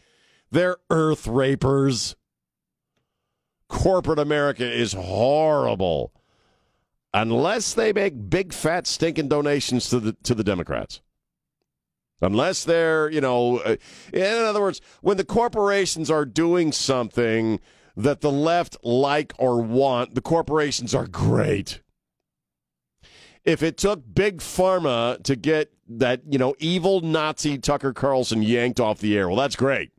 They're 0.50 0.76
earth 0.90 1.26
rapers. 1.26 2.14
Corporate 3.68 4.18
America 4.18 4.70
is 4.70 4.92
horrible 4.92 6.12
unless 7.14 7.74
they 7.74 7.92
make 7.92 8.30
big 8.30 8.52
fat 8.52 8.86
stinking 8.86 9.28
donations 9.28 9.88
to 9.90 10.00
the 10.00 10.12
to 10.24 10.34
the 10.34 10.44
Democrats. 10.44 11.00
Unless 12.20 12.64
they're, 12.64 13.10
you 13.10 13.20
know, 13.20 13.58
uh, 13.58 13.76
in 14.12 14.44
other 14.44 14.60
words, 14.60 14.80
when 15.00 15.16
the 15.16 15.24
corporations 15.24 16.08
are 16.08 16.24
doing 16.24 16.70
something 16.70 17.58
that 17.96 18.20
the 18.20 18.30
left 18.30 18.76
like 18.84 19.32
or 19.38 19.60
want, 19.60 20.14
the 20.14 20.20
corporations 20.20 20.94
are 20.94 21.08
great. 21.08 21.80
If 23.44 23.62
it 23.62 23.76
took 23.76 24.02
big 24.14 24.38
pharma 24.38 25.20
to 25.24 25.34
get 25.34 25.72
that, 25.88 26.22
you 26.30 26.38
know, 26.38 26.54
evil 26.60 27.00
Nazi 27.00 27.58
Tucker 27.58 27.92
Carlson 27.92 28.40
yanked 28.40 28.78
off 28.78 29.00
the 29.00 29.18
air, 29.18 29.26
well, 29.28 29.36
that's 29.36 29.56
great. 29.56 29.90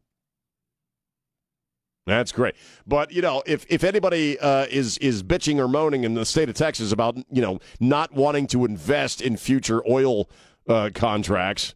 That's 2.05 2.31
great. 2.33 2.55
But 2.85 3.11
you 3.11 3.21
know, 3.21 3.43
if 3.45 3.65
if 3.69 3.83
anybody 3.83 4.37
uh, 4.39 4.65
is 4.69 4.97
is 4.97 5.23
bitching 5.23 5.57
or 5.57 5.67
moaning 5.67 6.03
in 6.03 6.15
the 6.15 6.25
state 6.25 6.49
of 6.49 6.55
Texas 6.55 6.91
about 6.91 7.17
you 7.31 7.41
know 7.41 7.59
not 7.79 8.13
wanting 8.13 8.47
to 8.47 8.65
invest 8.65 9.21
in 9.21 9.37
future 9.37 9.81
oil 9.89 10.29
uh, 10.67 10.89
contracts, 10.93 11.75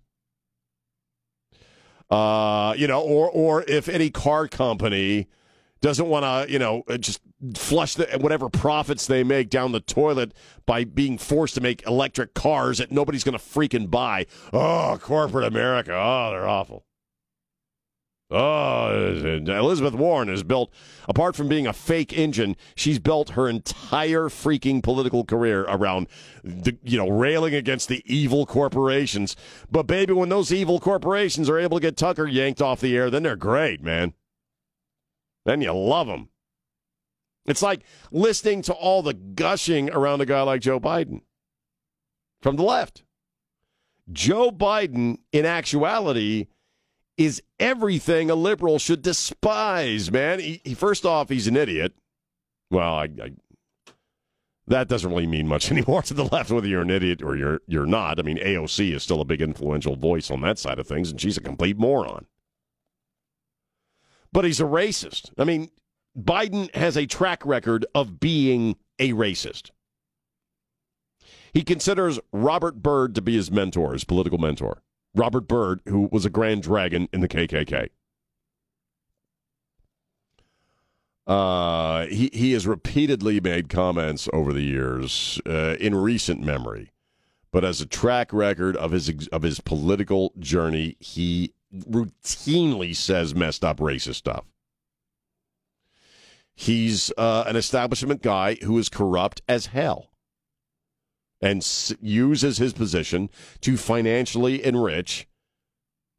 uh, 2.09 2.73
you 2.77 2.87
know, 2.87 3.01
or 3.01 3.29
or 3.29 3.63
if 3.69 3.87
any 3.87 4.09
car 4.09 4.47
company 4.49 5.27
doesn't 5.81 6.07
want 6.07 6.23
to, 6.23 6.51
you 6.51 6.59
know, 6.59 6.83
just 6.99 7.21
flush 7.55 7.95
the, 7.95 8.17
whatever 8.19 8.49
profits 8.49 9.05
they 9.05 9.23
make 9.23 9.49
down 9.49 9.71
the 9.71 9.79
toilet 9.79 10.33
by 10.65 10.83
being 10.83 11.17
forced 11.19 11.53
to 11.55 11.61
make 11.61 11.85
electric 11.85 12.33
cars 12.33 12.79
that 12.79 12.91
nobody's 12.91 13.23
going 13.23 13.37
to 13.37 13.43
freaking 13.43 13.89
buy. 13.89 14.25
Oh, 14.51 14.97
corporate 14.99 15.45
America. 15.45 15.93
Oh, 15.93 16.31
they're 16.31 16.47
awful. 16.47 16.86
Oh, 18.29 18.37
uh, 18.37 19.53
Elizabeth 19.53 19.93
Warren 19.93 20.27
has 20.27 20.43
built, 20.43 20.69
apart 21.07 21.33
from 21.35 21.47
being 21.47 21.65
a 21.65 21.71
fake 21.71 22.11
engine, 22.11 22.57
she's 22.75 22.99
built 22.99 23.31
her 23.31 23.47
entire 23.47 24.27
freaking 24.27 24.83
political 24.83 25.23
career 25.23 25.61
around, 25.63 26.07
the, 26.43 26.77
you 26.83 26.97
know, 26.97 27.07
railing 27.07 27.55
against 27.55 27.87
the 27.87 28.03
evil 28.05 28.45
corporations. 28.45 29.37
But 29.71 29.83
baby, 29.83 30.11
when 30.11 30.27
those 30.27 30.51
evil 30.51 30.81
corporations 30.81 31.49
are 31.49 31.57
able 31.57 31.77
to 31.77 31.81
get 31.81 31.95
Tucker 31.95 32.27
yanked 32.27 32.61
off 32.61 32.81
the 32.81 32.97
air, 32.97 33.09
then 33.09 33.23
they're 33.23 33.37
great, 33.37 33.81
man. 33.81 34.13
Then 35.45 35.61
you 35.61 35.71
love 35.71 36.07
them. 36.07 36.27
It's 37.45 37.61
like 37.61 37.83
listening 38.11 38.61
to 38.63 38.73
all 38.73 39.01
the 39.01 39.13
gushing 39.13 39.89
around 39.89 40.19
a 40.19 40.25
guy 40.25 40.41
like 40.41 40.59
Joe 40.59 40.81
Biden 40.81 41.21
from 42.41 42.57
the 42.57 42.63
left. 42.63 43.03
Joe 44.11 44.51
Biden, 44.51 45.19
in 45.31 45.45
actuality, 45.45 46.47
is 47.17 47.41
everything 47.59 48.29
a 48.29 48.35
liberal 48.35 48.79
should 48.79 49.01
despise, 49.01 50.11
man. 50.11 50.39
He, 50.39 50.61
he, 50.63 50.73
first 50.73 51.05
off, 51.05 51.29
he's 51.29 51.47
an 51.47 51.57
idiot. 51.57 51.93
Well, 52.69 52.93
I, 52.93 53.09
I, 53.21 53.31
that 54.67 54.87
doesn't 54.87 55.09
really 55.09 55.27
mean 55.27 55.47
much 55.47 55.71
anymore 55.71 56.03
to 56.03 56.13
the 56.13 56.25
left, 56.25 56.51
whether 56.51 56.67
you're 56.67 56.81
an 56.81 56.91
idiot 56.91 57.23
or 57.23 57.35
you're 57.35 57.61
you're 57.67 57.85
not. 57.85 58.19
I 58.19 58.21
mean, 58.21 58.37
AOC 58.37 58.95
is 58.95 59.03
still 59.03 59.21
a 59.21 59.25
big 59.25 59.41
influential 59.41 59.95
voice 59.95 60.29
on 60.29 60.41
that 60.41 60.59
side 60.59 60.79
of 60.79 60.87
things, 60.87 61.09
and 61.09 61.19
she's 61.19 61.37
a 61.37 61.41
complete 61.41 61.77
moron. 61.77 62.27
But 64.31 64.45
he's 64.45 64.59
a 64.59 64.65
racist. 64.65 65.31
I 65.37 65.45
mean, 65.45 65.71
Biden 66.17 66.73
has 66.75 66.97
a 66.97 67.05
track 67.05 67.45
record 67.45 67.85
of 67.95 68.19
being 68.19 68.75
a 68.99 69.13
racist. 69.13 69.71
He 71.53 71.63
considers 71.63 72.19
Robert 72.31 72.83
Byrd 72.83 73.15
to 73.15 73.21
be 73.21 73.35
his 73.35 73.49
mentor, 73.49 73.93
his 73.93 74.03
political 74.03 74.37
mentor. 74.37 74.83
Robert 75.15 75.47
Byrd, 75.47 75.81
who 75.87 76.09
was 76.11 76.25
a 76.25 76.29
grand 76.29 76.63
dragon 76.63 77.07
in 77.11 77.21
the 77.21 77.27
KKK. 77.27 77.89
Uh, 81.25 82.05
he 82.05 82.29
he 82.31 82.53
has 82.53 82.65
repeatedly 82.65 83.41
made 83.41 83.67
comments 83.67 84.29
over 84.31 84.53
the 84.53 84.61
years 84.61 85.41
uh, 85.45 85.75
in 85.77 85.93
recent 85.93 86.41
memory, 86.41 86.91
but 87.51 87.65
as 87.65 87.81
a 87.81 87.85
track 87.85 88.31
record 88.31 88.77
of 88.77 88.91
his 88.91 89.27
of 89.27 89.41
his 89.41 89.59
political 89.59 90.31
journey, 90.39 90.95
he 91.01 91.53
routinely 91.75 92.95
says 92.95 93.35
messed 93.35 93.65
up 93.65 93.79
racist 93.79 94.15
stuff. 94.15 94.45
He's 96.55 97.11
uh, 97.17 97.43
an 97.45 97.57
establishment 97.57 98.21
guy 98.21 98.55
who 98.63 98.77
is 98.77 98.87
corrupt 98.87 99.41
as 99.49 99.67
hell 99.67 100.09
and 101.41 101.59
s- 101.61 101.93
uses 102.01 102.57
his 102.57 102.73
position 102.73 103.29
to 103.61 103.77
financially 103.77 104.63
enrich 104.63 105.27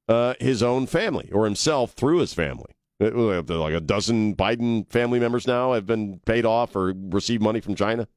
uh, 0.09 0.35
his 0.41 0.63
own 0.63 0.87
family 0.87 1.31
or 1.33 1.45
himself 1.45 1.93
through 1.93 2.19
his 2.19 2.35
family. 2.35 2.73
Like 3.01 3.75
a 3.75 3.81
dozen 3.81 4.35
Biden 4.35 4.91
family 4.91 5.21
members 5.21 5.47
now 5.47 5.73
have 5.73 5.87
been 5.87 6.19
paid 6.27 6.45
off 6.45 6.75
or 6.75 6.93
received 6.97 7.43
money 7.43 7.61
from 7.61 7.77
China. 7.77 8.09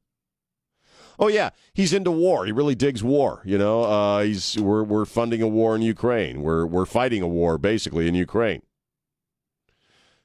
Oh 1.18 1.28
yeah, 1.28 1.50
he's 1.72 1.92
into 1.92 2.10
war. 2.10 2.46
He 2.46 2.52
really 2.52 2.74
digs 2.74 3.04
war. 3.04 3.42
You 3.44 3.58
know, 3.58 3.82
uh, 3.84 4.22
he's 4.22 4.58
we're 4.58 4.82
we're 4.82 5.04
funding 5.04 5.40
a 5.40 5.46
war 5.46 5.76
in 5.76 5.82
Ukraine. 5.82 6.42
We're 6.42 6.66
we're 6.66 6.86
fighting 6.86 7.22
a 7.22 7.28
war 7.28 7.58
basically 7.58 8.08
in 8.08 8.16
Ukraine. 8.16 8.62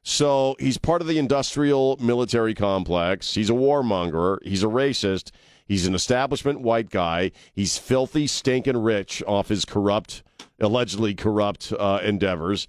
So 0.01 0.55
he's 0.57 0.77
part 0.77 1.01
of 1.01 1.07
the 1.07 1.17
industrial 1.19 1.97
military 1.99 2.55
complex. 2.55 3.35
He's 3.35 3.49
a 3.49 3.53
warmonger. 3.53 4.37
He's 4.43 4.63
a 4.63 4.67
racist. 4.67 5.31
He's 5.67 5.85
an 5.85 5.95
establishment 5.95 6.61
white 6.61 6.89
guy. 6.89 7.31
He's 7.53 7.77
filthy, 7.77 8.27
stinking 8.27 8.77
rich 8.77 9.21
off 9.27 9.49
his 9.49 9.65
corrupt, 9.65 10.23
allegedly 10.59 11.13
corrupt 11.13 11.73
uh, 11.77 11.99
endeavors. 12.03 12.67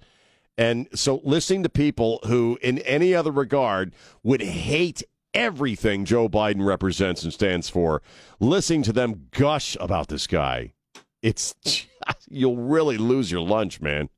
And 0.57 0.87
so 0.93 1.21
listening 1.23 1.63
to 1.63 1.69
people 1.69 2.19
who, 2.27 2.59
in 2.61 2.79
any 2.79 3.15
other 3.15 3.31
regard, 3.31 3.93
would 4.23 4.41
hate 4.41 5.03
everything 5.33 6.05
Joe 6.05 6.27
Biden 6.27 6.65
represents 6.65 7.23
and 7.23 7.31
stands 7.31 7.69
for, 7.69 8.01
listening 8.39 8.83
to 8.83 8.93
them 8.93 9.27
gush 9.31 9.77
about 9.79 10.09
this 10.09 10.27
guy, 10.27 10.73
it's 11.21 11.55
you'll 12.29 12.57
really 12.57 12.97
lose 12.97 13.31
your 13.31 13.41
lunch, 13.41 13.79
man. 13.79 14.09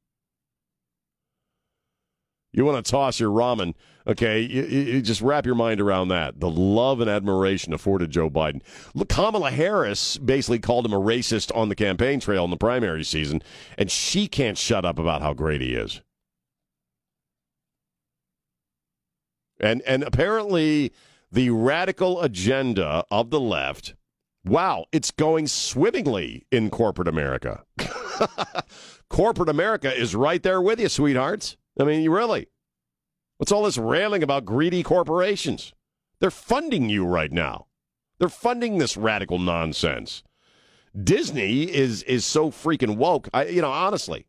You 2.51 2.65
want 2.65 2.84
to 2.84 2.91
toss 2.91 3.19
your 3.19 3.32
ramen, 3.32 3.75
okay? 4.07 4.41
You, 4.41 4.63
you, 4.63 5.01
just 5.01 5.21
wrap 5.21 5.45
your 5.45 5.55
mind 5.55 5.81
around 5.81 6.09
that. 6.09 6.39
The 6.39 6.49
love 6.49 7.01
and 7.01 7.09
admiration 7.09 7.73
afforded 7.73 8.11
Joe 8.11 8.29
Biden. 8.29 8.61
Kamala 9.09 9.51
Harris 9.51 10.17
basically 10.17 10.59
called 10.59 10.85
him 10.85 10.93
a 10.93 10.99
racist 10.99 11.55
on 11.55 11.69
the 11.69 11.75
campaign 11.75 12.19
trail 12.19 12.43
in 12.43 12.51
the 12.51 12.57
primary 12.57 13.03
season, 13.03 13.41
and 13.77 13.91
she 13.91 14.27
can't 14.27 14.57
shut 14.57 14.85
up 14.85 14.99
about 14.99 15.21
how 15.21 15.33
great 15.33 15.61
he 15.61 15.73
is. 15.73 16.01
And 19.59 19.81
and 19.83 20.03
apparently 20.03 20.91
the 21.31 21.51
radical 21.51 22.21
agenda 22.21 23.05
of 23.11 23.29
the 23.29 23.39
left, 23.39 23.93
wow, 24.43 24.85
it's 24.91 25.11
going 25.11 25.47
swimmingly 25.47 26.45
in 26.51 26.69
corporate 26.69 27.07
America. 27.07 27.63
corporate 29.09 29.49
America 29.49 29.95
is 29.95 30.15
right 30.15 30.41
there 30.41 30.61
with 30.61 30.79
you, 30.79 30.89
sweethearts. 30.89 31.57
I 31.79 31.83
mean, 31.83 32.01
you 32.01 32.13
really. 32.13 32.47
What's 33.41 33.51
all 33.51 33.63
this 33.63 33.79
railing 33.79 34.21
about 34.21 34.45
greedy 34.45 34.83
corporations? 34.83 35.73
They're 36.19 36.29
funding 36.29 36.89
you 36.89 37.07
right 37.07 37.31
now. 37.31 37.65
They're 38.19 38.29
funding 38.29 38.77
this 38.77 38.95
radical 38.95 39.39
nonsense. 39.39 40.21
Disney 40.95 41.63
is 41.63 42.03
is 42.03 42.23
so 42.23 42.51
freaking 42.51 42.97
woke. 42.97 43.29
I, 43.33 43.45
you 43.47 43.63
know, 43.63 43.71
honestly, 43.71 44.27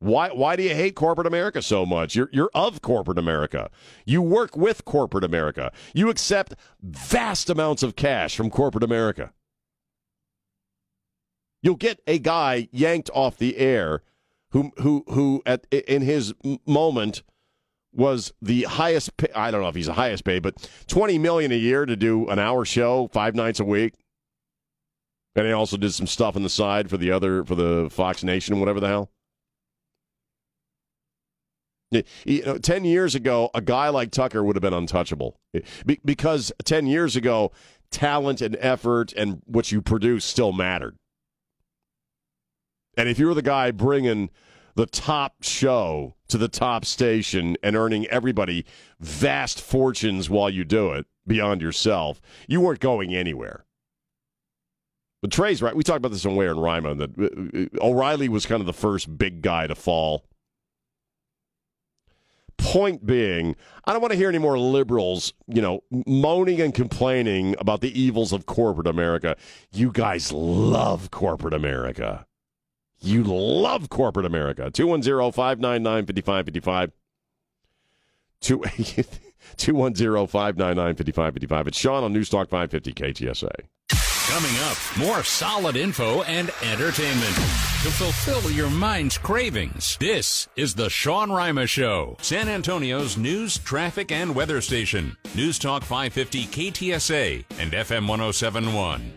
why 0.00 0.30
why 0.30 0.56
do 0.56 0.64
you 0.64 0.74
hate 0.74 0.96
corporate 0.96 1.28
America 1.28 1.62
so 1.62 1.86
much? 1.86 2.16
You're 2.16 2.28
you're 2.32 2.50
of 2.52 2.82
corporate 2.82 3.16
America. 3.16 3.70
You 4.04 4.22
work 4.22 4.56
with 4.56 4.84
corporate 4.84 5.22
America. 5.22 5.70
You 5.94 6.10
accept 6.10 6.56
vast 6.82 7.48
amounts 7.48 7.84
of 7.84 7.94
cash 7.94 8.36
from 8.36 8.50
corporate 8.50 8.82
America. 8.82 9.32
You'll 11.62 11.76
get 11.76 12.00
a 12.08 12.18
guy 12.18 12.66
yanked 12.72 13.08
off 13.14 13.38
the 13.38 13.56
air 13.56 14.02
who 14.50 14.72
who 14.78 15.04
who 15.06 15.44
at 15.46 15.64
in 15.70 16.02
his 16.02 16.34
moment 16.66 17.22
was 17.96 18.32
the 18.42 18.64
highest 18.64 19.16
pay, 19.16 19.28
I 19.34 19.50
don't 19.50 19.62
know 19.62 19.68
if 19.68 19.74
he's 19.74 19.86
the 19.86 19.94
highest 19.94 20.24
paid, 20.24 20.42
but 20.42 20.68
20 20.88 21.18
million 21.18 21.52
a 21.52 21.56
year 21.56 21.86
to 21.86 21.96
do 21.96 22.26
an 22.28 22.38
hour 22.38 22.64
show 22.64 23.08
5 23.12 23.34
nights 23.34 23.60
a 23.60 23.64
week. 23.64 23.94
And 25.34 25.46
he 25.46 25.52
also 25.52 25.76
did 25.76 25.92
some 25.92 26.06
stuff 26.06 26.36
on 26.36 26.42
the 26.42 26.48
side 26.48 26.88
for 26.88 26.96
the 26.96 27.10
other 27.10 27.44
for 27.44 27.54
the 27.54 27.88
Fox 27.90 28.24
Nation 28.24 28.54
and 28.54 28.60
whatever 28.60 28.80
the 28.80 28.88
hell. 28.88 29.10
You 32.24 32.44
know, 32.44 32.58
10 32.58 32.84
years 32.84 33.14
ago, 33.14 33.50
a 33.54 33.60
guy 33.60 33.90
like 33.90 34.10
Tucker 34.10 34.42
would 34.42 34.56
have 34.56 34.62
been 34.62 34.74
untouchable. 34.74 35.38
Be- 35.84 36.00
because 36.04 36.52
10 36.64 36.86
years 36.86 37.16
ago, 37.16 37.52
talent 37.90 38.40
and 38.40 38.56
effort 38.60 39.12
and 39.12 39.40
what 39.46 39.70
you 39.70 39.80
produce 39.80 40.24
still 40.24 40.52
mattered. 40.52 40.96
And 42.96 43.08
if 43.08 43.18
you 43.18 43.26
were 43.26 43.34
the 43.34 43.42
guy 43.42 43.70
bringing 43.70 44.30
the 44.74 44.86
top 44.86 45.42
show 45.42 46.15
to 46.28 46.38
the 46.38 46.48
top 46.48 46.84
station 46.84 47.56
and 47.62 47.76
earning 47.76 48.06
everybody 48.06 48.64
vast 49.00 49.60
fortunes 49.60 50.28
while 50.28 50.50
you 50.50 50.64
do 50.64 50.92
it 50.92 51.06
beyond 51.26 51.60
yourself, 51.60 52.20
you 52.48 52.60
weren't 52.60 52.80
going 52.80 53.14
anywhere. 53.14 53.64
But 55.22 55.32
Trey's 55.32 55.62
right. 55.62 55.74
We 55.74 55.82
talked 55.82 55.98
about 55.98 56.12
this 56.12 56.24
Ware 56.24 56.50
and 56.50 56.62
Rima 56.62 56.94
that 56.94 57.18
uh, 57.18 57.80
uh, 57.82 57.86
O'Reilly 57.86 58.28
was 58.28 58.46
kind 58.46 58.60
of 58.60 58.66
the 58.66 58.72
first 58.72 59.18
big 59.18 59.42
guy 59.42 59.66
to 59.66 59.74
fall. 59.74 60.24
Point 62.58 63.04
being, 63.04 63.54
I 63.84 63.92
don't 63.92 64.00
want 64.00 64.12
to 64.12 64.18
hear 64.18 64.28
any 64.28 64.38
more 64.38 64.58
liberals, 64.58 65.32
you 65.46 65.60
know, 65.60 65.80
moaning 66.06 66.60
and 66.60 66.74
complaining 66.74 67.54
about 67.58 67.80
the 67.80 68.00
evils 68.00 68.32
of 68.32 68.46
corporate 68.46 68.86
America. 68.86 69.36
You 69.72 69.92
guys 69.92 70.32
love 70.32 71.10
corporate 71.10 71.54
America. 71.54 72.26
You 73.00 73.22
love 73.24 73.88
corporate 73.88 74.26
America. 74.26 74.70
210 74.70 75.32
599 75.32 76.06
5555. 76.06 76.92
210 78.40 80.26
599 80.26 80.94
5555. 80.96 81.66
It's 81.68 81.78
Sean 81.78 82.04
on 82.04 82.14
Newstalk 82.14 82.48
550 82.48 82.92
KTSA. 82.92 83.50
Coming 84.28 84.56
up, 84.64 84.76
more 84.98 85.22
solid 85.22 85.76
info 85.76 86.22
and 86.22 86.50
entertainment 86.64 87.34
to 87.36 87.92
fulfill 87.92 88.50
your 88.50 88.68
mind's 88.68 89.16
cravings. 89.16 89.96
This 90.00 90.48
is 90.56 90.74
the 90.74 90.90
Sean 90.90 91.30
Rima 91.30 91.68
Show, 91.68 92.16
San 92.20 92.48
Antonio's 92.48 93.16
news, 93.16 93.56
traffic, 93.58 94.10
and 94.10 94.34
weather 94.34 94.60
station. 94.60 95.16
News 95.36 95.60
Talk 95.60 95.84
550 95.84 96.46
KTSA 96.46 97.44
and 97.60 97.70
FM 97.72 98.08
1071. 98.08 99.12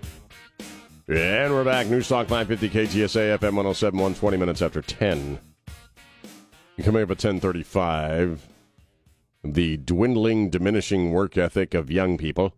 And 1.09 1.55
we're 1.55 1.63
back. 1.63 1.87
News 1.87 2.07
Talk 2.07 2.27
550 2.27 2.69
KTSA 2.69 3.39
FM 3.39 3.55
1071, 3.55 4.13
20 4.13 4.37
minutes 4.37 4.61
after 4.61 4.79
10. 4.79 5.39
Coming 6.83 7.01
up 7.01 7.09
at 7.09 7.23
1035, 7.23 8.47
the 9.43 9.77
dwindling, 9.77 10.51
diminishing 10.51 11.09
work 11.09 11.35
ethic 11.35 11.73
of 11.73 11.89
young 11.89 12.19
people. 12.19 12.53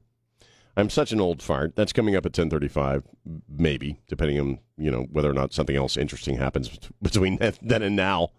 I'm 0.75 0.89
such 0.89 1.13
an 1.13 1.21
old 1.21 1.41
fart. 1.41 1.77
That's 1.77 1.93
coming 1.93 2.13
up 2.17 2.25
at 2.25 2.37
1035, 2.37 3.05
maybe, 3.47 4.01
depending 4.09 4.37
on, 4.41 4.59
you 4.77 4.91
know, 4.91 5.07
whether 5.09 5.29
or 5.29 5.33
not 5.33 5.53
something 5.53 5.77
else 5.77 5.95
interesting 5.95 6.35
happens 6.35 6.77
between 7.01 7.37
then 7.61 7.81
and 7.81 7.95
now. 7.95 8.31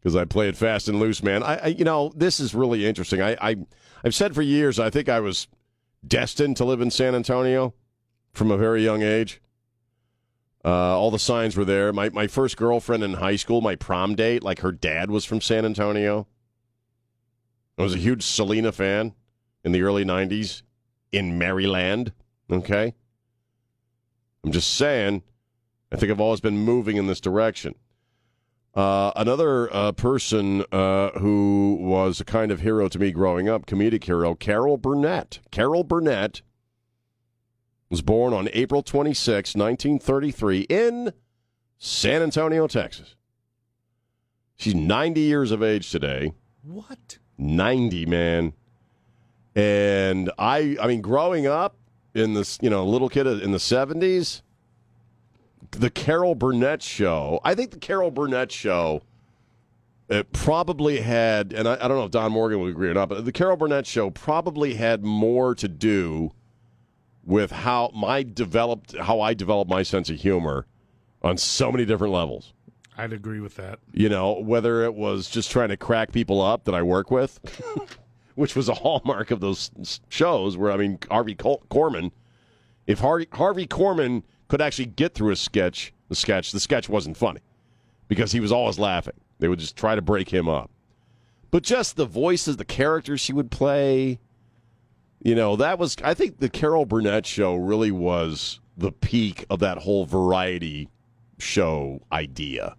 Because 0.00 0.16
I 0.16 0.24
play 0.24 0.48
it 0.48 0.56
fast 0.56 0.88
and 0.88 0.98
loose, 0.98 1.22
man. 1.22 1.42
I, 1.42 1.56
I, 1.56 1.66
you 1.66 1.84
know, 1.84 2.14
this 2.16 2.40
is 2.40 2.54
really 2.54 2.86
interesting. 2.86 3.20
I, 3.20 3.36
I, 3.42 3.56
I've 4.02 4.14
said 4.14 4.34
for 4.34 4.40
years, 4.40 4.80
I 4.80 4.88
think 4.88 5.10
I 5.10 5.20
was 5.20 5.48
destined 6.06 6.56
to 6.56 6.64
live 6.64 6.80
in 6.80 6.90
San 6.90 7.14
Antonio 7.14 7.74
from 8.38 8.50
a 8.50 8.56
very 8.56 8.82
young 8.82 9.02
age. 9.02 9.42
Uh, 10.64 10.98
all 10.98 11.10
the 11.10 11.18
signs 11.18 11.56
were 11.56 11.64
there. 11.64 11.92
My 11.92 12.08
my 12.10 12.26
first 12.26 12.56
girlfriend 12.56 13.02
in 13.02 13.14
high 13.14 13.36
school, 13.36 13.60
my 13.60 13.74
prom 13.74 14.14
date, 14.14 14.42
like 14.42 14.60
her 14.60 14.72
dad 14.72 15.10
was 15.10 15.24
from 15.24 15.40
San 15.40 15.64
Antonio. 15.64 16.26
I 17.76 17.82
was 17.82 17.94
a 17.94 17.98
huge 17.98 18.22
Selena 18.22 18.72
fan 18.72 19.14
in 19.64 19.72
the 19.72 19.82
early 19.82 20.04
'90s 20.04 20.62
in 21.12 21.38
Maryland. 21.38 22.12
Okay, 22.50 22.94
I'm 24.44 24.52
just 24.52 24.74
saying. 24.74 25.22
I 25.90 25.96
think 25.96 26.12
I've 26.12 26.20
always 26.20 26.40
been 26.40 26.58
moving 26.58 26.96
in 26.98 27.06
this 27.06 27.20
direction. 27.20 27.74
Uh, 28.74 29.10
another 29.16 29.74
uh, 29.74 29.92
person 29.92 30.64
uh, 30.70 31.10
who 31.18 31.78
was 31.80 32.20
a 32.20 32.24
kind 32.24 32.52
of 32.52 32.60
hero 32.60 32.88
to 32.88 32.98
me 32.98 33.10
growing 33.10 33.48
up, 33.48 33.64
comedic 33.64 34.04
hero, 34.04 34.34
Carol 34.34 34.76
Burnett. 34.76 35.40
Carol 35.50 35.82
Burnett 35.82 36.42
was 37.90 38.02
born 38.02 38.34
on 38.34 38.48
April 38.52 38.82
26, 38.82 39.54
1933, 39.54 40.60
in 40.68 41.12
San 41.78 42.22
Antonio, 42.22 42.66
Texas. 42.66 43.14
She's 44.56 44.74
90 44.74 45.20
years 45.20 45.50
of 45.50 45.62
age 45.62 45.90
today. 45.90 46.32
What? 46.62 47.18
90, 47.38 48.06
man. 48.06 48.52
And 49.54 50.30
I, 50.38 50.76
I 50.80 50.86
mean, 50.86 51.00
growing 51.00 51.46
up 51.46 51.76
in 52.14 52.34
this, 52.34 52.58
you 52.60 52.68
know, 52.68 52.84
little 52.84 53.08
kid 53.08 53.26
in 53.26 53.52
the 53.52 53.58
70s, 53.58 54.42
the 55.72 55.90
Carol 55.90 56.34
Burnett 56.34 56.82
show, 56.82 57.40
I 57.44 57.54
think 57.54 57.70
the 57.70 57.78
Carol 57.78 58.10
Burnett 58.10 58.50
show 58.50 59.02
it 60.08 60.32
probably 60.32 61.00
had, 61.00 61.52
and 61.52 61.68
I, 61.68 61.74
I 61.74 61.88
don't 61.88 61.98
know 61.98 62.04
if 62.04 62.10
Don 62.10 62.32
Morgan 62.32 62.60
would 62.60 62.70
agree 62.70 62.88
or 62.88 62.94
not, 62.94 63.10
but 63.10 63.24
the 63.24 63.32
Carol 63.32 63.56
Burnett 63.56 63.86
show 63.86 64.10
probably 64.10 64.74
had 64.74 65.04
more 65.04 65.54
to 65.54 65.68
do 65.68 66.32
with 67.28 67.50
how 67.50 67.90
my 67.94 68.22
developed 68.22 68.96
how 68.96 69.20
I 69.20 69.34
developed 69.34 69.70
my 69.70 69.82
sense 69.82 70.08
of 70.08 70.16
humor 70.16 70.66
on 71.22 71.36
so 71.36 71.70
many 71.70 71.84
different 71.84 72.14
levels. 72.14 72.54
I'd 72.96 73.12
agree 73.12 73.38
with 73.38 73.54
that. 73.56 73.78
You 73.92 74.08
know, 74.08 74.32
whether 74.40 74.82
it 74.82 74.94
was 74.94 75.28
just 75.28 75.50
trying 75.50 75.68
to 75.68 75.76
crack 75.76 76.10
people 76.10 76.40
up 76.40 76.64
that 76.64 76.74
I 76.74 76.82
work 76.82 77.10
with, 77.10 77.38
which 78.34 78.56
was 78.56 78.68
a 78.68 78.74
hallmark 78.74 79.30
of 79.30 79.40
those 79.40 79.70
shows 80.08 80.56
where 80.56 80.72
I 80.72 80.78
mean 80.78 80.98
Harvey 81.10 81.34
Korman, 81.34 82.12
if 82.86 82.98
Harvey, 83.00 83.28
Harvey 83.32 83.66
Korman 83.66 84.22
could 84.48 84.62
actually 84.62 84.86
get 84.86 85.14
through 85.14 85.30
a 85.30 85.36
sketch, 85.36 85.92
the 86.08 86.16
sketch, 86.16 86.50
the 86.50 86.60
sketch 86.60 86.88
wasn't 86.88 87.18
funny 87.18 87.40
because 88.08 88.32
he 88.32 88.40
was 88.40 88.50
always 88.50 88.78
laughing. 88.78 89.20
They 89.38 89.48
would 89.48 89.58
just 89.58 89.76
try 89.76 89.94
to 89.94 90.02
break 90.02 90.30
him 90.30 90.48
up. 90.48 90.70
But 91.50 91.62
just 91.62 91.96
the 91.96 92.06
voices, 92.06 92.56
the 92.56 92.64
characters 92.64 93.20
she 93.20 93.34
would 93.34 93.50
play, 93.50 94.18
you 95.20 95.34
know, 95.34 95.56
that 95.56 95.78
was, 95.78 95.96
I 96.02 96.14
think 96.14 96.38
the 96.38 96.48
Carol 96.48 96.84
Burnett 96.84 97.26
show 97.26 97.56
really 97.56 97.90
was 97.90 98.60
the 98.76 98.92
peak 98.92 99.44
of 99.50 99.58
that 99.60 99.78
whole 99.78 100.06
variety 100.06 100.88
show 101.38 102.00
idea 102.12 102.76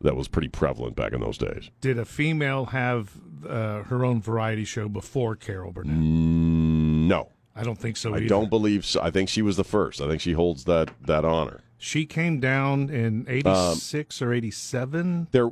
that 0.00 0.16
was 0.16 0.28
pretty 0.28 0.48
prevalent 0.48 0.96
back 0.96 1.12
in 1.12 1.20
those 1.20 1.38
days. 1.38 1.70
Did 1.80 1.98
a 1.98 2.04
female 2.04 2.66
have 2.66 3.12
uh, 3.48 3.82
her 3.84 4.04
own 4.04 4.20
variety 4.20 4.64
show 4.64 4.88
before 4.88 5.34
Carol 5.34 5.72
Burnett? 5.72 5.96
Mm, 5.96 7.06
no. 7.06 7.30
I 7.56 7.62
don't 7.62 7.78
think 7.78 7.96
so. 7.96 8.14
I 8.14 8.26
don't 8.26 8.50
believe 8.50 8.84
so. 8.84 9.00
I 9.00 9.10
think 9.10 9.28
she 9.28 9.40
was 9.40 9.56
the 9.56 9.64
first. 9.64 10.00
I 10.00 10.08
think 10.08 10.20
she 10.20 10.32
holds 10.32 10.64
that 10.64 10.90
that 11.02 11.24
honor. 11.24 11.60
She 11.78 12.06
came 12.06 12.40
down 12.40 12.88
in 12.88 13.26
'86 13.28 14.22
um, 14.22 14.28
or 14.28 14.32
'87. 14.32 15.28
There, 15.32 15.50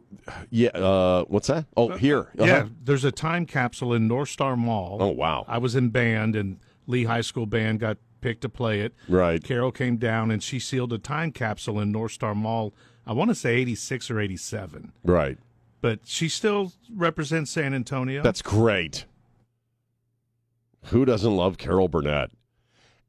yeah. 0.51 0.71
Uh, 0.71 1.25
what's 1.25 1.49
that? 1.49 1.67
Oh, 1.77 1.91
uh, 1.91 1.97
here. 1.97 2.31
Uh-huh. 2.39 2.45
Yeah, 2.45 2.69
there's 2.83 3.05
a 3.05 3.13
time 3.13 3.45
capsule 3.45 3.93
in 3.93 4.07
North 4.09 4.31
Star 4.31 4.57
Mall. 4.57 4.99
Oh, 5.01 5.09
wow. 5.09 5.45
I 5.49 5.59
was 5.59 5.75
in 5.77 5.91
band, 5.91 6.37
and 6.37 6.59
Lee 6.87 7.05
High 7.05 7.21
School 7.21 7.47
band 7.47 7.81
got 7.81 7.99
picked 8.21 8.43
to 8.43 8.49
play 8.49 8.81
it. 8.81 8.95
Right. 9.09 9.43
Carol 9.43 9.73
came 9.73 9.97
down, 9.97 10.31
and 10.31 10.43
she 10.43 10.59
sealed 10.59 10.93
a 10.93 10.99
time 10.99 11.33
capsule 11.33 11.79
in 11.81 11.93
North 11.93 12.13
Star 12.13 12.35
Mall. 12.35 12.73
I 13.07 13.13
want 13.13 13.31
to 13.31 13.35
say 13.35 13.57
'86 13.57 14.11
or 14.11 14.21
'87. 14.21 14.93
Right. 15.05 15.39
But 15.81 16.01
she 16.05 16.29
still 16.29 16.73
represents 16.95 17.51
San 17.51 17.75
Antonio. 17.75 18.23
That's 18.23 18.41
great. 18.43 19.05
Who 20.87 21.05
doesn't 21.05 21.37
love 21.37 21.59
Carol 21.59 21.89
Burnett? 21.89 22.31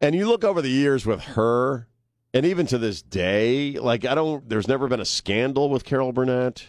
And 0.02 0.16
you 0.16 0.28
look 0.28 0.44
over 0.44 0.62
the 0.62 0.70
years 0.70 1.06
with 1.06 1.22
her 1.22 1.88
and 2.34 2.46
even 2.46 2.66
to 2.68 2.78
this 2.78 3.02
day, 3.02 3.74
like 3.74 4.06
I 4.06 4.16
don't, 4.16 4.48
there's 4.50 4.68
never 4.68 4.88
been 4.88 5.00
a 5.00 5.06
scandal 5.06 5.70
with 5.70 5.86
Carol 5.86 6.12
Burnett. 6.12 6.68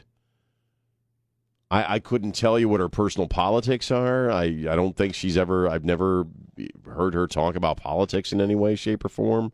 I, 1.71 1.95
I 1.95 1.99
couldn't 1.99 2.33
tell 2.33 2.59
you 2.59 2.69
what 2.69 2.81
her 2.81 2.89
personal 2.89 3.29
politics 3.29 3.91
are. 3.91 4.31
I, 4.31 4.45
I 4.45 4.77
don't 4.77 4.97
think 4.97 5.15
she's 5.15 5.37
ever, 5.37 5.69
I've 5.69 5.85
never 5.85 6.27
heard 6.87 7.15
her 7.15 7.27
talk 7.27 7.57
about 7.57 7.79
politics 7.79 8.33
in 8.33 8.41
any 8.41 8.55
way, 8.55 8.77
shape, 8.77 9.05
or 9.05 9.09
form. 9.09 9.53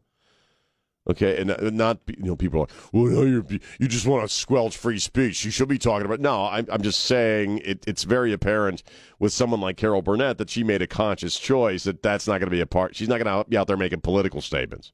Okay, 1.08 1.40
and 1.40 1.50
uh, 1.50 1.70
not 1.70 1.98
you 2.06 2.24
know 2.24 2.36
people 2.36 2.60
are 2.60 2.62
like, 2.64 2.70
well, 2.92 3.26
you 3.26 3.44
you 3.78 3.88
just 3.88 4.06
want 4.06 4.22
to 4.22 4.28
squelch 4.28 4.76
free 4.76 4.98
speech. 4.98 5.44
You 5.44 5.50
should 5.50 5.66
be 5.66 5.78
talking 5.78 6.04
about. 6.04 6.20
No, 6.20 6.44
I'm 6.44 6.66
I'm 6.70 6.82
just 6.82 7.00
saying 7.00 7.62
it, 7.64 7.82
it's 7.86 8.04
very 8.04 8.34
apparent 8.34 8.82
with 9.18 9.32
someone 9.32 9.62
like 9.62 9.78
Carol 9.78 10.02
Burnett 10.02 10.36
that 10.38 10.50
she 10.50 10.62
made 10.62 10.82
a 10.82 10.86
conscious 10.86 11.38
choice 11.38 11.84
that 11.84 12.02
that's 12.02 12.26
not 12.28 12.34
going 12.34 12.48
to 12.48 12.56
be 12.56 12.60
a 12.60 12.66
part. 12.66 12.94
She's 12.94 13.08
not 13.08 13.20
going 13.20 13.44
to 13.44 13.48
be 13.48 13.56
out 13.56 13.66
there 13.66 13.78
making 13.78 14.02
political 14.02 14.42
statements. 14.42 14.92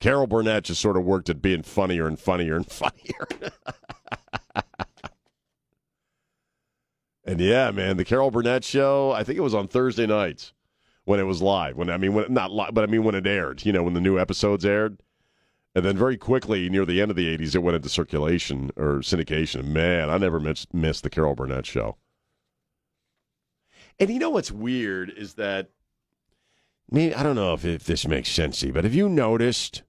Carol 0.00 0.26
Burnett 0.26 0.64
just 0.64 0.80
sort 0.80 0.96
of 0.96 1.04
worked 1.04 1.28
at 1.28 1.42
being 1.42 1.62
funnier 1.62 2.06
and 2.06 2.18
funnier 2.18 2.56
and 2.56 2.66
funnier. 2.70 3.26
and 7.24 7.40
yeah, 7.40 7.70
man, 7.70 7.96
the 7.96 8.04
Carol 8.04 8.30
Burnett 8.30 8.64
show, 8.64 9.12
I 9.12 9.24
think 9.24 9.38
it 9.38 9.42
was 9.42 9.54
on 9.54 9.68
Thursday 9.68 10.06
nights 10.06 10.52
when 11.04 11.18
it 11.18 11.24
was 11.24 11.42
live. 11.42 11.76
When 11.76 11.90
I 11.90 11.96
mean 11.96 12.14
when 12.14 12.32
not 12.32 12.52
live, 12.52 12.74
but 12.74 12.84
I 12.84 12.86
mean 12.86 13.04
when 13.04 13.14
it 13.14 13.26
aired, 13.26 13.64
you 13.64 13.72
know, 13.72 13.82
when 13.82 13.94
the 13.94 14.00
new 14.00 14.18
episodes 14.18 14.64
aired. 14.64 15.02
And 15.74 15.84
then 15.84 15.96
very 15.96 16.16
quickly, 16.16 16.68
near 16.68 16.84
the 16.84 17.00
end 17.00 17.10
of 17.10 17.16
the 17.16 17.36
80s, 17.36 17.54
it 17.54 17.60
went 17.60 17.76
into 17.76 17.88
circulation 17.88 18.70
or 18.76 18.96
syndication. 18.96 19.66
Man, 19.66 20.10
I 20.10 20.18
never 20.18 20.40
missed, 20.40 20.72
missed 20.74 21.04
the 21.04 21.10
Carol 21.10 21.36
Burnett 21.36 21.66
show. 21.66 21.98
And 24.00 24.10
you 24.10 24.18
know 24.18 24.30
what's 24.30 24.50
weird 24.50 25.10
is 25.10 25.34
that 25.34 25.70
maybe 26.90 27.14
I 27.14 27.22
don't 27.22 27.36
know 27.36 27.52
if, 27.52 27.64
if 27.64 27.84
this 27.84 28.06
makes 28.06 28.30
sense 28.30 28.64
but 28.64 28.84
have 28.84 28.94
you 28.94 29.08
noticed 29.08 29.82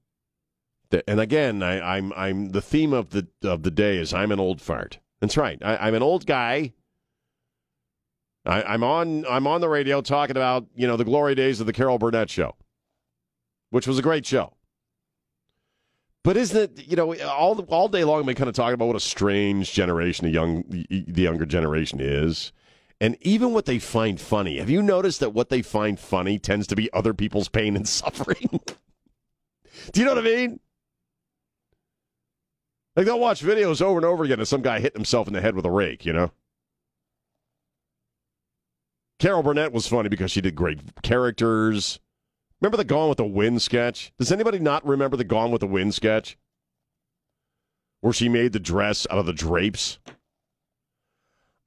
and 0.92 1.20
again, 1.20 1.62
I, 1.62 1.98
am 1.98 2.14
I'm, 2.14 2.14
I'm 2.14 2.50
the 2.50 2.62
theme 2.62 2.94
of 2.94 3.12
the 3.12 3.28
of 3.44 3.64
the 3.64 3.72
day 3.72 3.98
is 3.98 4.14
I'm 4.14 4.32
an 4.32 4.40
old 4.40 4.62
fart. 4.62 5.00
That's 5.20 5.38
right. 5.38 5.60
I, 5.64 5.88
am 5.88 5.96
an 5.96 6.04
old 6.04 6.26
guy. 6.26 6.74
I, 8.46 8.74
am 8.74 8.84
on 8.84 9.26
I'm 9.28 9.48
on 9.48 9.62
the 9.62 9.70
radio 9.70 10.02
talking 10.02 10.38
about 10.38 10.66
you 10.76 10.88
know 10.88 10.98
the 10.98 11.06
glory 11.06 11.36
days 11.36 11.60
of 11.60 11.68
the 11.68 11.74
Carol 11.74 12.00
Burnett 12.00 12.30
show, 12.30 12.56
which 13.70 13.88
was 13.88 14.00
a 14.00 14.02
great 14.02 14.26
show. 14.26 14.54
But 16.24 16.38
isn't 16.38 16.80
it 16.80 16.88
you 16.88 16.96
know 16.96 17.16
all 17.22 17.60
all 17.70 17.88
day 17.88 18.04
long 18.04 18.26
been 18.26 18.36
kind 18.36 18.50
of 18.50 18.56
talking 18.56 18.74
about 18.74 18.88
what 18.88 18.96
a 18.96 19.02
strange 19.02 19.74
generation 19.74 20.26
the 20.26 20.32
young 20.32 20.64
the 20.70 21.22
younger 21.22 21.46
generation 21.46 22.00
is, 22.02 22.52
and 23.00 23.16
even 23.22 23.54
what 23.54 23.66
they 23.66 23.80
find 23.80 24.20
funny. 24.20 24.58
Have 24.58 24.70
you 24.70 24.82
noticed 24.82 25.20
that 25.20 25.34
what 25.34 25.50
they 25.50 25.62
find 25.62 26.00
funny 26.00 26.40
tends 26.40 26.66
to 26.68 26.76
be 26.76 26.92
other 26.94 27.14
people's 27.14 27.50
pain 27.50 27.76
and 27.76 27.88
suffering? 27.88 28.60
Do 29.92 30.00
you 30.00 30.06
know 30.06 30.16
what 30.16 30.26
I 30.26 30.28
mean? 30.28 30.60
Like 33.00 33.06
they'll 33.06 33.18
watch 33.18 33.41
videos 33.41 33.82
over 33.82 33.97
and 33.97 34.06
over 34.06 34.26
again 34.26 34.41
of 34.41 34.50
some 34.50 34.62
guy 34.62 34.82
hitting 34.82 35.00
himself 35.00 35.26
in 35.26 35.34
the 35.34 35.39
head 35.39 35.56
with 35.56 35.64
a 35.64 35.72
rake, 35.72 36.06
you 36.06 36.12
know? 36.12 36.32
Carol 39.20 39.41
Burnett 39.41 39.72
was 39.72 39.88
funny 39.88 40.10
because 40.10 40.32
she 40.32 40.41
did 40.41 40.54
great 40.54 40.82
characters. 41.02 42.02
Remember 42.60 42.76
the 42.76 42.84
Gone 42.84 43.08
with 43.08 43.20
the 43.20 43.26
Wind 43.26 43.62
sketch? 43.62 44.12
Does 44.20 44.34
anybody 44.34 44.60
not 44.60 44.86
remember 44.86 45.16
the 45.16 45.24
Gone 45.24 45.50
with 45.50 45.62
the 45.62 45.66
Wind 45.66 45.93
sketch? 45.93 46.38
Where 48.02 48.12
she 48.12 48.28
made 48.28 48.52
the 48.52 48.60
dress 48.60 49.08
out 49.10 49.18
of 49.18 49.26
the 49.26 49.32
drapes? 49.32 49.97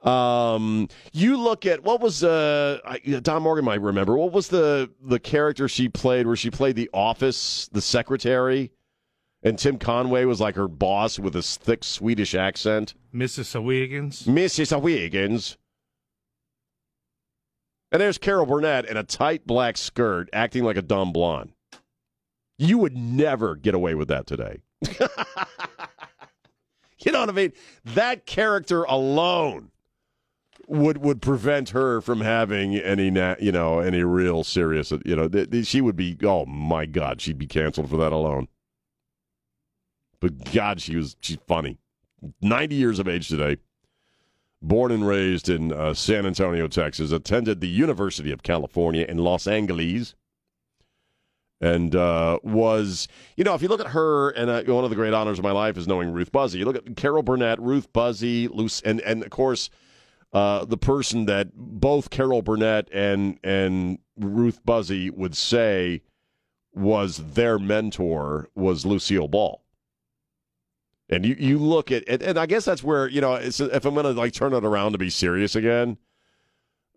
Um, 0.02 0.86
you 1.14 1.38
look 1.38 1.64
at 1.64 1.82
what 1.82 2.02
was 2.02 2.22
uh 2.22 2.78
Don 3.22 3.42
Morgan 3.42 3.64
might 3.64 3.80
remember. 3.80 4.18
What 4.18 4.32
was 4.32 4.48
the 4.48 4.90
the 5.00 5.18
character 5.18 5.66
she 5.66 5.88
played 5.88 6.26
where 6.26 6.36
she 6.36 6.50
played 6.50 6.76
the 6.76 6.90
office, 6.92 7.70
the 7.72 7.80
secretary? 7.80 8.70
And 9.42 9.58
Tim 9.58 9.78
Conway 9.78 10.24
was 10.24 10.40
like 10.40 10.54
her 10.54 10.68
boss 10.68 11.18
with 11.18 11.34
his 11.34 11.56
thick 11.56 11.82
Swedish 11.82 12.34
accent. 12.34 12.94
Mrs. 13.12 13.62
Wiggins. 13.62 14.22
Mrs. 14.24 14.80
Wiggins. 14.80 15.56
And 17.90 18.00
there's 18.00 18.18
Carol 18.18 18.46
Burnett 18.46 18.86
in 18.86 18.96
a 18.96 19.02
tight 19.02 19.46
black 19.46 19.76
skirt 19.76 20.30
acting 20.32 20.64
like 20.64 20.76
a 20.76 20.82
dumb 20.82 21.12
blonde. 21.12 21.52
You 22.56 22.78
would 22.78 22.96
never 22.96 23.56
get 23.56 23.74
away 23.74 23.94
with 23.94 24.08
that 24.08 24.26
today. 24.26 24.62
you 27.00 27.10
know 27.12 27.20
what 27.20 27.28
I 27.28 27.32
mean? 27.32 27.52
That 27.84 28.24
character 28.24 28.84
alone 28.84 29.72
would 30.68 30.98
would 30.98 31.20
prevent 31.20 31.70
her 31.70 32.00
from 32.00 32.20
having 32.20 32.76
any 32.76 33.06
you 33.40 33.52
know 33.52 33.80
any 33.80 34.02
real 34.02 34.44
serious 34.44 34.92
you 35.04 35.16
know 35.16 35.28
she 35.62 35.80
would 35.80 35.96
be 35.96 36.16
oh 36.22 36.46
my 36.46 36.86
god 36.86 37.20
she'd 37.20 37.36
be 37.36 37.48
canceled 37.48 37.90
for 37.90 37.96
that 37.96 38.12
alone 38.12 38.46
but 40.22 40.52
God, 40.52 40.80
she 40.80 40.96
was 40.96 41.16
she's 41.20 41.38
funny. 41.46 41.76
Ninety 42.40 42.76
years 42.76 43.00
of 43.00 43.08
age 43.08 43.28
today. 43.28 43.58
Born 44.62 44.92
and 44.92 45.04
raised 45.04 45.48
in 45.48 45.72
uh, 45.72 45.92
San 45.92 46.24
Antonio, 46.24 46.68
Texas, 46.68 47.10
attended 47.10 47.60
the 47.60 47.68
University 47.68 48.30
of 48.30 48.44
California 48.44 49.04
in 49.06 49.18
Los 49.18 49.48
Angeles, 49.48 50.14
and 51.60 51.96
uh, 51.96 52.38
was 52.44 53.08
you 53.36 53.42
know 53.42 53.54
if 53.54 53.62
you 53.62 53.68
look 53.68 53.80
at 53.80 53.88
her 53.88 54.30
and 54.30 54.48
uh, 54.48 54.62
one 54.72 54.84
of 54.84 54.90
the 54.90 54.96
great 54.96 55.12
honors 55.12 55.40
of 55.40 55.44
my 55.44 55.50
life 55.50 55.76
is 55.76 55.88
knowing 55.88 56.12
Ruth 56.12 56.30
Buzzi. 56.30 56.54
You 56.54 56.64
look 56.64 56.76
at 56.76 56.96
Carol 56.96 57.24
Burnett, 57.24 57.60
Ruth 57.60 57.92
Buzzi, 57.92 58.48
Luce, 58.48 58.80
and 58.82 59.00
and 59.02 59.22
of 59.22 59.30
course. 59.30 59.68
Uh, 60.34 60.64
the 60.64 60.78
person 60.78 61.26
that 61.26 61.48
both 61.54 62.08
Carol 62.08 62.40
Burnett 62.40 62.88
and 62.90 63.38
and 63.44 63.98
Ruth 64.16 64.64
Buzzi 64.64 65.10
would 65.10 65.36
say 65.36 66.00
was 66.72 67.18
their 67.34 67.58
mentor 67.58 68.48
was 68.54 68.86
Lucille 68.86 69.28
Ball. 69.28 69.61
And 71.12 71.26
you, 71.26 71.36
you 71.38 71.58
look 71.58 71.92
at 71.92 72.04
and, 72.08 72.22
and 72.22 72.38
I 72.38 72.46
guess 72.46 72.64
that's 72.64 72.82
where 72.82 73.06
you 73.06 73.20
know 73.20 73.34
if 73.34 73.60
I'm 73.60 73.92
going 73.92 74.06
to 74.06 74.12
like 74.12 74.32
turn 74.32 74.54
it 74.54 74.64
around 74.64 74.92
to 74.92 74.98
be 74.98 75.10
serious 75.10 75.54
again. 75.54 75.98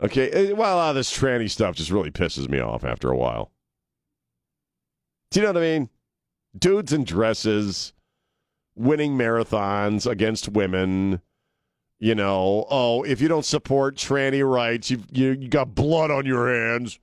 Okay, 0.02 0.30
eh, 0.30 0.52
well, 0.54 0.80
of 0.80 0.96
this 0.96 1.16
tranny 1.16 1.50
stuff 1.50 1.76
just 1.76 1.92
really 1.92 2.12
pisses 2.12 2.48
me 2.48 2.60
off 2.60 2.86
after 2.86 3.12
a 3.12 3.18
while. 3.18 3.52
Do 5.32 5.40
you 5.40 5.46
know 5.46 5.52
what 5.52 5.64
I 5.64 5.66
mean? 5.66 5.90
Dudes 6.58 6.94
in 6.94 7.04
dresses, 7.04 7.94
winning 8.74 9.18
marathons 9.18 10.10
against 10.10 10.48
women. 10.48 11.22
You 12.00 12.16
know, 12.16 12.66
oh, 12.70 13.04
if 13.04 13.20
you 13.20 13.28
don't 13.28 13.46
support 13.46 13.98
tranny 13.98 14.50
rights, 14.50 14.90
you 14.90 15.04
you, 15.12 15.32
you 15.32 15.50
got 15.50 15.76
blood 15.76 16.10
on 16.10 16.26
your 16.26 16.54
hands 16.54 17.00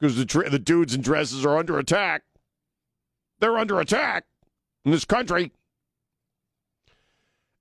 because 0.00 0.16
the 0.16 0.26
tra- 0.26 0.50
the 0.50 0.58
dudes 0.58 0.96
in 0.96 1.00
dresses 1.00 1.46
are 1.46 1.58
under 1.58 1.78
attack. 1.78 2.22
They're 3.38 3.56
under 3.58 3.78
attack 3.78 4.24
in 4.84 4.90
this 4.92 5.04
country. 5.04 5.52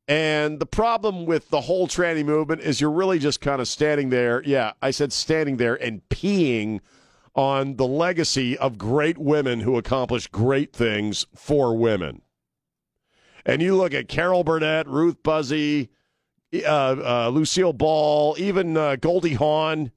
And 0.07 0.59
the 0.59 0.65
problem 0.65 1.25
with 1.25 1.49
the 1.49 1.61
whole 1.61 1.87
tranny 1.87 2.25
movement 2.25 2.61
is 2.61 2.81
you're 2.81 2.91
really 2.91 3.19
just 3.19 3.39
kind 3.39 3.61
of 3.61 3.67
standing 3.67 4.09
there. 4.09 4.43
Yeah, 4.43 4.73
I 4.81 4.91
said 4.91 5.13
standing 5.13 5.57
there 5.57 5.75
and 5.75 6.01
peeing 6.09 6.81
on 7.33 7.77
the 7.77 7.87
legacy 7.87 8.57
of 8.57 8.77
great 8.77 9.17
women 9.17 9.61
who 9.61 9.77
accomplished 9.77 10.31
great 10.31 10.73
things 10.73 11.25
for 11.33 11.77
women. 11.77 12.21
And 13.45 13.61
you 13.61 13.75
look 13.75 13.93
at 13.93 14.09
Carol 14.09 14.43
Burnett, 14.43 14.87
Ruth 14.87 15.23
Buzzi, 15.23 15.87
uh, 16.53 16.67
uh, 17.25 17.29
Lucille 17.29 17.73
Ball, 17.73 18.35
even 18.37 18.75
uh, 18.75 18.97
Goldie 18.97 19.35
Hawn, 19.35 19.91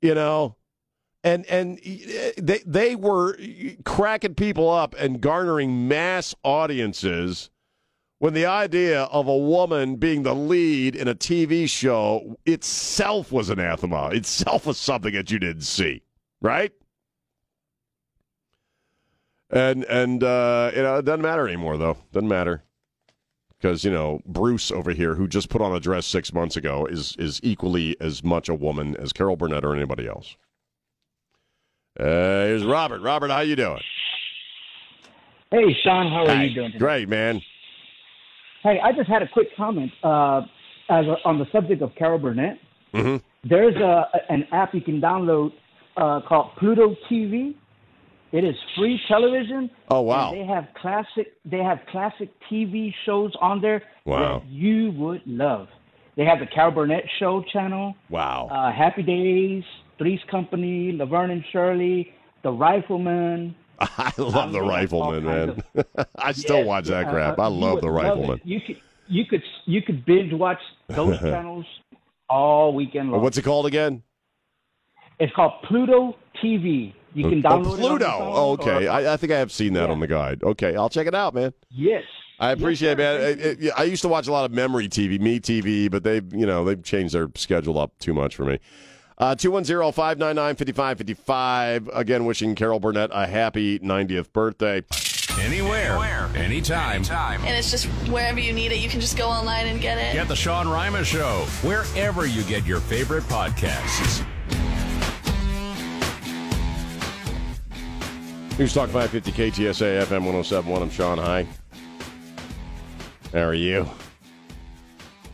you 0.00 0.14
know, 0.14 0.56
and 1.24 1.46
and 1.46 1.78
they 2.36 2.62
they 2.66 2.96
were 2.96 3.38
cracking 3.84 4.34
people 4.34 4.68
up 4.68 4.94
and 4.98 5.20
garnering 5.20 5.88
mass 5.88 6.34
audiences 6.42 7.50
when 8.18 8.34
the 8.34 8.46
idea 8.46 9.02
of 9.04 9.26
a 9.26 9.36
woman 9.36 9.96
being 9.96 10.22
the 10.22 10.34
lead 10.34 10.94
in 10.94 11.08
a 11.08 11.14
TV 11.14 11.68
show 11.68 12.36
itself 12.46 13.32
was 13.32 13.50
anathema. 13.50 14.10
Itself 14.10 14.66
was 14.66 14.78
something 14.78 15.12
that 15.14 15.30
you 15.30 15.38
didn't 15.38 15.62
see, 15.62 16.02
right? 16.40 16.72
And 19.50 19.84
and 19.84 20.22
uh, 20.24 20.70
you 20.74 20.82
know 20.82 20.96
it 20.96 21.04
doesn't 21.04 21.22
matter 21.22 21.46
anymore 21.46 21.76
though. 21.76 21.96
Doesn't 22.12 22.28
matter 22.28 22.62
because 23.62 23.84
you 23.84 23.90
know 23.90 24.20
Bruce 24.26 24.72
over 24.72 24.90
here, 24.92 25.14
who 25.14 25.28
just 25.28 25.48
put 25.48 25.62
on 25.62 25.74
a 25.74 25.80
dress 25.80 26.06
six 26.06 26.32
months 26.32 26.56
ago, 26.56 26.86
is 26.86 27.14
is 27.18 27.38
equally 27.42 27.96
as 28.00 28.24
much 28.24 28.48
a 28.48 28.54
woman 28.54 28.96
as 28.96 29.12
Carol 29.12 29.36
Burnett 29.36 29.64
or 29.64 29.74
anybody 29.74 30.08
else. 30.08 30.36
Uh, 32.02 32.46
here's 32.46 32.64
Robert. 32.64 33.00
Robert, 33.00 33.30
how 33.30 33.40
you 33.40 33.54
doing? 33.54 33.80
Hey, 35.52 35.76
Sean, 35.84 36.10
how 36.10 36.26
are 36.26 36.44
you 36.44 36.52
doing? 36.52 36.72
Today? 36.72 36.78
Great, 36.78 37.08
man. 37.08 37.40
Hey, 38.64 38.80
I 38.82 38.90
just 38.90 39.08
had 39.08 39.22
a 39.22 39.28
quick 39.28 39.48
comment 39.56 39.92
uh, 40.02 40.40
as 40.88 41.06
a, 41.06 41.16
on 41.24 41.38
the 41.38 41.46
subject 41.52 41.80
of 41.80 41.94
Carol 41.94 42.18
Burnett. 42.18 42.58
Mm-hmm. 42.92 43.48
There's 43.48 43.76
a, 43.76 44.06
an 44.28 44.46
app 44.50 44.74
you 44.74 44.80
can 44.80 45.00
download 45.00 45.52
uh, 45.96 46.20
called 46.28 46.56
Pluto 46.58 46.96
TV. 47.08 47.54
It 48.32 48.44
is 48.44 48.56
free 48.76 48.98
television. 49.06 49.70
Oh 49.88 50.00
wow! 50.00 50.32
they 50.32 50.44
have 50.44 50.68
classic. 50.80 51.34
They 51.44 51.58
have 51.58 51.80
classic 51.90 52.30
TV 52.50 52.92
shows 53.04 53.30
on 53.40 53.60
there 53.60 53.82
wow. 54.06 54.38
that 54.38 54.48
you 54.48 54.90
would 54.92 55.20
love. 55.26 55.68
They 56.16 56.24
have 56.24 56.40
the 56.40 56.46
Carol 56.46 56.72
Burnett 56.72 57.04
Show 57.18 57.44
channel. 57.52 57.94
Wow. 58.08 58.48
Uh, 58.50 58.72
Happy 58.72 59.02
Days. 59.02 59.64
Three's 60.02 60.20
Company, 60.28 60.90
Laverne 60.90 61.30
and 61.30 61.44
Shirley, 61.52 62.12
The 62.42 62.50
Rifleman. 62.50 63.54
I 63.78 64.12
love 64.18 64.50
The 64.50 64.60
Rifleman, 64.60 65.24
man. 65.24 65.62
Of, 65.76 65.86
I 66.16 66.32
still 66.32 66.58
yes, 66.58 66.66
watch 66.66 66.86
that 66.86 67.08
crap. 67.08 67.38
Uh, 67.38 67.42
I 67.42 67.46
love 67.46 67.80
The 67.80 67.88
Rifleman. 67.88 68.30
Love 68.30 68.40
you 68.42 68.60
could 68.66 68.78
you 69.06 69.24
could 69.26 69.44
you 69.64 69.80
could 69.80 70.04
binge 70.04 70.32
watch 70.32 70.58
those 70.88 71.18
channels 71.20 71.66
all 72.28 72.74
weekend 72.74 73.12
long. 73.12 73.22
What's 73.22 73.38
it 73.38 73.42
called 73.42 73.66
again? 73.66 74.02
It's 75.20 75.32
called 75.34 75.52
Pluto 75.68 76.16
TV. 76.42 76.92
You 77.14 77.28
can 77.28 77.46
oh, 77.46 77.48
download 77.48 77.66
oh, 77.66 77.76
Pluto. 77.76 78.10
Oh, 78.10 78.52
okay, 78.54 78.88
or, 78.88 78.90
I, 78.90 79.12
I, 79.12 79.16
think 79.16 79.32
I 79.32 79.38
have 79.38 79.52
seen 79.52 79.74
that 79.74 79.86
yeah. 79.86 79.92
on 79.92 80.00
the 80.00 80.08
guide. 80.08 80.42
Okay, 80.42 80.74
I'll 80.74 80.88
check 80.88 81.06
it 81.06 81.14
out, 81.14 81.32
man. 81.32 81.52
Yes. 81.70 82.02
I 82.40 82.50
appreciate 82.50 82.98
yes, 82.98 83.20
it, 83.20 83.38
man. 83.38 83.48
It, 83.52 83.64
it, 83.66 83.72
I 83.76 83.84
used 83.84 84.02
to 84.02 84.08
watch 84.08 84.26
a 84.26 84.32
lot 84.32 84.46
of 84.46 84.50
memory 84.50 84.88
TV, 84.88 85.20
me 85.20 85.38
TV, 85.38 85.88
but 85.88 86.02
they've 86.02 86.24
you 86.34 86.46
know 86.46 86.64
they've 86.64 86.82
changed 86.82 87.14
their 87.14 87.28
schedule 87.36 87.78
up 87.78 87.96
too 88.00 88.14
much 88.14 88.34
for 88.34 88.44
me. 88.44 88.58
Uh, 89.22 89.36
210 89.36 89.92
599 89.92 90.56
5555. 90.56 91.90
Again, 91.94 92.24
wishing 92.24 92.56
Carol 92.56 92.80
Burnett 92.80 93.10
a 93.12 93.24
happy 93.24 93.78
90th 93.78 94.32
birthday. 94.32 94.82
Anywhere, 95.38 95.92
Anywhere. 95.92 96.28
Anytime. 96.34 96.96
Anytime. 96.96 97.40
And 97.42 97.56
it's 97.56 97.70
just 97.70 97.86
wherever 98.10 98.40
you 98.40 98.52
need 98.52 98.72
it, 98.72 98.78
you 98.80 98.88
can 98.88 98.98
just 98.98 99.16
go 99.16 99.28
online 99.28 99.68
and 99.68 99.80
get 99.80 99.96
it. 99.96 100.12
Get 100.12 100.26
the 100.26 100.34
Sean 100.34 100.66
Rima 100.66 101.04
Show, 101.04 101.46
wherever 101.62 102.26
you 102.26 102.42
get 102.42 102.66
your 102.66 102.80
favorite 102.80 103.22
podcasts. 103.24 104.26
News 108.58 108.74
Talk 108.74 108.90
550 108.90 109.30
KTSA 109.30 110.02
FM 110.02 110.24
1071. 110.24 110.82
I'm 110.82 110.90
Sean 110.90 111.18
High. 111.18 111.46
How 113.32 113.44
are 113.44 113.54
you? 113.54 113.88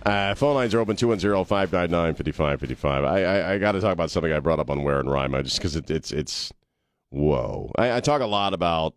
Uh, 0.05 0.35
phone 0.35 0.55
lines 0.55 0.75
are 0.75 0.81
open 0.81 0.97
210-599-5555. 0.97 3.05
I, 3.05 3.25
I, 3.25 3.55
I 3.55 3.59
got 3.59 3.73
to 3.73 3.81
talk 3.81 3.93
about 3.93 4.11
something 4.11 4.33
I 4.33 4.41
brought 4.41 4.61
up 4.61 4.71
on 4.71 4.83
Ware 4.83 5.01
and 5.01 5.11
Rima 5.11 5.43
just 5.43 5.59
because 5.59 5.77
it, 5.77 5.91
it's 5.91 6.13
it's 6.13 6.53
whoa. 7.11 7.71
I, 7.77 7.97
I 7.97 8.01
talk 8.01 8.21
a 8.21 8.27
lot 8.27 8.55
about. 8.55 8.95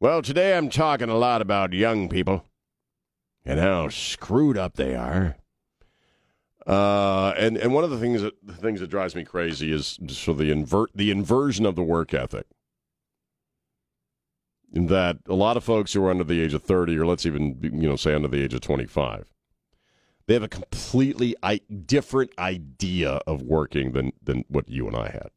Well, 0.00 0.22
today 0.22 0.56
I'm 0.56 0.70
talking 0.70 1.08
a 1.08 1.16
lot 1.16 1.40
about 1.40 1.72
young 1.72 2.08
people 2.08 2.44
and 3.44 3.60
how 3.60 3.88
screwed 3.88 4.58
up 4.58 4.74
they 4.74 4.94
are. 4.94 5.36
Uh, 6.66 7.32
and 7.38 7.56
and 7.56 7.72
one 7.72 7.84
of 7.84 7.90
the 7.90 7.98
things 7.98 8.22
that 8.22 8.34
the 8.42 8.54
things 8.54 8.80
that 8.80 8.90
drives 8.90 9.14
me 9.14 9.24
crazy 9.24 9.72
is 9.72 9.98
so 10.08 10.32
the 10.32 10.50
invert 10.50 10.90
the 10.94 11.12
inversion 11.12 11.64
of 11.64 11.76
the 11.76 11.82
work 11.82 12.12
ethic. 12.12 12.46
In 14.72 14.88
that 14.88 15.18
a 15.28 15.34
lot 15.34 15.56
of 15.56 15.62
folks 15.62 15.92
who 15.92 16.04
are 16.04 16.10
under 16.10 16.24
the 16.24 16.40
age 16.40 16.54
of 16.54 16.64
thirty, 16.64 16.98
or 16.98 17.06
let's 17.06 17.24
even 17.24 17.56
you 17.62 17.88
know 17.88 17.94
say 17.94 18.14
under 18.14 18.26
the 18.26 18.42
age 18.42 18.52
of 18.52 18.62
twenty 18.62 18.84
five, 18.84 19.26
they 20.26 20.34
have 20.34 20.42
a 20.42 20.48
completely 20.48 21.36
different 21.86 22.32
idea 22.38 23.20
of 23.26 23.42
working 23.42 23.92
than 23.92 24.12
than 24.22 24.44
what 24.48 24.68
you 24.68 24.86
and 24.86 24.96
I 24.96 25.08
had. 25.08 25.30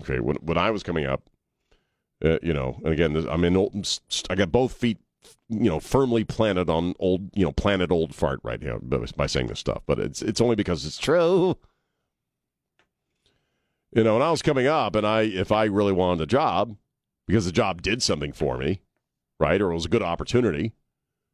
Okay, 0.00 0.20
when 0.20 0.36
when 0.36 0.58
I 0.58 0.70
was 0.70 0.82
coming 0.82 1.04
up, 1.06 1.28
uh, 2.24 2.38
you 2.42 2.54
know, 2.54 2.80
and 2.84 2.92
again, 2.92 3.16
I'm 3.28 3.44
in 3.44 3.56
old, 3.56 4.00
I 4.28 4.34
got 4.34 4.52
both 4.52 4.72
feet 4.72 4.98
you 5.48 5.68
know 5.68 5.80
firmly 5.80 6.24
planted 6.24 6.70
on 6.70 6.94
old 6.98 7.30
you 7.34 7.44
know 7.44 7.52
planted 7.52 7.90
old 7.90 8.14
fart 8.14 8.40
right 8.42 8.62
now 8.62 8.78
by 9.16 9.26
saying 9.26 9.48
this 9.48 9.58
stuff 9.58 9.82
but 9.86 9.98
it's 9.98 10.22
it's 10.22 10.40
only 10.40 10.56
because 10.56 10.86
it's 10.86 10.98
true 10.98 11.56
you 13.92 14.04
know 14.04 14.14
when 14.14 14.22
i 14.22 14.30
was 14.30 14.42
coming 14.42 14.66
up 14.66 14.94
and 14.94 15.06
i 15.06 15.22
if 15.22 15.52
i 15.52 15.64
really 15.64 15.92
wanted 15.92 16.22
a 16.22 16.26
job 16.26 16.76
because 17.26 17.46
the 17.46 17.52
job 17.52 17.82
did 17.82 18.02
something 18.02 18.32
for 18.32 18.56
me 18.56 18.80
right 19.38 19.60
or 19.60 19.70
it 19.70 19.74
was 19.74 19.86
a 19.86 19.90
good 19.90 20.02
opportunity 20.02 20.72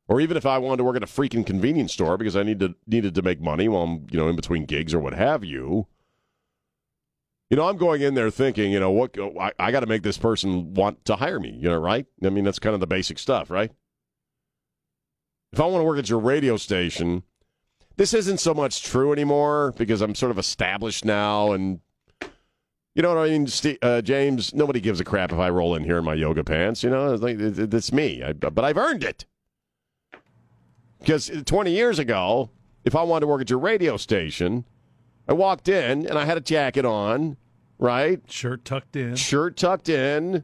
or 0.08 0.20
even 0.20 0.36
if 0.36 0.46
i 0.46 0.58
wanted 0.58 0.78
to 0.78 0.84
work 0.84 0.96
at 0.96 1.02
a 1.02 1.06
freaking 1.06 1.46
convenience 1.46 1.92
store 1.92 2.16
because 2.16 2.36
i 2.36 2.42
needed 2.42 2.74
needed 2.86 3.14
to 3.14 3.22
make 3.22 3.40
money 3.40 3.68
while 3.68 3.82
i'm 3.82 4.06
you 4.10 4.18
know 4.18 4.28
in 4.28 4.36
between 4.36 4.64
gigs 4.64 4.94
or 4.94 5.00
what 5.00 5.14
have 5.14 5.44
you 5.44 5.86
you 7.50 7.56
know, 7.56 7.68
I'm 7.68 7.76
going 7.76 8.02
in 8.02 8.14
there 8.14 8.30
thinking, 8.30 8.72
you 8.72 8.80
know, 8.80 8.90
what 8.90 9.16
I, 9.40 9.52
I 9.58 9.70
got 9.70 9.80
to 9.80 9.86
make 9.86 10.02
this 10.02 10.18
person 10.18 10.74
want 10.74 11.04
to 11.04 11.16
hire 11.16 11.38
me, 11.38 11.50
you 11.50 11.68
know, 11.68 11.78
right? 11.78 12.06
I 12.24 12.30
mean, 12.30 12.44
that's 12.44 12.58
kind 12.58 12.74
of 12.74 12.80
the 12.80 12.86
basic 12.86 13.18
stuff, 13.18 13.50
right? 13.50 13.70
If 15.52 15.60
I 15.60 15.66
want 15.66 15.80
to 15.80 15.84
work 15.84 15.98
at 15.98 16.10
your 16.10 16.18
radio 16.18 16.56
station, 16.56 17.22
this 17.96 18.12
isn't 18.12 18.40
so 18.40 18.52
much 18.52 18.82
true 18.82 19.12
anymore 19.12 19.72
because 19.76 20.00
I'm 20.00 20.14
sort 20.14 20.32
of 20.32 20.38
established 20.38 21.04
now 21.04 21.52
and 21.52 21.80
you 22.94 23.02
know 23.02 23.14
what 23.14 23.18
I 23.18 23.28
mean, 23.28 23.46
Steve, 23.46 23.76
uh, 23.82 24.00
James? 24.00 24.54
Nobody 24.54 24.80
gives 24.80 25.00
a 25.00 25.04
crap 25.04 25.30
if 25.30 25.38
I 25.38 25.50
roll 25.50 25.74
in 25.74 25.84
here 25.84 25.98
in 25.98 26.04
my 26.04 26.14
yoga 26.14 26.42
pants. 26.42 26.82
You 26.82 26.88
know, 26.88 27.12
it's, 27.12 27.22
like, 27.22 27.36
it's 27.38 27.92
me, 27.92 28.22
I, 28.22 28.32
but 28.32 28.64
I've 28.64 28.78
earned 28.78 29.04
it. 29.04 29.26
Because 31.06 31.30
20 31.46 31.70
years 31.70 32.00
ago, 32.00 32.50
if 32.84 32.96
I 32.96 33.04
wanted 33.04 33.20
to 33.20 33.26
work 33.28 33.40
at 33.40 33.48
your 33.48 33.60
radio 33.60 33.96
station, 33.96 34.64
I 35.28 35.34
walked 35.34 35.68
in 35.68 36.04
and 36.04 36.18
I 36.18 36.24
had 36.24 36.36
a 36.36 36.40
jacket 36.40 36.84
on, 36.84 37.36
right? 37.78 38.20
Shirt 38.28 38.64
tucked 38.64 38.96
in. 38.96 39.14
Shirt 39.14 39.56
tucked 39.56 39.88
in. 39.88 40.42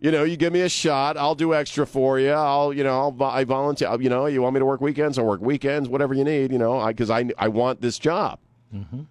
You 0.00 0.10
know, 0.10 0.24
you 0.24 0.38
give 0.38 0.54
me 0.54 0.62
a 0.62 0.70
shot, 0.70 1.18
I'll 1.18 1.34
do 1.34 1.52
extra 1.52 1.86
for 1.86 2.18
you. 2.18 2.30
I'll, 2.30 2.72
you 2.72 2.82
know, 2.82 2.98
I'll, 2.98 3.24
I 3.24 3.44
volunteer. 3.44 4.00
You 4.00 4.08
know, 4.08 4.24
you 4.24 4.40
want 4.40 4.54
me 4.54 4.60
to 4.60 4.64
work 4.64 4.80
weekends, 4.80 5.18
I'll 5.18 5.26
work 5.26 5.42
weekends, 5.42 5.86
whatever 5.86 6.14
you 6.14 6.24
need. 6.24 6.50
You 6.50 6.58
know, 6.58 6.86
because 6.86 7.10
I, 7.10 7.18
I, 7.18 7.30
I 7.36 7.48
want 7.48 7.82
this 7.82 7.98
job. 7.98 8.38
Mm-hmm. 8.74 9.02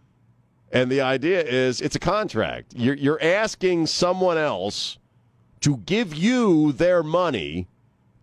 And 0.71 0.91
the 0.91 1.01
idea 1.01 1.43
is, 1.43 1.81
it's 1.81 1.95
a 1.95 1.99
contract. 1.99 2.73
You're 2.75 2.95
you're 2.95 3.21
asking 3.21 3.85
someone 3.85 4.39
else 4.39 4.97
to 5.59 5.77
give 5.77 6.15
you 6.15 6.71
their 6.71 7.03
money 7.03 7.67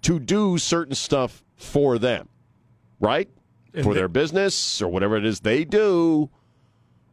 to 0.02 0.18
do 0.18 0.58
certain 0.58 0.96
stuff 0.96 1.44
for 1.62 1.98
them, 1.98 2.28
right? 3.00 3.28
for 3.82 3.94
their 3.94 4.08
business 4.08 4.82
or 4.82 4.88
whatever 4.88 5.16
it 5.16 5.24
is 5.24 5.40
they 5.40 5.64
do. 5.64 6.30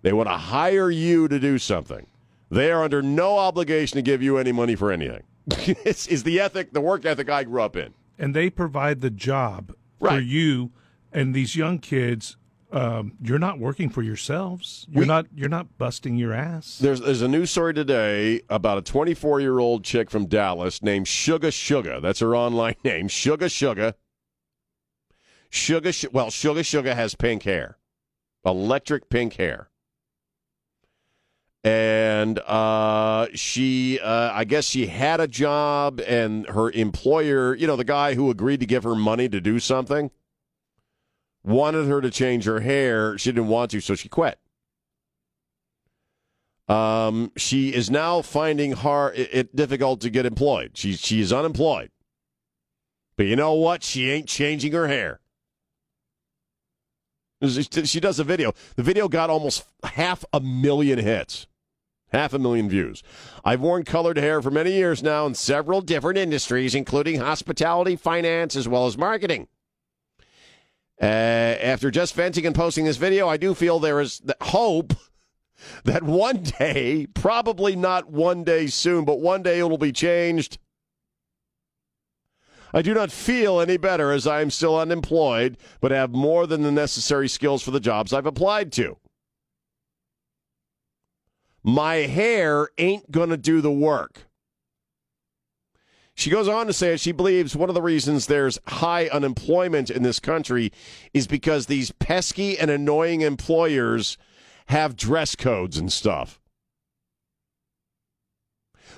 They 0.01 0.13
want 0.13 0.29
to 0.29 0.37
hire 0.37 0.89
you 0.89 1.27
to 1.27 1.39
do 1.39 1.57
something. 1.57 2.07
They 2.49 2.71
are 2.71 2.83
under 2.83 3.01
no 3.01 3.37
obligation 3.37 3.95
to 3.97 4.01
give 4.01 4.21
you 4.21 4.37
any 4.37 4.51
money 4.51 4.75
for 4.75 4.91
anything. 4.91 5.23
this 5.47 6.07
is 6.07 6.23
the 6.23 6.39
ethic, 6.39 6.73
the 6.73 6.81
work 6.81 7.05
ethic 7.05 7.29
I 7.29 7.43
grew 7.43 7.61
up 7.61 7.75
in. 7.75 7.93
And 8.17 8.35
they 8.35 8.49
provide 8.49 9.01
the 9.01 9.09
job 9.09 9.73
right. 9.99 10.15
for 10.15 10.19
you 10.19 10.71
and 11.11 11.33
these 11.33 11.55
young 11.55 11.79
kids. 11.79 12.37
Um, 12.71 13.13
you're 13.21 13.39
not 13.39 13.57
working 13.57 13.89
for 13.89 14.03
yourselves. 14.03 14.85
You're 14.91 15.01
we, 15.01 15.07
not. 15.07 15.25
You're 15.33 15.49
not 15.49 15.79
busting 15.79 16.17
your 16.17 16.33
ass. 16.33 16.77
There's 16.77 17.01
there's 17.01 17.23
a 17.23 17.27
news 17.27 17.49
story 17.49 17.73
today 17.73 18.41
about 18.47 18.77
a 18.77 18.83
24 18.83 19.39
year 19.39 19.57
old 19.57 19.83
chick 19.83 20.11
from 20.11 20.27
Dallas 20.27 20.83
named 20.83 21.07
Sugar 21.07 21.49
Sugar. 21.49 21.99
That's 21.99 22.19
her 22.19 22.35
online 22.35 22.75
name, 22.83 23.07
Sugar 23.07 23.49
Sugar. 23.49 23.95
Sugar, 25.49 25.91
well, 26.11 26.29
Sugar 26.29 26.63
Sugar 26.63 26.93
has 26.93 27.15
pink 27.15 27.43
hair, 27.43 27.77
electric 28.45 29.09
pink 29.09 29.35
hair. 29.35 29.69
And 31.63 32.39
uh, 32.39 33.27
she, 33.33 33.99
uh, 33.99 34.31
I 34.33 34.45
guess 34.45 34.65
she 34.65 34.87
had 34.87 35.19
a 35.19 35.27
job, 35.27 35.99
and 36.07 36.47
her 36.47 36.71
employer, 36.71 37.53
you 37.53 37.67
know, 37.67 37.75
the 37.75 37.83
guy 37.83 38.13
who 38.13 38.29
agreed 38.29 38.61
to 38.61 38.65
give 38.65 38.83
her 38.83 38.95
money 38.95 39.27
to 39.27 39.41
do 39.41 39.59
something, 39.59 40.09
wanted 41.43 41.87
her 41.87 41.99
to 41.99 42.09
change 42.09 42.45
her 42.45 42.61
hair. 42.61 43.17
She 43.17 43.31
didn't 43.31 43.49
want 43.49 43.71
to, 43.71 43.81
so 43.81 43.95
she 43.95 44.07
quit. 44.07 44.39
Um, 46.69 47.31
she 47.35 47.73
is 47.73 47.89
now 47.89 48.21
finding 48.21 48.73
hard, 48.73 49.17
it, 49.17 49.29
it 49.33 49.55
difficult 49.55 50.01
to 50.01 50.09
get 50.09 50.25
employed. 50.25 50.71
She, 50.75 50.93
she 50.93 51.19
is 51.19 51.33
unemployed. 51.33 51.89
But 53.17 53.25
you 53.25 53.35
know 53.35 53.53
what? 53.53 53.83
She 53.83 54.09
ain't 54.09 54.27
changing 54.27 54.71
her 54.71 54.87
hair. 54.87 55.19
She 57.41 57.99
does 57.99 58.19
a 58.19 58.23
video. 58.23 58.53
The 58.75 58.83
video 58.83 59.07
got 59.07 59.29
almost 59.29 59.63
half 59.83 60.25
a 60.33 60.41
million 60.41 60.99
hits, 60.99 61.47
half 62.11 62.33
a 62.33 62.39
million 62.39 62.69
views. 62.69 63.01
I've 63.45 63.61
worn 63.61 63.83
colored 63.83 64.17
hair 64.17 64.41
for 64.41 64.51
many 64.51 64.73
years 64.73 65.01
now 65.01 65.25
in 65.25 65.35
several 65.35 65.79
different 65.79 66.17
industries, 66.17 66.75
including 66.75 67.19
hospitality, 67.19 67.95
finance, 67.95 68.57
as 68.57 68.67
well 68.67 68.87
as 68.87 68.97
marketing. 68.97 69.47
Uh, 71.01 71.05
after 71.05 71.89
just 71.89 72.13
venting 72.13 72.45
and 72.45 72.53
posting 72.53 72.83
this 72.83 72.97
video, 72.97 73.29
I 73.29 73.37
do 73.37 73.53
feel 73.53 73.79
there 73.79 74.01
is 74.01 74.21
hope 74.41 74.93
that 75.85 76.03
one 76.03 76.43
day, 76.43 77.07
probably 77.13 77.73
not 77.77 78.11
one 78.11 78.43
day 78.43 78.67
soon, 78.67 79.05
but 79.05 79.21
one 79.21 79.43
day 79.43 79.59
it 79.59 79.69
will 79.69 79.77
be 79.77 79.93
changed 79.93 80.57
I 82.73 82.81
do 82.81 82.93
not 82.93 83.11
feel 83.11 83.59
any 83.59 83.77
better 83.77 84.11
as 84.11 84.27
I 84.27 84.41
am 84.41 84.51
still 84.51 84.77
unemployed, 84.77 85.57
but 85.81 85.91
have 85.91 86.11
more 86.11 86.45
than 86.45 86.61
the 86.61 86.71
necessary 86.71 87.27
skills 87.27 87.63
for 87.63 87.71
the 87.71 87.79
jobs 87.79 88.13
I've 88.13 88.25
applied 88.25 88.71
to. 88.73 88.97
My 91.63 91.95
hair 91.95 92.69
ain't 92.77 93.11
going 93.11 93.29
to 93.29 93.37
do 93.37 93.61
the 93.61 93.71
work. 93.71 94.29
She 96.13 96.29
goes 96.29 96.49
on 96.49 96.67
to 96.67 96.73
say 96.73 96.97
she 96.97 97.13
believes 97.13 97.55
one 97.55 97.69
of 97.69 97.75
the 97.75 97.81
reasons 97.81 98.25
there's 98.25 98.59
high 98.67 99.07
unemployment 99.07 99.89
in 99.89 100.03
this 100.03 100.19
country 100.19 100.71
is 101.13 101.27
because 101.27 101.65
these 101.65 101.91
pesky 101.91 102.59
and 102.59 102.69
annoying 102.69 103.21
employers 103.21 104.17
have 104.67 104.97
dress 104.97 105.35
codes 105.35 105.77
and 105.77 105.91
stuff. 105.91 106.41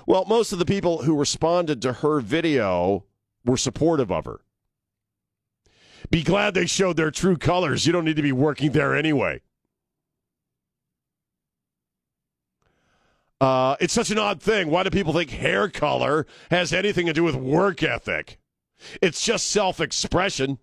Well, 0.04 0.24
most 0.24 0.52
of 0.52 0.58
the 0.58 0.64
people 0.64 1.02
who 1.02 1.16
responded 1.16 1.80
to 1.82 1.92
her 1.94 2.20
video 2.20 3.04
were 3.44 3.56
supportive 3.56 4.10
of 4.10 4.24
her. 4.24 4.40
Be 6.10 6.22
glad 6.22 6.54
they 6.54 6.66
showed 6.66 6.96
their 6.96 7.10
true 7.10 7.36
colors. 7.36 7.86
You 7.86 7.92
don't 7.92 8.04
need 8.04 8.16
to 8.16 8.22
be 8.22 8.32
working 8.32 8.72
there 8.72 8.94
anyway. 8.94 9.40
Uh, 13.40 13.76
it's 13.80 13.92
such 13.92 14.10
an 14.10 14.18
odd 14.18 14.40
thing. 14.40 14.70
Why 14.70 14.84
do 14.84 14.90
people 14.90 15.12
think 15.12 15.30
hair 15.30 15.68
color 15.68 16.26
has 16.50 16.72
anything 16.72 17.06
to 17.06 17.12
do 17.12 17.24
with 17.24 17.34
work 17.34 17.82
ethic? 17.82 18.38
It's 19.00 19.24
just 19.24 19.48
self 19.48 19.80
expression. 19.80 20.58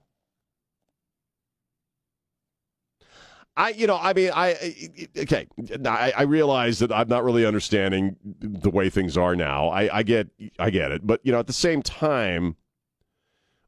I, 3.58 3.70
you 3.72 3.88
know, 3.88 3.98
I 3.98 4.14
mean, 4.14 4.32
I, 4.34 4.76
okay, 5.18 5.48
I, 5.86 6.14
I, 6.16 6.22
realize 6.22 6.80
that 6.80 6.94
I'm 6.94 7.10
not 7.10 7.26
really 7.26 7.46
understanding 7.46 8.16
the 8.24 8.70
way 8.70 8.90
things 8.90 9.18
are 9.18 9.36
now. 9.36 9.68
I, 9.68 9.98
I 9.98 10.04
get, 10.04 10.30
I 10.58 10.70
get 10.70 10.94
it, 10.94 11.06
but 11.06 11.20
you 11.26 11.34
know, 11.34 11.40
at 11.40 11.48
the 11.48 11.52
same 11.52 11.82
time, 11.82 12.56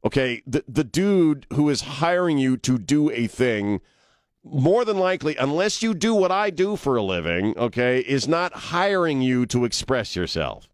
Okay, 0.04 0.42
the 0.46 0.64
the 0.66 0.84
dude 0.84 1.46
who 1.52 1.68
is 1.68 1.82
hiring 1.82 2.38
you 2.38 2.56
to 2.58 2.78
do 2.78 3.10
a 3.10 3.26
thing 3.26 3.80
more 4.44 4.84
than 4.84 4.98
likely, 4.98 5.36
unless 5.36 5.82
you 5.82 5.94
do 5.94 6.14
what 6.14 6.32
I 6.32 6.50
do 6.50 6.74
for 6.76 6.96
a 6.96 7.02
living, 7.02 7.56
okay, 7.56 8.00
is 8.00 8.26
not 8.26 8.52
hiring 8.52 9.22
you 9.22 9.46
to 9.46 9.64
express 9.64 10.16
yourself. 10.16 10.68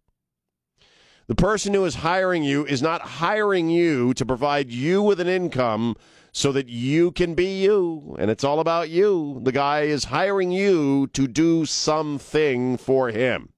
The 1.27 1.35
person 1.35 1.75
who 1.75 1.85
is 1.85 1.97
hiring 1.97 2.43
you 2.43 2.65
is 2.65 2.81
not 2.81 3.03
hiring 3.03 3.69
you 3.69 4.15
to 4.15 4.25
provide 4.25 4.71
you 4.71 5.03
with 5.03 5.21
an 5.21 5.29
income 5.29 5.97
so 6.33 6.53
that 6.53 6.69
you 6.69 7.11
can 7.13 7.35
be 7.35 7.63
you. 7.63 8.17
And 8.19 8.31
it's 8.31 8.45
all 8.45 8.61
about 8.61 8.89
you. 8.89 9.41
The 9.43 9.53
guy 9.53 9.83
is 9.83 10.05
hiring 10.05 10.51
you 10.51 11.09
to 11.09 11.29
do 11.29 11.67
something 11.67 12.79
for 12.79 13.11
him, 13.11 13.51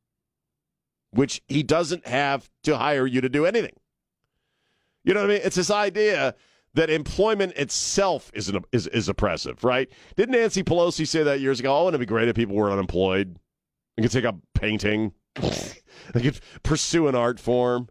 which 1.12 1.42
he 1.46 1.62
doesn't 1.62 2.08
have 2.08 2.50
to 2.64 2.76
hire 2.76 3.06
you 3.06 3.20
to 3.20 3.28
do 3.28 3.46
anything. 3.46 3.79
You 5.04 5.14
know 5.14 5.20
what 5.20 5.30
I 5.30 5.34
mean? 5.34 5.42
It's 5.44 5.56
this 5.56 5.70
idea 5.70 6.34
that 6.74 6.90
employment 6.90 7.54
itself 7.56 8.30
is, 8.34 8.48
an, 8.48 8.62
is, 8.72 8.86
is 8.88 9.08
oppressive, 9.08 9.64
right? 9.64 9.88
Didn't 10.16 10.32
Nancy 10.32 10.62
Pelosi 10.62 11.06
say 11.06 11.22
that 11.22 11.40
years 11.40 11.60
ago? 11.60 11.74
Oh, 11.74 11.84
wouldn't 11.84 12.00
it 12.00 12.06
be 12.06 12.08
great 12.08 12.28
if 12.28 12.36
people 12.36 12.54
were 12.54 12.70
unemployed? 12.70 13.38
They 13.96 14.02
could 14.02 14.12
take 14.12 14.24
up 14.24 14.36
painting. 14.54 15.12
they 15.34 16.22
could 16.22 16.40
pursue 16.62 17.08
an 17.08 17.14
art 17.14 17.40
form. 17.40 17.88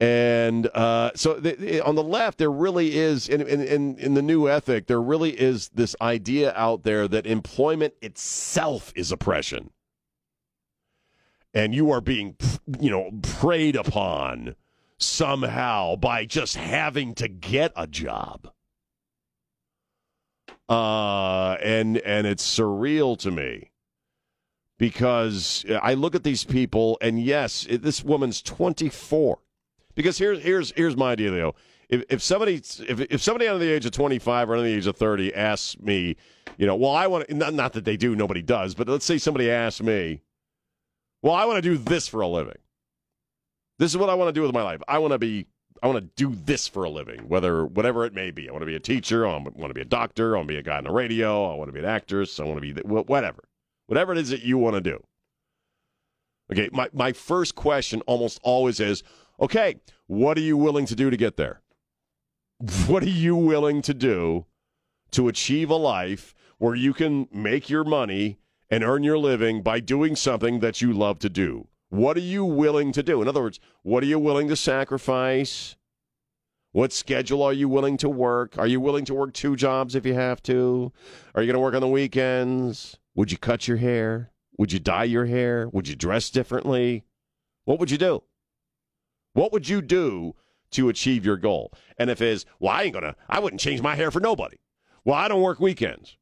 And 0.00 0.66
uh, 0.74 1.12
so 1.14 1.34
the, 1.34 1.80
on 1.80 1.94
the 1.94 2.02
left, 2.02 2.38
there 2.38 2.50
really 2.50 2.96
is, 2.96 3.28
in, 3.28 3.40
in, 3.40 3.96
in 3.96 4.14
the 4.14 4.22
new 4.22 4.48
ethic, 4.48 4.86
there 4.86 5.00
really 5.00 5.30
is 5.30 5.70
this 5.70 5.96
idea 6.00 6.52
out 6.54 6.82
there 6.82 7.08
that 7.08 7.26
employment 7.26 7.94
itself 8.02 8.92
is 8.96 9.12
oppression. 9.12 9.70
And 11.54 11.74
you 11.74 11.90
are 11.92 12.00
being, 12.00 12.36
you 12.80 12.90
know, 12.90 13.10
preyed 13.22 13.76
upon 13.76 14.56
somehow 14.98 15.96
by 15.96 16.24
just 16.24 16.56
having 16.56 17.14
to 17.14 17.28
get 17.28 17.72
a 17.76 17.86
job. 17.86 18.50
Uh, 20.68 21.56
and 21.62 21.98
and 21.98 22.26
it's 22.26 22.44
surreal 22.44 23.18
to 23.18 23.30
me 23.30 23.70
because 24.78 25.64
I 25.82 25.94
look 25.94 26.14
at 26.14 26.24
these 26.24 26.42
people, 26.42 26.98
and 27.00 27.22
yes, 27.22 27.66
this 27.70 28.02
woman's 28.02 28.40
24 28.42 29.38
because 29.94 30.18
here's 30.18 30.42
here's 30.42 30.72
here's 30.72 30.96
my 30.96 31.14
deal. 31.14 31.54
If 31.88 32.04
if 32.08 32.22
somebody 32.22 32.54
if 32.54 33.00
if 33.00 33.22
somebody 33.22 33.46
under 33.46 33.64
the 33.64 33.70
age 33.70 33.86
of 33.86 33.92
25 33.92 34.50
or 34.50 34.56
under 34.56 34.68
the 34.68 34.74
age 34.74 34.86
of 34.86 34.96
30 34.96 35.34
asks 35.34 35.78
me, 35.80 36.16
you 36.56 36.66
know, 36.66 36.76
well, 36.76 36.92
I 36.92 37.06
want 37.06 37.30
not, 37.30 37.54
not 37.54 37.72
that 37.74 37.84
they 37.84 37.96
do, 37.96 38.16
nobody 38.16 38.42
does, 38.42 38.74
but 38.74 38.88
let's 38.88 39.04
say 39.04 39.18
somebody 39.18 39.50
asks 39.50 39.82
me, 39.82 40.22
well, 41.24 41.32
I 41.32 41.46
want 41.46 41.56
to 41.56 41.62
do 41.62 41.78
this 41.78 42.06
for 42.06 42.20
a 42.20 42.28
living. 42.28 42.58
This 43.78 43.90
is 43.90 43.96
what 43.96 44.10
I 44.10 44.14
want 44.14 44.28
to 44.28 44.32
do 44.32 44.42
with 44.42 44.52
my 44.52 44.62
life. 44.62 44.82
I 44.86 44.98
want 44.98 45.12
to 45.12 45.18
be 45.18 45.46
I 45.82 45.86
want 45.86 45.98
to 45.98 46.10
do 46.22 46.36
this 46.44 46.68
for 46.68 46.84
a 46.84 46.90
living, 46.90 47.28
whether 47.28 47.64
whatever 47.64 48.04
it 48.04 48.12
may 48.12 48.30
be. 48.30 48.46
I 48.46 48.52
want 48.52 48.60
to 48.60 48.66
be 48.66 48.76
a 48.76 48.80
teacher. 48.80 49.26
I 49.26 49.32
want 49.32 49.68
to 49.68 49.74
be 49.74 49.80
a 49.80 49.86
doctor. 49.86 50.34
I 50.34 50.38
want 50.38 50.48
to 50.48 50.54
be 50.54 50.58
a 50.58 50.62
guy 50.62 50.76
on 50.76 50.84
the 50.84 50.92
radio. 50.92 51.50
I 51.50 51.56
want 51.56 51.68
to 51.68 51.72
be 51.72 51.78
an 51.78 51.86
actress. 51.86 52.38
I 52.38 52.44
want 52.44 52.62
to 52.62 52.74
be 52.74 52.80
whatever, 52.82 53.42
whatever 53.86 54.12
it 54.12 54.18
is 54.18 54.28
that 54.30 54.42
you 54.42 54.58
want 54.58 54.74
to 54.74 54.82
do. 54.82 55.02
Okay, 56.52 56.68
my 56.72 56.90
my 56.92 57.14
first 57.14 57.54
question 57.54 58.02
almost 58.02 58.38
always 58.42 58.78
is, 58.78 59.02
Okay, 59.40 59.76
what 60.06 60.36
are 60.36 60.42
you 60.42 60.58
willing 60.58 60.84
to 60.84 60.94
do 60.94 61.08
to 61.08 61.16
get 61.16 61.38
there? 61.38 61.62
What 62.86 63.02
are 63.02 63.08
you 63.08 63.34
willing 63.34 63.80
to 63.82 63.94
do 63.94 64.44
to 65.12 65.28
achieve 65.28 65.70
a 65.70 65.76
life 65.76 66.34
where 66.58 66.74
you 66.74 66.92
can 66.92 67.28
make 67.32 67.70
your 67.70 67.82
money 67.82 68.38
and 68.70 68.82
earn 68.84 69.02
your 69.02 69.18
living 69.18 69.62
by 69.62 69.80
doing 69.80 70.16
something 70.16 70.60
that 70.60 70.80
you 70.80 70.92
love 70.92 71.18
to 71.20 71.28
do? 71.28 71.68
What 71.88 72.16
are 72.16 72.20
you 72.20 72.44
willing 72.44 72.92
to 72.92 73.02
do? 73.02 73.22
In 73.22 73.28
other 73.28 73.42
words, 73.42 73.60
what 73.82 74.02
are 74.02 74.06
you 74.06 74.18
willing 74.18 74.48
to 74.48 74.56
sacrifice? 74.56 75.76
What 76.72 76.92
schedule 76.92 77.42
are 77.42 77.52
you 77.52 77.68
willing 77.68 77.96
to 77.98 78.08
work? 78.08 78.58
Are 78.58 78.66
you 78.66 78.80
willing 78.80 79.04
to 79.04 79.14
work 79.14 79.32
two 79.32 79.54
jobs 79.54 79.94
if 79.94 80.04
you 80.04 80.14
have 80.14 80.42
to? 80.44 80.92
Are 81.34 81.42
you 81.42 81.46
going 81.46 81.54
to 81.54 81.60
work 81.60 81.74
on 81.74 81.80
the 81.80 81.88
weekends? 81.88 82.98
Would 83.14 83.30
you 83.30 83.38
cut 83.38 83.68
your 83.68 83.76
hair? 83.76 84.32
Would 84.58 84.72
you 84.72 84.80
dye 84.80 85.04
your 85.04 85.26
hair? 85.26 85.68
Would 85.68 85.86
you 85.86 85.94
dress 85.94 86.30
differently? 86.30 87.04
What 87.64 87.78
would 87.78 87.92
you 87.92 87.98
do? 87.98 88.24
What 89.34 89.52
would 89.52 89.68
you 89.68 89.82
do 89.82 90.34
to 90.72 90.88
achieve 90.88 91.24
your 91.24 91.36
goal? 91.36 91.72
And 91.96 92.10
if 92.10 92.20
it's, 92.20 92.44
well, 92.58 92.72
I 92.72 92.82
ain't 92.82 92.94
gonna, 92.94 93.14
I 93.28 93.38
wouldn't 93.38 93.60
change 93.60 93.80
my 93.80 93.94
hair 93.94 94.10
for 94.10 94.20
nobody. 94.20 94.56
Well, 95.04 95.16
I 95.16 95.28
don't 95.28 95.42
work 95.42 95.60
weekends. 95.60 96.16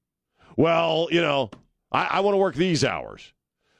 Well, 0.57 1.09
you 1.11 1.23
know, 1.23 1.51
I, 1.93 2.05
I 2.05 2.21
want 2.21 2.35
to 2.35 2.39
work 2.39 2.55
these 2.55 2.85
hours. 2.85 3.33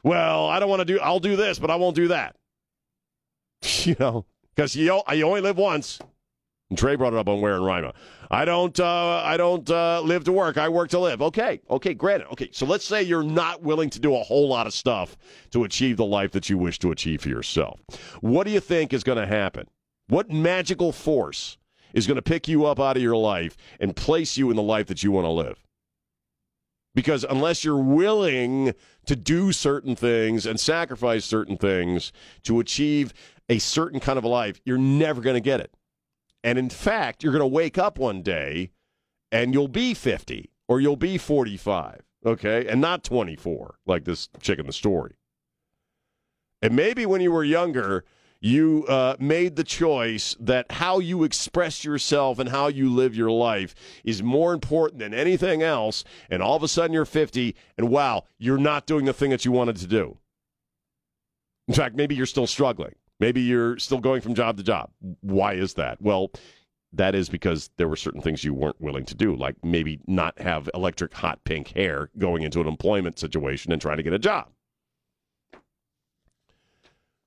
Well, 0.05 0.47
I 0.49 0.59
don't 0.59 0.69
want 0.69 0.81
to 0.81 0.85
do, 0.85 1.01
I'll 1.01 1.21
do 1.21 1.37
this, 1.37 1.59
but 1.59 1.71
I 1.71 1.77
won't 1.77 1.97
do 1.97 2.09
that. 2.09 2.37
You 3.85 3.97
know, 3.99 4.27
because 4.55 4.77
you, 4.77 5.03
you 5.13 5.25
only 5.25 5.41
live 5.41 5.57
once. 5.57 6.01
And 6.73 6.79
Trey 6.79 6.97
brought 6.97 7.13
it 7.13 7.19
up 7.19 7.29
on 7.29 7.41
Ware 7.41 7.57
and 7.57 7.67
Rima. 7.67 7.93
I 8.31 8.47
don't. 8.47 8.81
Uh, 8.81 9.21
I 9.23 9.37
don't 9.37 9.69
uh, 9.69 10.01
live 10.01 10.25
to 10.25 10.33
work. 10.33 10.57
I 10.57 10.71
work 10.71 10.89
to 10.91 10.99
live. 10.99 11.21
Okay. 11.21 11.61
Okay. 11.69 11.93
Granted. 11.93 12.29
Okay. 12.33 12.49
So 12.51 12.65
let's 12.65 12.85
say 12.87 13.03
you're 13.03 13.23
not 13.23 13.63
willing 13.63 13.91
to 13.91 14.01
do 14.01 14.17
a 14.17 14.23
whole 14.23 14.49
lot 14.49 14.67
of 14.67 14.73
stuff 14.73 15.19
to 15.51 15.65
achieve 15.65 15.99
the 15.99 16.07
life 16.07 16.31
that 16.33 16.49
you 16.49 16.57
wish 16.57 16.79
to 16.79 16.91
achieve 16.91 17.21
for 17.21 17.29
yourself. 17.29 17.79
What 18.23 18.47
do 18.47 18.53
you 18.53 18.61
think 18.61 18.95
is 18.95 19.05
going 19.05 19.19
to 19.19 19.27
happen? 19.27 19.69
What 20.09 20.31
magical 20.31 20.93
force 20.93 21.59
is 21.93 22.07
going 22.07 22.17
to 22.17 22.23
pick 22.23 22.49
you 22.49 22.65
up 22.65 22.81
out 22.81 22.97
of 22.97 23.03
your 23.03 23.17
life 23.17 23.55
and 23.79 23.95
place 23.95 24.39
you 24.39 24.49
in 24.49 24.57
the 24.57 24.63
life 24.63 24.87
that 24.87 25.03
you 25.03 25.13
want 25.13 25.27
to 25.27 25.31
live? 25.31 25.63
Because 26.95 27.25
unless 27.25 27.65
you're 27.65 27.77
willing 27.77 28.75
to 29.07 29.17
do 29.17 29.53
certain 29.53 29.97
things 29.97 30.45
and 30.45 30.61
sacrifice 30.61 31.25
certain 31.25 31.57
things 31.57 32.13
to 32.43 32.61
achieve 32.61 33.15
a 33.49 33.59
certain 33.59 33.99
kind 33.99 34.19
of 34.19 34.25
a 34.25 34.29
life, 34.29 34.61
you're 34.65 34.79
never 34.79 35.21
going 35.21 35.35
to 35.35 35.41
get 35.41 35.61
it. 35.61 35.75
And 36.45 36.59
in 36.59 36.69
fact, 36.69 37.23
you're 37.23 37.33
going 37.33 37.41
to 37.41 37.47
wake 37.47 37.79
up 37.79 37.99
one 37.99 38.23
day 38.23 38.71
and 39.31 39.55
you'll 39.55 39.69
be 39.69 39.95
50 39.95 40.51
or 40.69 40.81
you'll 40.81 40.97
be 40.97 41.19
45, 41.19 42.03
okay? 42.27 42.67
And 42.67 42.81
not 42.81 43.05
24, 43.05 43.77
like 43.87 44.05
this 44.05 44.29
chick 44.41 44.59
in 44.59 44.67
the 44.67 44.73
story. 44.73 45.15
And 46.61 46.77
maybe 46.77 47.07
when 47.07 47.21
you 47.21 47.33
were 47.33 47.45
younger, 47.45 48.05
you 48.43 48.85
uh, 48.89 49.15
made 49.21 49.55
the 49.55 49.63
choice 49.63 50.37
that 50.41 50.71
how 50.73 50.99
you 50.99 51.23
express 51.23 51.85
yourself 51.85 52.41
and 52.41 52.49
how 52.49 52.67
you 52.67 52.93
live 52.93 53.15
your 53.15 53.31
life 53.31 53.73
is 54.05 54.21
more 54.21 54.53
important 54.53 54.99
than 54.99 55.15
anything 55.15 55.63
else. 55.63 56.03
And 56.29 56.43
all 56.43 56.57
of 56.57 56.63
a 56.65 56.69
sudden 56.69 56.93
you're 56.93 57.05
50, 57.05 57.55
and 57.79 57.89
wow, 57.89 58.25
you're 58.39 58.59
not 58.59 58.85
doing 58.85 59.05
the 59.05 59.13
thing 59.13 59.31
that 59.31 59.45
you 59.45 59.53
wanted 59.53 59.77
to 59.77 59.87
do. 59.87 60.19
In 61.69 61.75
fact, 61.75 61.95
maybe 61.95 62.17
you're 62.17 62.27
still 62.27 62.49
struggling. 62.49 62.97
Maybe 63.21 63.41
you're 63.41 63.79
still 63.79 64.01
going 64.01 64.21
from 64.21 64.35
job 64.35 64.57
to 64.57 64.65
job. 64.65 64.91
Why 65.21 65.55
is 65.55 65.75
that? 65.75 66.03
Well, 66.03 66.33
that 66.93 67.15
is 67.15 67.29
because 67.29 67.71
there 67.77 67.87
were 67.87 67.97
certain 67.97 68.21
things 68.21 68.43
you 68.43 68.55
weren't 68.55 68.81
willing 68.81 69.05
to 69.05 69.15
do, 69.15 69.37
like 69.37 69.55
maybe 69.63 70.01
not 70.09 70.37
have 70.41 70.69
electric 70.75 71.15
hot 71.15 71.39
pink 71.45 71.69
hair 71.69 72.11
going 72.19 72.43
into 72.43 72.61
an 72.61 72.67
employment 72.67 73.21
situation 73.21 73.71
and 73.71 73.81
trying 73.81 73.99
to 73.99 74.03
get 74.03 74.13
a 74.13 74.19
job. 74.19 74.49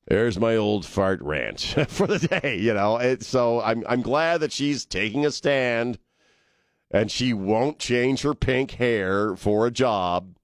There's 0.07 0.39
my 0.39 0.55
old 0.55 0.85
fart 0.85 1.21
rant 1.21 1.61
for 1.87 2.07
the 2.07 2.19
day, 2.19 2.57
you 2.59 2.73
know. 2.73 2.97
It, 2.97 3.23
so 3.23 3.61
I'm 3.61 3.83
I'm 3.87 4.01
glad 4.01 4.41
that 4.41 4.51
she's 4.51 4.85
taking 4.85 5.25
a 5.25 5.31
stand 5.31 5.97
and 6.91 7.09
she 7.09 7.33
won't 7.33 7.79
change 7.79 8.21
her 8.21 8.35
pink 8.35 8.71
hair 8.71 9.35
for 9.35 9.65
a 9.65 9.71
job 9.71 10.35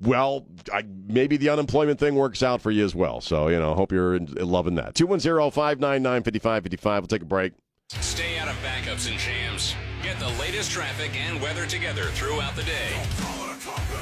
well, 0.00 0.46
I, 0.72 0.84
maybe 1.06 1.36
the 1.36 1.48
unemployment 1.48 1.98
thing 1.98 2.14
works 2.14 2.42
out 2.42 2.60
for 2.60 2.70
you 2.70 2.84
as 2.84 2.94
well. 2.94 3.20
So, 3.20 3.48
you 3.48 3.58
know, 3.58 3.74
hope 3.74 3.92
you're 3.92 4.14
in, 4.14 4.26
loving 4.26 4.76
that. 4.76 4.94
210 4.94 5.50
599 5.50 6.22
5555. 6.22 7.02
We'll 7.02 7.08
take 7.08 7.22
a 7.22 7.24
break. 7.24 7.52
Stay 8.00 8.38
out 8.38 8.48
of 8.48 8.54
backups 8.56 9.10
and 9.10 9.18
jams. 9.18 9.74
Get 10.02 10.18
the 10.20 10.28
latest 10.40 10.70
traffic 10.70 11.10
and 11.16 11.40
weather 11.40 11.66
together 11.66 12.04
throughout 12.04 12.54
the 12.54 12.62
day. 12.62 13.37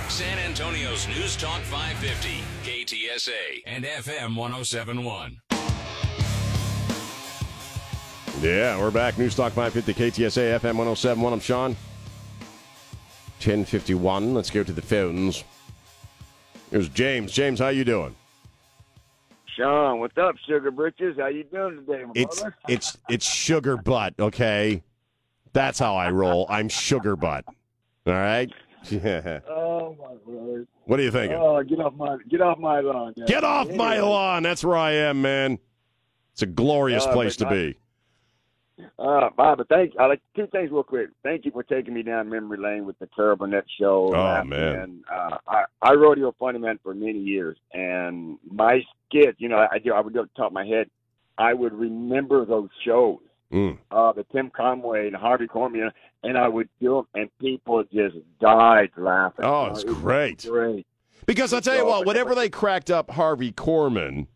San 0.08 0.38
Antonio's 0.38 1.06
News 1.08 1.36
Talk 1.36 1.60
550, 1.62 2.42
KTSA, 2.64 3.62
and 3.66 3.84
FM 3.84 4.36
1071. 4.36 5.40
Yeah, 8.40 8.78
we're 8.78 8.90
back. 8.90 9.18
News 9.18 9.34
Talk 9.34 9.52
550, 9.52 9.94
KTSA, 9.94 10.58
FM 10.58 10.76
1071. 10.76 11.32
I'm 11.32 11.40
Sean. 11.40 11.76
1051. 13.40 14.34
Let's 14.34 14.50
go 14.50 14.62
to 14.62 14.72
the 14.72 14.82
phones. 14.82 15.44
Here's 16.70 16.88
James. 16.88 17.32
James, 17.32 17.58
how 17.58 17.68
you 17.68 17.84
doing? 17.84 18.14
Sean, 19.56 20.00
what's 20.00 20.18
up, 20.18 20.34
Sugar 20.46 20.70
Britches? 20.70 21.16
How 21.18 21.28
you 21.28 21.44
doing 21.44 21.84
today, 21.86 22.04
my 22.04 22.12
it's, 22.14 22.40
brother? 22.40 22.56
It's 22.68 22.98
it's 23.08 23.26
sugar 23.26 23.76
butt, 23.76 24.14
okay? 24.18 24.82
That's 25.52 25.78
how 25.78 25.96
I 25.96 26.10
roll. 26.10 26.46
I'm 26.50 26.68
sugar 26.68 27.16
butt. 27.16 27.44
All 28.06 28.12
right? 28.12 28.50
Yeah. 28.90 29.40
Oh 29.48 29.96
my 29.98 30.14
brother. 30.24 30.66
What 30.84 31.00
are 31.00 31.02
you 31.02 31.10
thinking? 31.10 31.36
Oh, 31.38 31.62
get 31.62 31.80
off 31.80 31.94
my 31.94 32.16
get 32.28 32.40
off 32.40 32.58
my 32.58 32.80
lawn. 32.80 33.14
Get 33.26 33.44
off 33.44 33.70
my 33.70 33.98
lawn. 34.00 34.42
That's 34.42 34.64
where 34.64 34.76
I 34.76 34.92
am, 34.92 35.22
man. 35.22 35.58
It's 36.32 36.42
a 36.42 36.46
glorious 36.46 37.04
uh, 37.06 37.12
place 37.12 37.36
to 37.36 37.48
be. 37.48 37.78
Uh, 38.98 39.30
Bob, 39.36 39.60
thank 39.68 39.94
I 39.98 40.06
like 40.06 40.20
two 40.34 40.46
things 40.48 40.70
real 40.70 40.82
quick. 40.82 41.08
Thank 41.22 41.46
you 41.46 41.50
for 41.50 41.62
taking 41.62 41.94
me 41.94 42.02
down 42.02 42.28
memory 42.28 42.58
lane 42.58 42.84
with 42.84 42.98
the 42.98 43.08
Carol 43.14 43.36
Burnett 43.36 43.64
show. 43.80 44.14
Oh 44.14 44.44
man, 44.44 44.74
and, 44.74 45.04
uh, 45.10 45.38
I 45.48 45.64
I 45.80 45.92
rodeo 45.94 46.34
funny 46.38 46.58
man 46.58 46.78
for 46.82 46.94
many 46.94 47.18
years, 47.18 47.56
and 47.72 48.38
my 48.50 48.82
skits, 49.08 49.40
you 49.40 49.48
know, 49.48 49.56
I, 49.56 49.76
I 49.76 49.78
do 49.78 49.94
I 49.94 50.00
would 50.00 50.12
do 50.12 50.26
top 50.36 50.48
of 50.48 50.52
my 50.52 50.66
head. 50.66 50.90
I 51.38 51.54
would 51.54 51.72
remember 51.72 52.44
those 52.44 52.68
shows, 52.84 53.20
mm. 53.52 53.78
uh, 53.90 54.12
the 54.12 54.24
Tim 54.32 54.50
Conway 54.50 55.06
and 55.06 55.16
Harvey 55.16 55.46
Korman, 55.46 55.90
and 56.22 56.38
I 56.38 56.48
would 56.48 56.68
do 56.80 56.94
them, 56.94 57.06
and 57.14 57.38
people 57.38 57.82
just 57.92 58.16
died 58.40 58.90
laughing. 58.96 59.44
Oh, 59.44 59.66
it's 59.66 59.84
uh, 59.84 59.88
it 59.88 59.94
great, 59.94 60.46
great. 60.48 60.86
Because 61.26 61.52
I'll 61.52 61.60
tell 61.60 61.76
you 61.76 61.86
what, 61.86 62.06
whenever 62.06 62.34
they 62.34 62.48
cracked 62.48 62.90
up 62.90 63.10
Harvey 63.10 63.52
Korman 63.52 64.28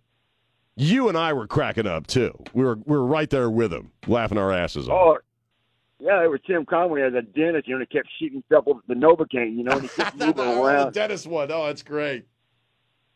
you 0.80 1.08
and 1.08 1.18
I 1.18 1.32
were 1.32 1.46
cracking 1.46 1.86
up 1.86 2.06
too. 2.06 2.32
We 2.54 2.64
were 2.64 2.76
we 2.86 2.96
were 2.96 3.04
right 3.04 3.28
there 3.28 3.50
with 3.50 3.72
him, 3.72 3.92
laughing 4.06 4.38
our 4.38 4.50
asses 4.50 4.88
off. 4.88 5.18
Oh, 5.18 5.18
yeah, 5.98 6.24
it 6.24 6.28
was 6.28 6.40
Tim 6.46 6.64
Conway 6.64 7.02
as 7.02 7.12
a 7.12 7.20
dentist. 7.20 7.68
You 7.68 7.74
know, 7.74 7.80
he 7.80 7.86
kept 7.86 8.08
shooting 8.18 8.42
stuff 8.46 8.64
over 8.66 8.80
the 8.88 8.94
Novocaine. 8.94 9.56
You 9.56 9.64
know, 9.64 9.72
and 9.72 9.82
he 9.82 9.88
kept 9.88 10.16
moving 10.18 10.46
around. 10.46 10.86
the 10.86 10.92
dentist 10.92 11.26
one. 11.26 11.52
Oh, 11.52 11.66
that's 11.66 11.82
great. 11.82 12.24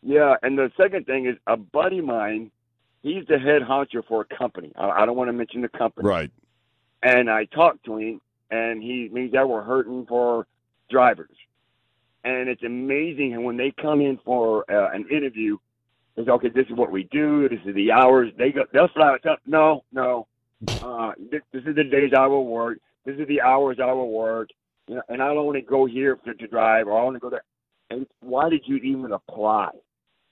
Yeah, 0.02 0.34
and 0.42 0.58
the 0.58 0.70
second 0.76 1.06
thing 1.06 1.26
is 1.26 1.36
a 1.46 1.56
buddy 1.56 2.00
of 2.00 2.04
mine. 2.04 2.50
He's 3.04 3.24
the 3.28 3.38
head 3.38 3.62
honcho 3.62 4.02
for 4.08 4.22
a 4.22 4.36
company. 4.36 4.72
I, 4.76 4.88
I 4.88 5.06
don't 5.06 5.16
want 5.16 5.28
to 5.28 5.32
mention 5.32 5.60
the 5.60 5.68
company. 5.68 6.08
Right. 6.08 6.32
And 7.02 7.30
I 7.30 7.44
talked 7.44 7.84
to 7.84 7.98
him, 7.98 8.20
and 8.50 8.82
he 8.82 9.10
means 9.12 9.32
that 9.32 9.48
we're 9.48 9.62
hurting 9.62 10.06
for 10.06 10.46
drivers. 10.90 11.36
And 12.24 12.48
it's 12.48 12.62
amazing 12.62 13.34
and 13.34 13.44
when 13.44 13.58
they 13.58 13.70
come 13.70 14.00
in 14.00 14.18
for 14.24 14.64
uh, 14.70 14.90
an 14.96 15.04
interview 15.10 15.58
It's 16.16 16.28
okay. 16.28 16.48
This 16.48 16.66
is 16.68 16.76
what 16.76 16.90
we 16.90 17.04
do. 17.10 17.48
This 17.48 17.58
is 17.66 17.74
the 17.74 17.90
hours. 17.92 18.30
They 18.38 18.52
go. 18.52 18.64
They'll 18.72 18.88
fly 18.88 19.16
up. 19.28 19.40
No, 19.46 19.84
no. 19.92 20.26
Uh, 20.68 21.12
this, 21.30 21.42
this 21.52 21.64
is 21.66 21.74
the 21.74 21.84
days 21.84 22.12
I 22.16 22.26
will 22.26 22.46
work. 22.46 22.78
This 23.04 23.18
is 23.18 23.26
the 23.28 23.40
hours 23.40 23.78
I 23.82 23.92
will 23.92 24.10
work. 24.10 24.48
You 24.86 24.96
know, 24.96 25.02
and 25.08 25.22
I 25.22 25.34
don't 25.34 25.44
want 25.44 25.56
to 25.56 25.62
go 25.62 25.86
here 25.86 26.16
to, 26.24 26.34
to 26.34 26.46
drive, 26.46 26.86
or 26.86 26.98
I 26.98 27.04
want 27.04 27.16
to 27.16 27.20
go 27.20 27.30
there. 27.30 27.44
And 27.90 28.06
why 28.20 28.48
did 28.48 28.62
you 28.66 28.76
even 28.76 29.12
apply? 29.12 29.70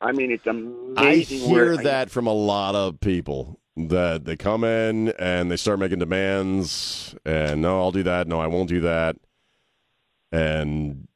I 0.02 0.12
mean, 0.12 0.32
it's 0.32 0.46
amazing. 0.46 0.94
I 0.96 1.14
hear 1.16 1.76
that 1.76 2.10
from 2.10 2.26
a 2.26 2.32
lot 2.32 2.74
of 2.74 3.00
people 3.00 3.60
that 3.76 4.24
they 4.24 4.36
come 4.36 4.64
in 4.64 5.10
and 5.10 5.50
they 5.50 5.56
start 5.56 5.78
making 5.78 6.00
demands, 6.00 7.14
and 7.24 7.62
no, 7.62 7.80
I'll 7.80 7.92
do 7.92 8.02
that. 8.02 8.26
No, 8.26 8.40
I 8.40 8.48
won't 8.48 8.68
do 8.68 8.80
that. 8.80 9.16
And 10.32 11.06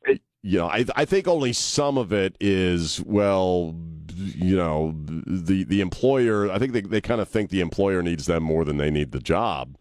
you 0.43 0.59
know, 0.59 0.69
I 0.69 0.85
I 0.95 1.05
think 1.05 1.27
only 1.27 1.53
some 1.53 1.99
of 1.99 2.13
it 2.13 2.37
is 2.41 3.03
well, 3.05 3.75
you 4.15 4.57
know, 4.57 4.95
the 5.05 5.65
the 5.65 5.81
employer. 5.81 6.51
I 6.51 6.59
think 6.59 6.73
they 6.73 6.83
they 6.83 7.01
kind 7.01 7.21
of 7.21 7.29
think 7.29 7.51
the 7.51 7.61
employer 7.61 8.03
needs 8.03 8.27
them 8.27 8.45
more 8.45 8.65
than 8.65 8.77
they 8.77 8.91
need 8.91 9.11
the 9.11 9.21
job. 9.21 9.77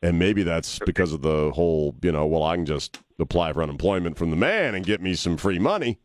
And 0.00 0.18
maybe 0.18 0.42
that's 0.42 0.78
because 0.80 1.14
of 1.14 1.22
the 1.22 1.50
whole, 1.52 1.94
you 2.02 2.12
know, 2.12 2.26
well, 2.26 2.42
I 2.42 2.56
can 2.56 2.66
just 2.66 2.98
apply 3.18 3.54
for 3.54 3.62
unemployment 3.62 4.18
from 4.18 4.28
the 4.30 4.36
man 4.36 4.74
and 4.74 4.84
get 4.84 5.00
me 5.00 5.14
some 5.14 5.38
free 5.38 5.58
money. 5.58 5.98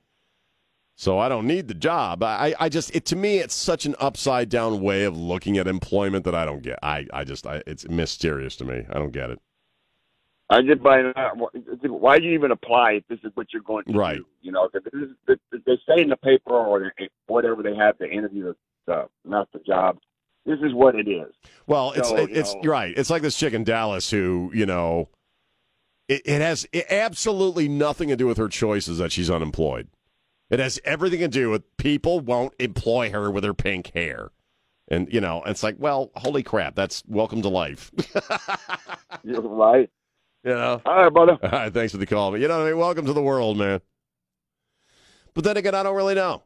So 1.00 1.18
I 1.18 1.30
don't 1.30 1.48
need 1.48 1.70
the 1.70 1.74
job. 1.74 2.22
I, 2.24 2.54
I 2.60 2.68
just, 2.68 2.94
it 2.94 3.06
to 3.06 3.16
me, 3.16 3.38
it's 3.38 3.56
such 3.56 3.86
an 3.86 3.96
upside 4.02 4.50
down 4.50 4.82
way 4.82 5.06
of 5.06 5.16
looking 5.16 5.58
at 5.58 5.66
employment 5.66 6.26
that 6.26 6.36
I 6.36 6.44
don't 6.44 6.62
get. 6.62 6.78
I, 6.84 7.08
I 7.14 7.24
just, 7.24 7.48
I, 7.48 7.64
it's 7.66 7.88
mysterious 7.88 8.58
to 8.58 8.66
me. 8.66 8.84
I 8.90 8.96
don't 8.96 9.14
get 9.14 9.30
it. 9.30 9.40
I 10.50 10.62
just 10.62 10.84
buy 10.84 11.02
Why 11.86 12.20
do 12.20 12.26
you 12.26 12.34
even 12.34 12.52
apply 12.52 12.96
if 12.96 13.08
this 13.08 13.20
is 13.24 13.32
what 13.36 13.48
you're 13.54 13.62
going 13.62 13.86
to 13.86 13.94
right. 13.94 14.18
do? 14.18 14.26
You 14.42 14.52
know, 14.52 14.68
if 14.74 14.84
this 14.84 14.94
is, 14.94 15.38
they 15.66 15.78
say 15.88 16.02
in 16.02 16.10
the 16.10 16.18
paper 16.18 16.52
or 16.52 16.88
eh, 17.00 17.06
whatever 17.28 17.64
they 17.64 17.76
have 17.76 17.98
to 18.00 18.12
interview 18.12 18.44
the, 18.44 18.56
the 18.86 19.08
not 19.24 19.48
the 19.54 19.60
job 19.60 20.00
this 20.46 20.60
is 20.60 20.74
what 20.74 20.96
it 20.96 21.08
is. 21.08 21.32
Well, 21.66 21.94
it's 21.94 22.10
so, 22.10 22.16
it's 22.18 22.54
you 22.56 22.62
know, 22.64 22.72
right. 22.72 22.94
It's 22.98 23.10
like 23.10 23.22
this 23.22 23.38
chick 23.38 23.54
in 23.54 23.64
Dallas 23.64 24.10
who 24.10 24.52
you 24.54 24.66
know, 24.66 25.08
it, 26.10 26.24
it 26.26 26.42
has 26.42 26.68
absolutely 26.90 27.70
nothing 27.70 28.10
to 28.10 28.18
do 28.18 28.28
with 28.28 28.38
her 28.38 28.50
choices 28.50 28.98
that 28.98 29.14
she's 29.14 29.30
unemployed. 29.30 29.88
It 30.50 30.60
has 30.60 30.80
everything 30.84 31.20
to 31.20 31.28
do 31.28 31.50
with 31.50 31.78
people 31.78 32.20
won't 32.20 32.54
employ 32.60 33.12
her 33.12 33.30
with 33.30 33.44
her 33.44 33.54
pink 33.54 33.92
hair. 33.94 34.32
And, 34.88 35.12
you 35.14 35.22
know, 35.22 35.44
it's 35.46 35.62
like, 35.62 35.76
well, 35.78 36.12
holy 36.16 36.42
crap, 36.42 36.76
that's 36.76 37.04
welcome 37.08 37.44
to 37.44 37.50
life. 37.50 37.92
You're 39.24 39.42
right. 39.42 39.90
You 40.44 40.52
know? 40.52 40.82
All 40.86 41.04
right, 41.04 41.14
brother. 41.14 41.38
All 41.44 41.50
right, 41.50 41.74
thanks 41.74 41.92
for 41.92 42.00
the 42.00 42.08
call. 42.08 42.32
But, 42.32 42.40
you 42.40 42.48
know 42.48 42.58
what 42.58 42.68
I 42.68 42.70
mean? 42.72 42.80
Welcome 42.80 43.06
to 43.06 43.14
the 43.14 43.22
world, 43.22 43.58
man. 43.58 43.82
But 45.36 45.44
then 45.44 45.58
again, 45.58 45.76
I 45.76 45.84
don't 45.84 45.96
really 45.96 46.16
know. 46.16 46.44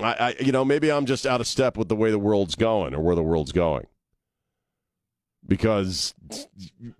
I, 0.00 0.12
I, 0.12 0.42
you 0.42 0.52
know, 0.52 0.64
maybe 0.64 0.90
I'm 0.90 1.04
just 1.04 1.26
out 1.26 1.40
of 1.40 1.46
step 1.46 1.76
with 1.76 1.88
the 1.88 1.96
way 1.96 2.10
the 2.10 2.18
world's 2.18 2.54
going 2.54 2.94
or 2.94 3.00
where 3.00 3.16
the 3.16 3.22
world's 3.22 3.52
going. 3.52 3.86
Because 5.46 6.14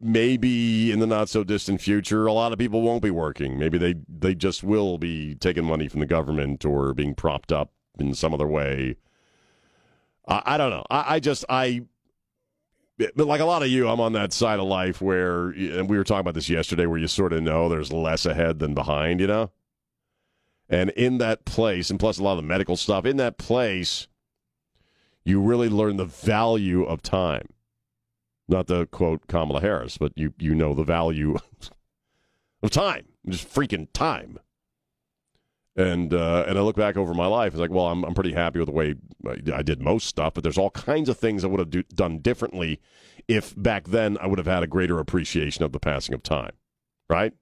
maybe 0.00 0.90
in 0.90 0.98
the 0.98 1.06
not 1.06 1.28
so 1.28 1.44
distant 1.44 1.80
future, 1.80 2.26
a 2.26 2.32
lot 2.32 2.52
of 2.52 2.58
people 2.58 2.82
won't 2.82 3.02
be 3.02 3.10
working. 3.10 3.58
Maybe 3.58 3.78
they, 3.78 3.94
they 4.08 4.34
just 4.34 4.64
will 4.64 4.98
be 4.98 5.36
taking 5.36 5.64
money 5.64 5.88
from 5.88 6.00
the 6.00 6.06
government 6.06 6.64
or 6.64 6.92
being 6.94 7.14
propped 7.14 7.52
up 7.52 7.70
in 7.98 8.14
some 8.14 8.34
other 8.34 8.48
way. 8.48 8.96
I, 10.26 10.42
I 10.46 10.56
don't 10.56 10.70
know. 10.70 10.84
I, 10.90 11.16
I 11.16 11.20
just, 11.20 11.44
I, 11.48 11.82
but 12.98 13.26
like 13.26 13.40
a 13.40 13.44
lot 13.44 13.62
of 13.62 13.68
you, 13.68 13.88
I'm 13.88 14.00
on 14.00 14.14
that 14.14 14.32
side 14.32 14.58
of 14.58 14.66
life 14.66 15.00
where, 15.00 15.50
and 15.50 15.88
we 15.88 15.96
were 15.96 16.04
talking 16.04 16.20
about 16.20 16.34
this 16.34 16.50
yesterday, 16.50 16.86
where 16.86 16.98
you 16.98 17.06
sort 17.06 17.32
of 17.32 17.42
know 17.42 17.68
there's 17.68 17.92
less 17.92 18.26
ahead 18.26 18.58
than 18.58 18.74
behind, 18.74 19.20
you 19.20 19.26
know? 19.26 19.50
And 20.68 20.90
in 20.90 21.18
that 21.18 21.44
place, 21.44 21.90
and 21.90 21.98
plus 21.98 22.18
a 22.18 22.22
lot 22.22 22.32
of 22.32 22.38
the 22.38 22.42
medical 22.42 22.76
stuff, 22.76 23.04
in 23.04 23.16
that 23.16 23.38
place, 23.38 24.06
you 25.24 25.40
really 25.40 25.68
learn 25.68 25.96
the 25.96 26.04
value 26.04 26.84
of 26.84 27.02
time. 27.02 27.48
Not 28.50 28.66
the 28.66 28.86
quote 28.86 29.26
Kamala 29.28 29.60
Harris, 29.60 29.96
but 29.96 30.12
you 30.16 30.34
you 30.38 30.54
know 30.54 30.74
the 30.74 30.82
value 30.82 31.36
of 32.62 32.70
time, 32.70 33.06
just 33.28 33.48
freaking 33.48 33.88
time. 33.92 34.38
And 35.76 36.12
uh, 36.12 36.44
and 36.48 36.58
I 36.58 36.62
look 36.62 36.76
back 36.76 36.96
over 36.96 37.14
my 37.14 37.26
life, 37.26 37.52
it's 37.52 37.60
like, 37.60 37.70
well, 37.70 37.86
I'm 37.86 38.04
I'm 38.04 38.14
pretty 38.14 38.32
happy 38.32 38.58
with 38.58 38.66
the 38.66 38.74
way 38.74 38.96
I 39.54 39.62
did 39.62 39.80
most 39.80 40.08
stuff, 40.08 40.34
but 40.34 40.42
there's 40.42 40.58
all 40.58 40.70
kinds 40.70 41.08
of 41.08 41.16
things 41.16 41.44
I 41.44 41.46
would 41.46 41.60
have 41.60 41.70
do, 41.70 41.84
done 41.94 42.18
differently 42.18 42.80
if 43.28 43.54
back 43.56 43.86
then 43.88 44.18
I 44.20 44.26
would 44.26 44.38
have 44.38 44.48
had 44.48 44.64
a 44.64 44.66
greater 44.66 44.98
appreciation 44.98 45.64
of 45.64 45.70
the 45.70 45.78
passing 45.78 46.14
of 46.14 46.22
time, 46.24 46.52
right? 47.08 47.32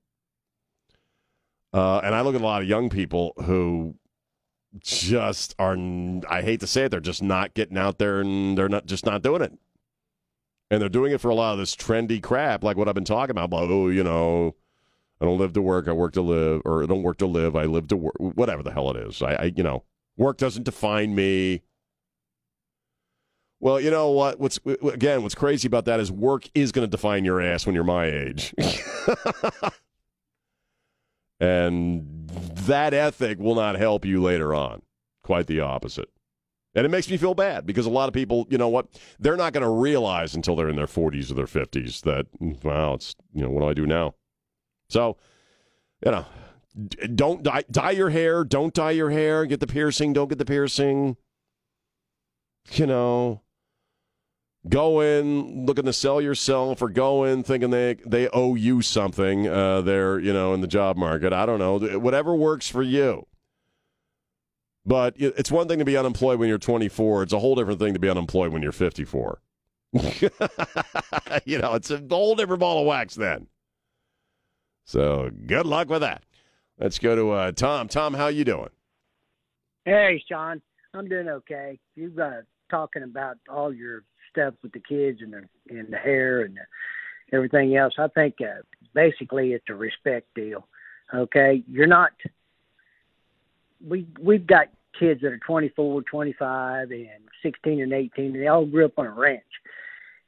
Uh, 1.73 2.01
and 2.05 2.15
I 2.15 2.21
look 2.21 2.35
at 2.35 2.43
a 2.43 2.45
lot 2.45 2.61
of 2.61 2.69
young 2.69 2.91
people 2.91 3.33
who 3.45 3.95
just 4.81 5.55
are, 5.59 5.77
I 6.29 6.43
hate 6.43 6.61
to 6.61 6.67
say 6.67 6.85
it, 6.85 6.91
they're 6.91 7.01
just 7.01 7.23
not 7.23 7.55
getting 7.55 7.79
out 7.79 7.99
there 7.99 8.21
and 8.21 8.57
they're 8.57 8.69
not 8.69 8.87
just 8.87 9.07
not 9.07 9.23
doing 9.23 9.43
it. 9.43 9.53
And 10.71 10.83
they're 10.83 10.89
doing 10.89 11.13
it 11.13 11.21
for 11.21 11.31
a 11.31 11.35
lot 11.35 11.53
of 11.53 11.59
this 11.59 11.75
trendy 11.75 12.23
crap, 12.23 12.63
like 12.63 12.77
what 12.77 12.89
I've 12.89 12.95
been 12.95 13.05
talking 13.05 13.31
about. 13.31 13.47
About, 13.47 13.71
oh, 13.71 13.89
you 13.89 14.05
know, 14.05 14.55
I 15.21 15.25
don't 15.25 15.39
live 15.39 15.55
to 15.55 15.63
work, 15.63 15.89
I 15.89 15.93
work 15.93 16.13
to 16.15 16.23
live, 16.23 16.63
or 16.65 16.83
I 16.83 16.87
don't 16.87 17.03
work 17.03 17.19
to 17.19 17.27
live, 17.27 17.57
I 17.57 17.65
live 17.65 17.89
to 17.89 17.97
work, 17.97 18.15
whatever 18.19 18.63
the 18.63 18.73
hell 18.73 18.91
it 18.91 18.97
is. 18.97 19.23
I, 19.23 19.33
I 19.35 19.53
you 19.57 19.63
know, 19.63 19.85
work 20.17 20.37
doesn't 20.37 20.65
define 20.65 21.15
me. 21.15 21.63
Well, 23.61 23.81
you 23.81 23.91
know 23.91 24.11
what? 24.11 24.39
What's 24.39 24.61
again? 24.67 25.23
What's 25.23 25.35
crazy 25.35 25.67
about 25.67 25.87
that 25.87 25.99
is 25.99 26.13
work 26.13 26.49
is 26.55 26.71
going 26.71 26.87
to 26.87 26.91
define 26.91 27.25
your 27.25 27.41
ass 27.41 27.67
when 27.67 27.75
you're 27.75 27.83
my 27.83 28.07
age. 28.07 28.55
And 31.41 32.29
that 32.31 32.95
ethic 32.95 33.39
will 33.39 33.55
not 33.55 33.77
help 33.77 34.05
you 34.05 34.23
later 34.23 34.55
on. 34.55 34.83
Quite 35.23 35.47
the 35.47 35.61
opposite. 35.61 36.11
And 36.79 36.85
it 36.85 36.91
makes 36.91 37.11
me 37.11 37.17
feel 37.17 37.35
bad 37.35 37.67
because 37.67 37.87
a 37.87 37.91
lot 37.91 38.07
of 38.07 38.15
people, 38.15 38.47
you 38.51 38.57
know 38.57 38.69
what, 38.69 38.87
they're 39.19 39.37
not 39.37 39.53
going 39.53 39.65
to 39.65 39.69
realize 39.69 40.37
until 40.37 40.55
they're 40.55 40.69
in 40.69 40.77
their 40.77 40.87
40s 40.87 41.29
or 41.29 41.35
their 41.35 41.47
50s 41.47 42.03
that, 42.03 42.27
wow, 42.63 42.95
it's, 42.95 43.17
you 43.35 43.43
know, 43.43 43.51
what 43.51 43.63
do 43.63 43.69
I 43.69 43.75
do 43.75 43.85
now? 43.85 44.15
So, 44.89 45.17
you 46.07 46.13
know, 46.13 46.25
don't 47.17 47.43
dye, 47.43 47.65
dye 47.69 47.91
your 47.91 48.11
hair. 48.11 48.45
Don't 48.45 48.73
dye 48.73 48.93
your 48.93 49.11
hair. 49.11 49.45
Get 49.45 49.59
the 49.59 49.67
piercing. 49.67 50.13
Don't 50.13 50.29
get 50.29 50.39
the 50.39 50.45
piercing. 50.45 51.17
You 52.71 52.87
know, 52.87 53.43
go 54.69 55.01
in 55.01 55.67
looking 55.67 55.87
to 55.87 55.93
sell 55.93 56.21
yourself 56.21 56.81
or 56.81 56.91
go 56.91 57.25
in 57.25 57.43
thinking 57.43 57.71
they 57.71 57.95
they 58.07 58.29
owe 58.29 58.55
you 58.55 58.83
something 58.83 59.49
uh, 59.49 59.81
they're 59.81 60.19
you 60.19 60.33
know 60.33 60.53
in 60.53 60.61
the 60.61 60.67
job 60.67 60.97
market 60.97 61.33
i 61.33 61.47
don't 61.47 61.61
know 61.61 61.79
whatever 61.99 62.35
works 62.35 62.69
for 62.69 62.83
you 62.83 63.25
but 64.89 65.15
it's 65.17 65.53
one 65.53 65.69
thing 65.69 65.79
to 65.79 65.85
be 65.85 65.97
unemployed 65.97 66.39
when 66.39 66.49
you're 66.49 66.59
24 66.59 67.25
it's 67.25 67.33
a 67.33 67.39
whole 67.39 67.55
different 67.55 67.79
thing 67.79 67.93
to 67.93 68.01
be 68.01 68.09
unemployed 68.09 68.53
when 68.53 68.63
you're 68.63 68.73
54 68.73 69.41
you 71.45 71.59
know 71.59 71.75
it's 71.75 71.91
a 71.91 72.03
whole 72.11 72.35
different 72.35 72.61
ball 72.61 72.81
of 72.81 72.87
wax 72.87 73.15
then. 73.15 73.47
So 74.85 75.31
good 75.47 75.67
luck 75.67 75.89
with 75.89 76.03
that. 76.03 76.25
Let's 76.79 76.99
go 76.99 77.17
to 77.17 77.31
uh, 77.31 77.53
tom. 77.53 77.89
Tom 77.89 78.15
how 78.15 78.29
you 78.29 78.45
doing? 78.45 78.71
Hey 79.85 80.23
sean. 80.29 80.61
I'm 80.93 81.09
doing 81.09 81.29
okay. 81.29 81.79
You've 81.95 82.19
uh, 82.19 82.43
talking 82.71 83.03
about 83.03 83.39
all 83.49 83.73
your 83.73 84.05
stuff 84.31 84.55
with 84.63 84.73
the 84.73 84.81
kids 84.81 85.21
and 85.23 85.33
the 85.33 85.75
and 85.75 85.91
the 85.91 85.97
hair 85.97 86.43
and 86.43 86.57
the, 86.57 87.37
everything 87.37 87.77
else. 87.77 87.95
I 87.99 88.09
think 88.09 88.37
uh, 88.43 88.63
basically 88.95 89.53
it's 89.53 89.67
a 89.71 89.75
respect 89.75 90.27
deal. 90.35 90.67
Okay, 91.15 91.63
you're 91.67 91.87
not. 91.87 92.13
We 93.87 94.07
we've 94.21 94.47
got 94.47 94.69
kids 94.99 95.21
that 95.23 95.33
are 95.33 95.39
24, 95.39 96.03
25, 96.03 96.91
and 96.91 97.09
16 97.43 97.81
and 97.81 97.93
18, 97.93 98.27
and 98.27 98.35
they 98.43 98.47
all 98.47 98.67
grew 98.67 98.87
up 98.87 98.99
on 98.99 99.07
a 99.07 99.11
ranch. 99.11 99.43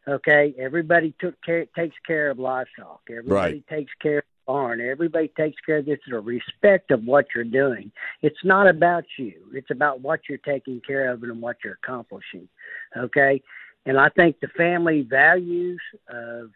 Okay, 0.08 0.54
everybody 0.58 1.14
took 1.20 1.40
care 1.42 1.66
takes 1.76 1.96
care 2.06 2.30
of 2.30 2.38
livestock. 2.38 3.02
Everybody 3.08 3.32
right. 3.32 3.66
takes 3.68 3.92
care 4.00 4.18
of 4.18 4.24
the 4.24 4.52
barn. 4.52 4.80
Everybody 4.80 5.28
takes 5.36 5.60
care 5.64 5.78
of 5.78 5.86
this. 5.86 5.98
Is 6.06 6.14
a 6.14 6.20
respect 6.20 6.90
of 6.90 7.04
what 7.04 7.26
you're 7.34 7.44
doing. 7.44 7.92
It's 8.22 8.42
not 8.42 8.66
about 8.66 9.04
you. 9.18 9.34
It's 9.52 9.70
about 9.70 10.00
what 10.00 10.20
you're 10.28 10.38
taking 10.38 10.80
care 10.80 11.10
of 11.10 11.22
and 11.22 11.40
what 11.40 11.58
you're 11.62 11.78
accomplishing. 11.82 12.48
Okay, 12.96 13.42
and 13.84 13.98
I 13.98 14.08
think 14.08 14.40
the 14.40 14.48
family 14.48 15.02
values 15.02 15.80
of 16.08 16.50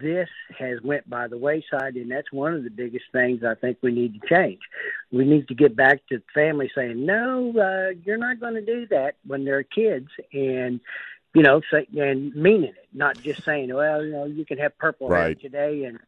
this 0.00 0.28
has 0.58 0.80
went 0.82 1.08
by 1.08 1.28
the 1.28 1.36
wayside, 1.36 1.96
and 1.96 2.10
that's 2.10 2.32
one 2.32 2.54
of 2.54 2.64
the 2.64 2.70
biggest 2.70 3.04
things 3.12 3.44
I 3.44 3.54
think 3.54 3.78
we 3.82 3.92
need 3.92 4.20
to 4.20 4.26
change. 4.26 4.60
We 5.12 5.24
need 5.24 5.48
to 5.48 5.54
get 5.54 5.76
back 5.76 6.00
to 6.08 6.22
family 6.32 6.70
saying, 6.74 7.04
"No, 7.04 7.52
uh, 7.52 7.94
you're 8.04 8.16
not 8.16 8.40
going 8.40 8.54
to 8.54 8.64
do 8.64 8.86
that" 8.86 9.16
when 9.26 9.44
they're 9.44 9.62
kids, 9.62 10.08
and 10.32 10.80
you 11.34 11.42
know, 11.42 11.60
say, 11.70 11.86
and 11.96 12.34
meaning 12.34 12.70
it, 12.70 12.88
not 12.92 13.20
just 13.20 13.44
saying, 13.44 13.74
"Well, 13.74 14.04
you 14.04 14.12
know, 14.12 14.24
you 14.24 14.46
can 14.46 14.58
have 14.58 14.76
purple 14.78 15.08
right. 15.08 15.26
hair 15.26 15.34
today," 15.34 15.84
and 15.84 15.98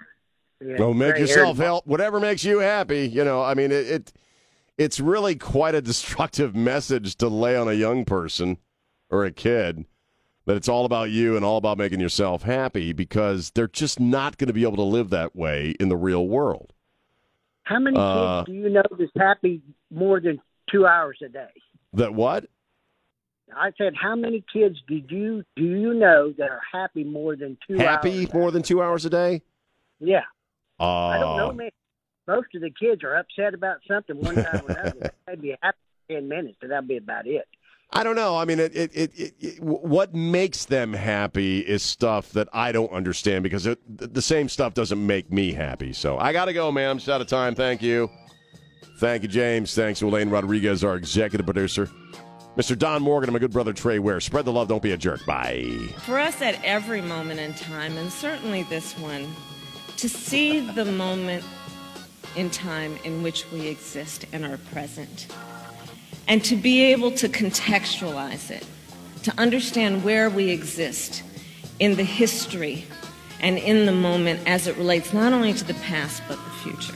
you 0.60 0.78
know, 0.78 0.94
make 0.94 1.18
yourself 1.18 1.58
help. 1.58 1.86
Whatever 1.86 2.18
makes 2.18 2.44
you 2.44 2.60
happy, 2.60 3.06
you 3.06 3.24
know. 3.24 3.42
I 3.42 3.54
mean, 3.54 3.72
it, 3.72 3.86
it 3.88 4.12
it's 4.78 5.00
really 5.00 5.36
quite 5.36 5.74
a 5.74 5.82
destructive 5.82 6.56
message 6.56 7.16
to 7.16 7.28
lay 7.28 7.56
on 7.56 7.68
a 7.68 7.74
young 7.74 8.06
person 8.06 8.56
or 9.10 9.24
a 9.24 9.32
kid 9.32 9.84
that 10.46 10.56
it's 10.56 10.68
all 10.68 10.84
about 10.84 11.10
you 11.10 11.36
and 11.36 11.44
all 11.44 11.58
about 11.58 11.76
making 11.76 12.00
yourself 12.00 12.42
happy 12.42 12.92
because 12.92 13.50
they're 13.50 13.68
just 13.68 14.00
not 14.00 14.38
going 14.38 14.46
to 14.46 14.54
be 14.54 14.62
able 14.62 14.76
to 14.76 14.82
live 14.82 15.10
that 15.10 15.36
way 15.36 15.74
in 15.78 15.88
the 15.88 15.96
real 15.96 16.26
world. 16.26 16.72
How 17.64 17.80
many 17.80 17.96
uh, 17.98 18.44
kids 18.44 18.46
do 18.46 18.52
you 18.62 18.68
know 18.70 18.82
that's 18.96 19.10
happy 19.18 19.60
more 19.90 20.20
than 20.20 20.40
two 20.70 20.86
hours 20.86 21.18
a 21.24 21.28
day? 21.28 21.50
That 21.92 22.14
what? 22.14 22.46
I 23.54 23.72
said, 23.76 23.94
how 24.00 24.14
many 24.14 24.44
kids 24.52 24.76
did 24.88 25.10
you 25.10 25.44
do 25.56 25.64
you 25.64 25.94
know 25.94 26.32
that 26.38 26.48
are 26.48 26.60
happy 26.72 27.04
more 27.04 27.36
than 27.36 27.58
two 27.66 27.76
happy 27.78 28.20
hours? 28.20 28.34
more 28.34 28.50
than 28.50 28.62
two 28.62 28.82
hours 28.82 29.04
a 29.04 29.10
day? 29.10 29.42
Yeah. 29.98 30.22
Uh, 30.78 31.06
I 31.06 31.18
don't 31.18 31.36
know, 31.36 31.52
man. 31.52 31.70
Most 32.28 32.48
of 32.54 32.60
the 32.60 32.70
kids 32.70 33.02
are 33.04 33.16
upset 33.16 33.54
about 33.54 33.78
something 33.88 34.20
one 34.20 34.34
time 34.34 34.62
or 34.66 34.72
another. 34.72 35.10
They'd 35.26 35.40
be 35.40 35.56
happy 35.62 35.78
for 36.06 36.14
ten 36.14 36.28
minutes, 36.28 36.56
but 36.60 36.70
that'd 36.70 36.88
be 36.88 36.96
about 36.96 37.26
it. 37.26 37.46
I 37.92 38.02
don't 38.02 38.16
know. 38.16 38.36
I 38.36 38.44
mean, 38.44 38.58
it, 38.58 38.74
it, 38.74 38.90
it, 38.94 39.34
it, 39.38 39.60
what 39.60 40.14
makes 40.14 40.64
them 40.64 40.92
happy 40.92 41.60
is 41.60 41.82
stuff 41.82 42.32
that 42.32 42.48
I 42.52 42.72
don't 42.72 42.90
understand 42.90 43.42
because 43.42 43.66
it, 43.66 43.78
the 43.88 44.22
same 44.22 44.48
stuff 44.48 44.74
doesn't 44.74 45.04
make 45.04 45.32
me 45.32 45.52
happy. 45.52 45.92
So 45.92 46.18
I 46.18 46.32
got 46.32 46.46
to 46.46 46.52
go, 46.52 46.72
man. 46.72 46.90
I'm 46.90 46.98
just 46.98 47.08
out 47.08 47.20
of 47.20 47.28
time. 47.28 47.54
Thank 47.54 47.82
you. 47.82 48.10
Thank 48.98 49.22
you, 49.22 49.28
James. 49.28 49.74
Thanks 49.74 50.00
to 50.00 50.08
Elaine 50.08 50.30
Rodriguez, 50.30 50.82
our 50.82 50.96
executive 50.96 51.46
producer. 51.46 51.88
Mr. 52.56 52.76
Don 52.76 53.02
Morgan 53.02 53.28
and 53.28 53.34
my 53.34 53.38
good 53.38 53.52
brother 53.52 53.74
Trey 53.74 53.98
Ware. 53.98 54.20
Spread 54.20 54.46
the 54.46 54.52
love. 54.52 54.66
Don't 54.68 54.82
be 54.82 54.92
a 54.92 54.96
jerk. 54.96 55.24
Bye. 55.26 55.76
For 56.06 56.18
us 56.18 56.40
at 56.40 56.62
every 56.64 57.02
moment 57.02 57.38
in 57.38 57.52
time, 57.54 57.96
and 57.98 58.10
certainly 58.10 58.62
this 58.64 58.98
one, 58.98 59.28
to 59.98 60.08
see 60.08 60.60
the 60.60 60.84
moment 60.84 61.44
in 62.34 62.50
time 62.50 62.98
in 63.04 63.22
which 63.22 63.50
we 63.52 63.68
exist 63.68 64.24
and 64.32 64.44
are 64.44 64.58
present 64.72 65.28
and 66.28 66.44
to 66.44 66.56
be 66.56 66.82
able 66.84 67.10
to 67.12 67.28
contextualize 67.28 68.50
it, 68.50 68.66
to 69.22 69.32
understand 69.38 70.04
where 70.04 70.28
we 70.30 70.50
exist 70.50 71.22
in 71.78 71.96
the 71.96 72.04
history 72.04 72.84
and 73.40 73.58
in 73.58 73.86
the 73.86 73.92
moment 73.92 74.40
as 74.46 74.66
it 74.66 74.76
relates 74.76 75.12
not 75.12 75.32
only 75.32 75.52
to 75.52 75.64
the 75.64 75.74
past 75.74 76.22
but 76.28 76.36
the 76.36 76.50
future. 76.62 76.94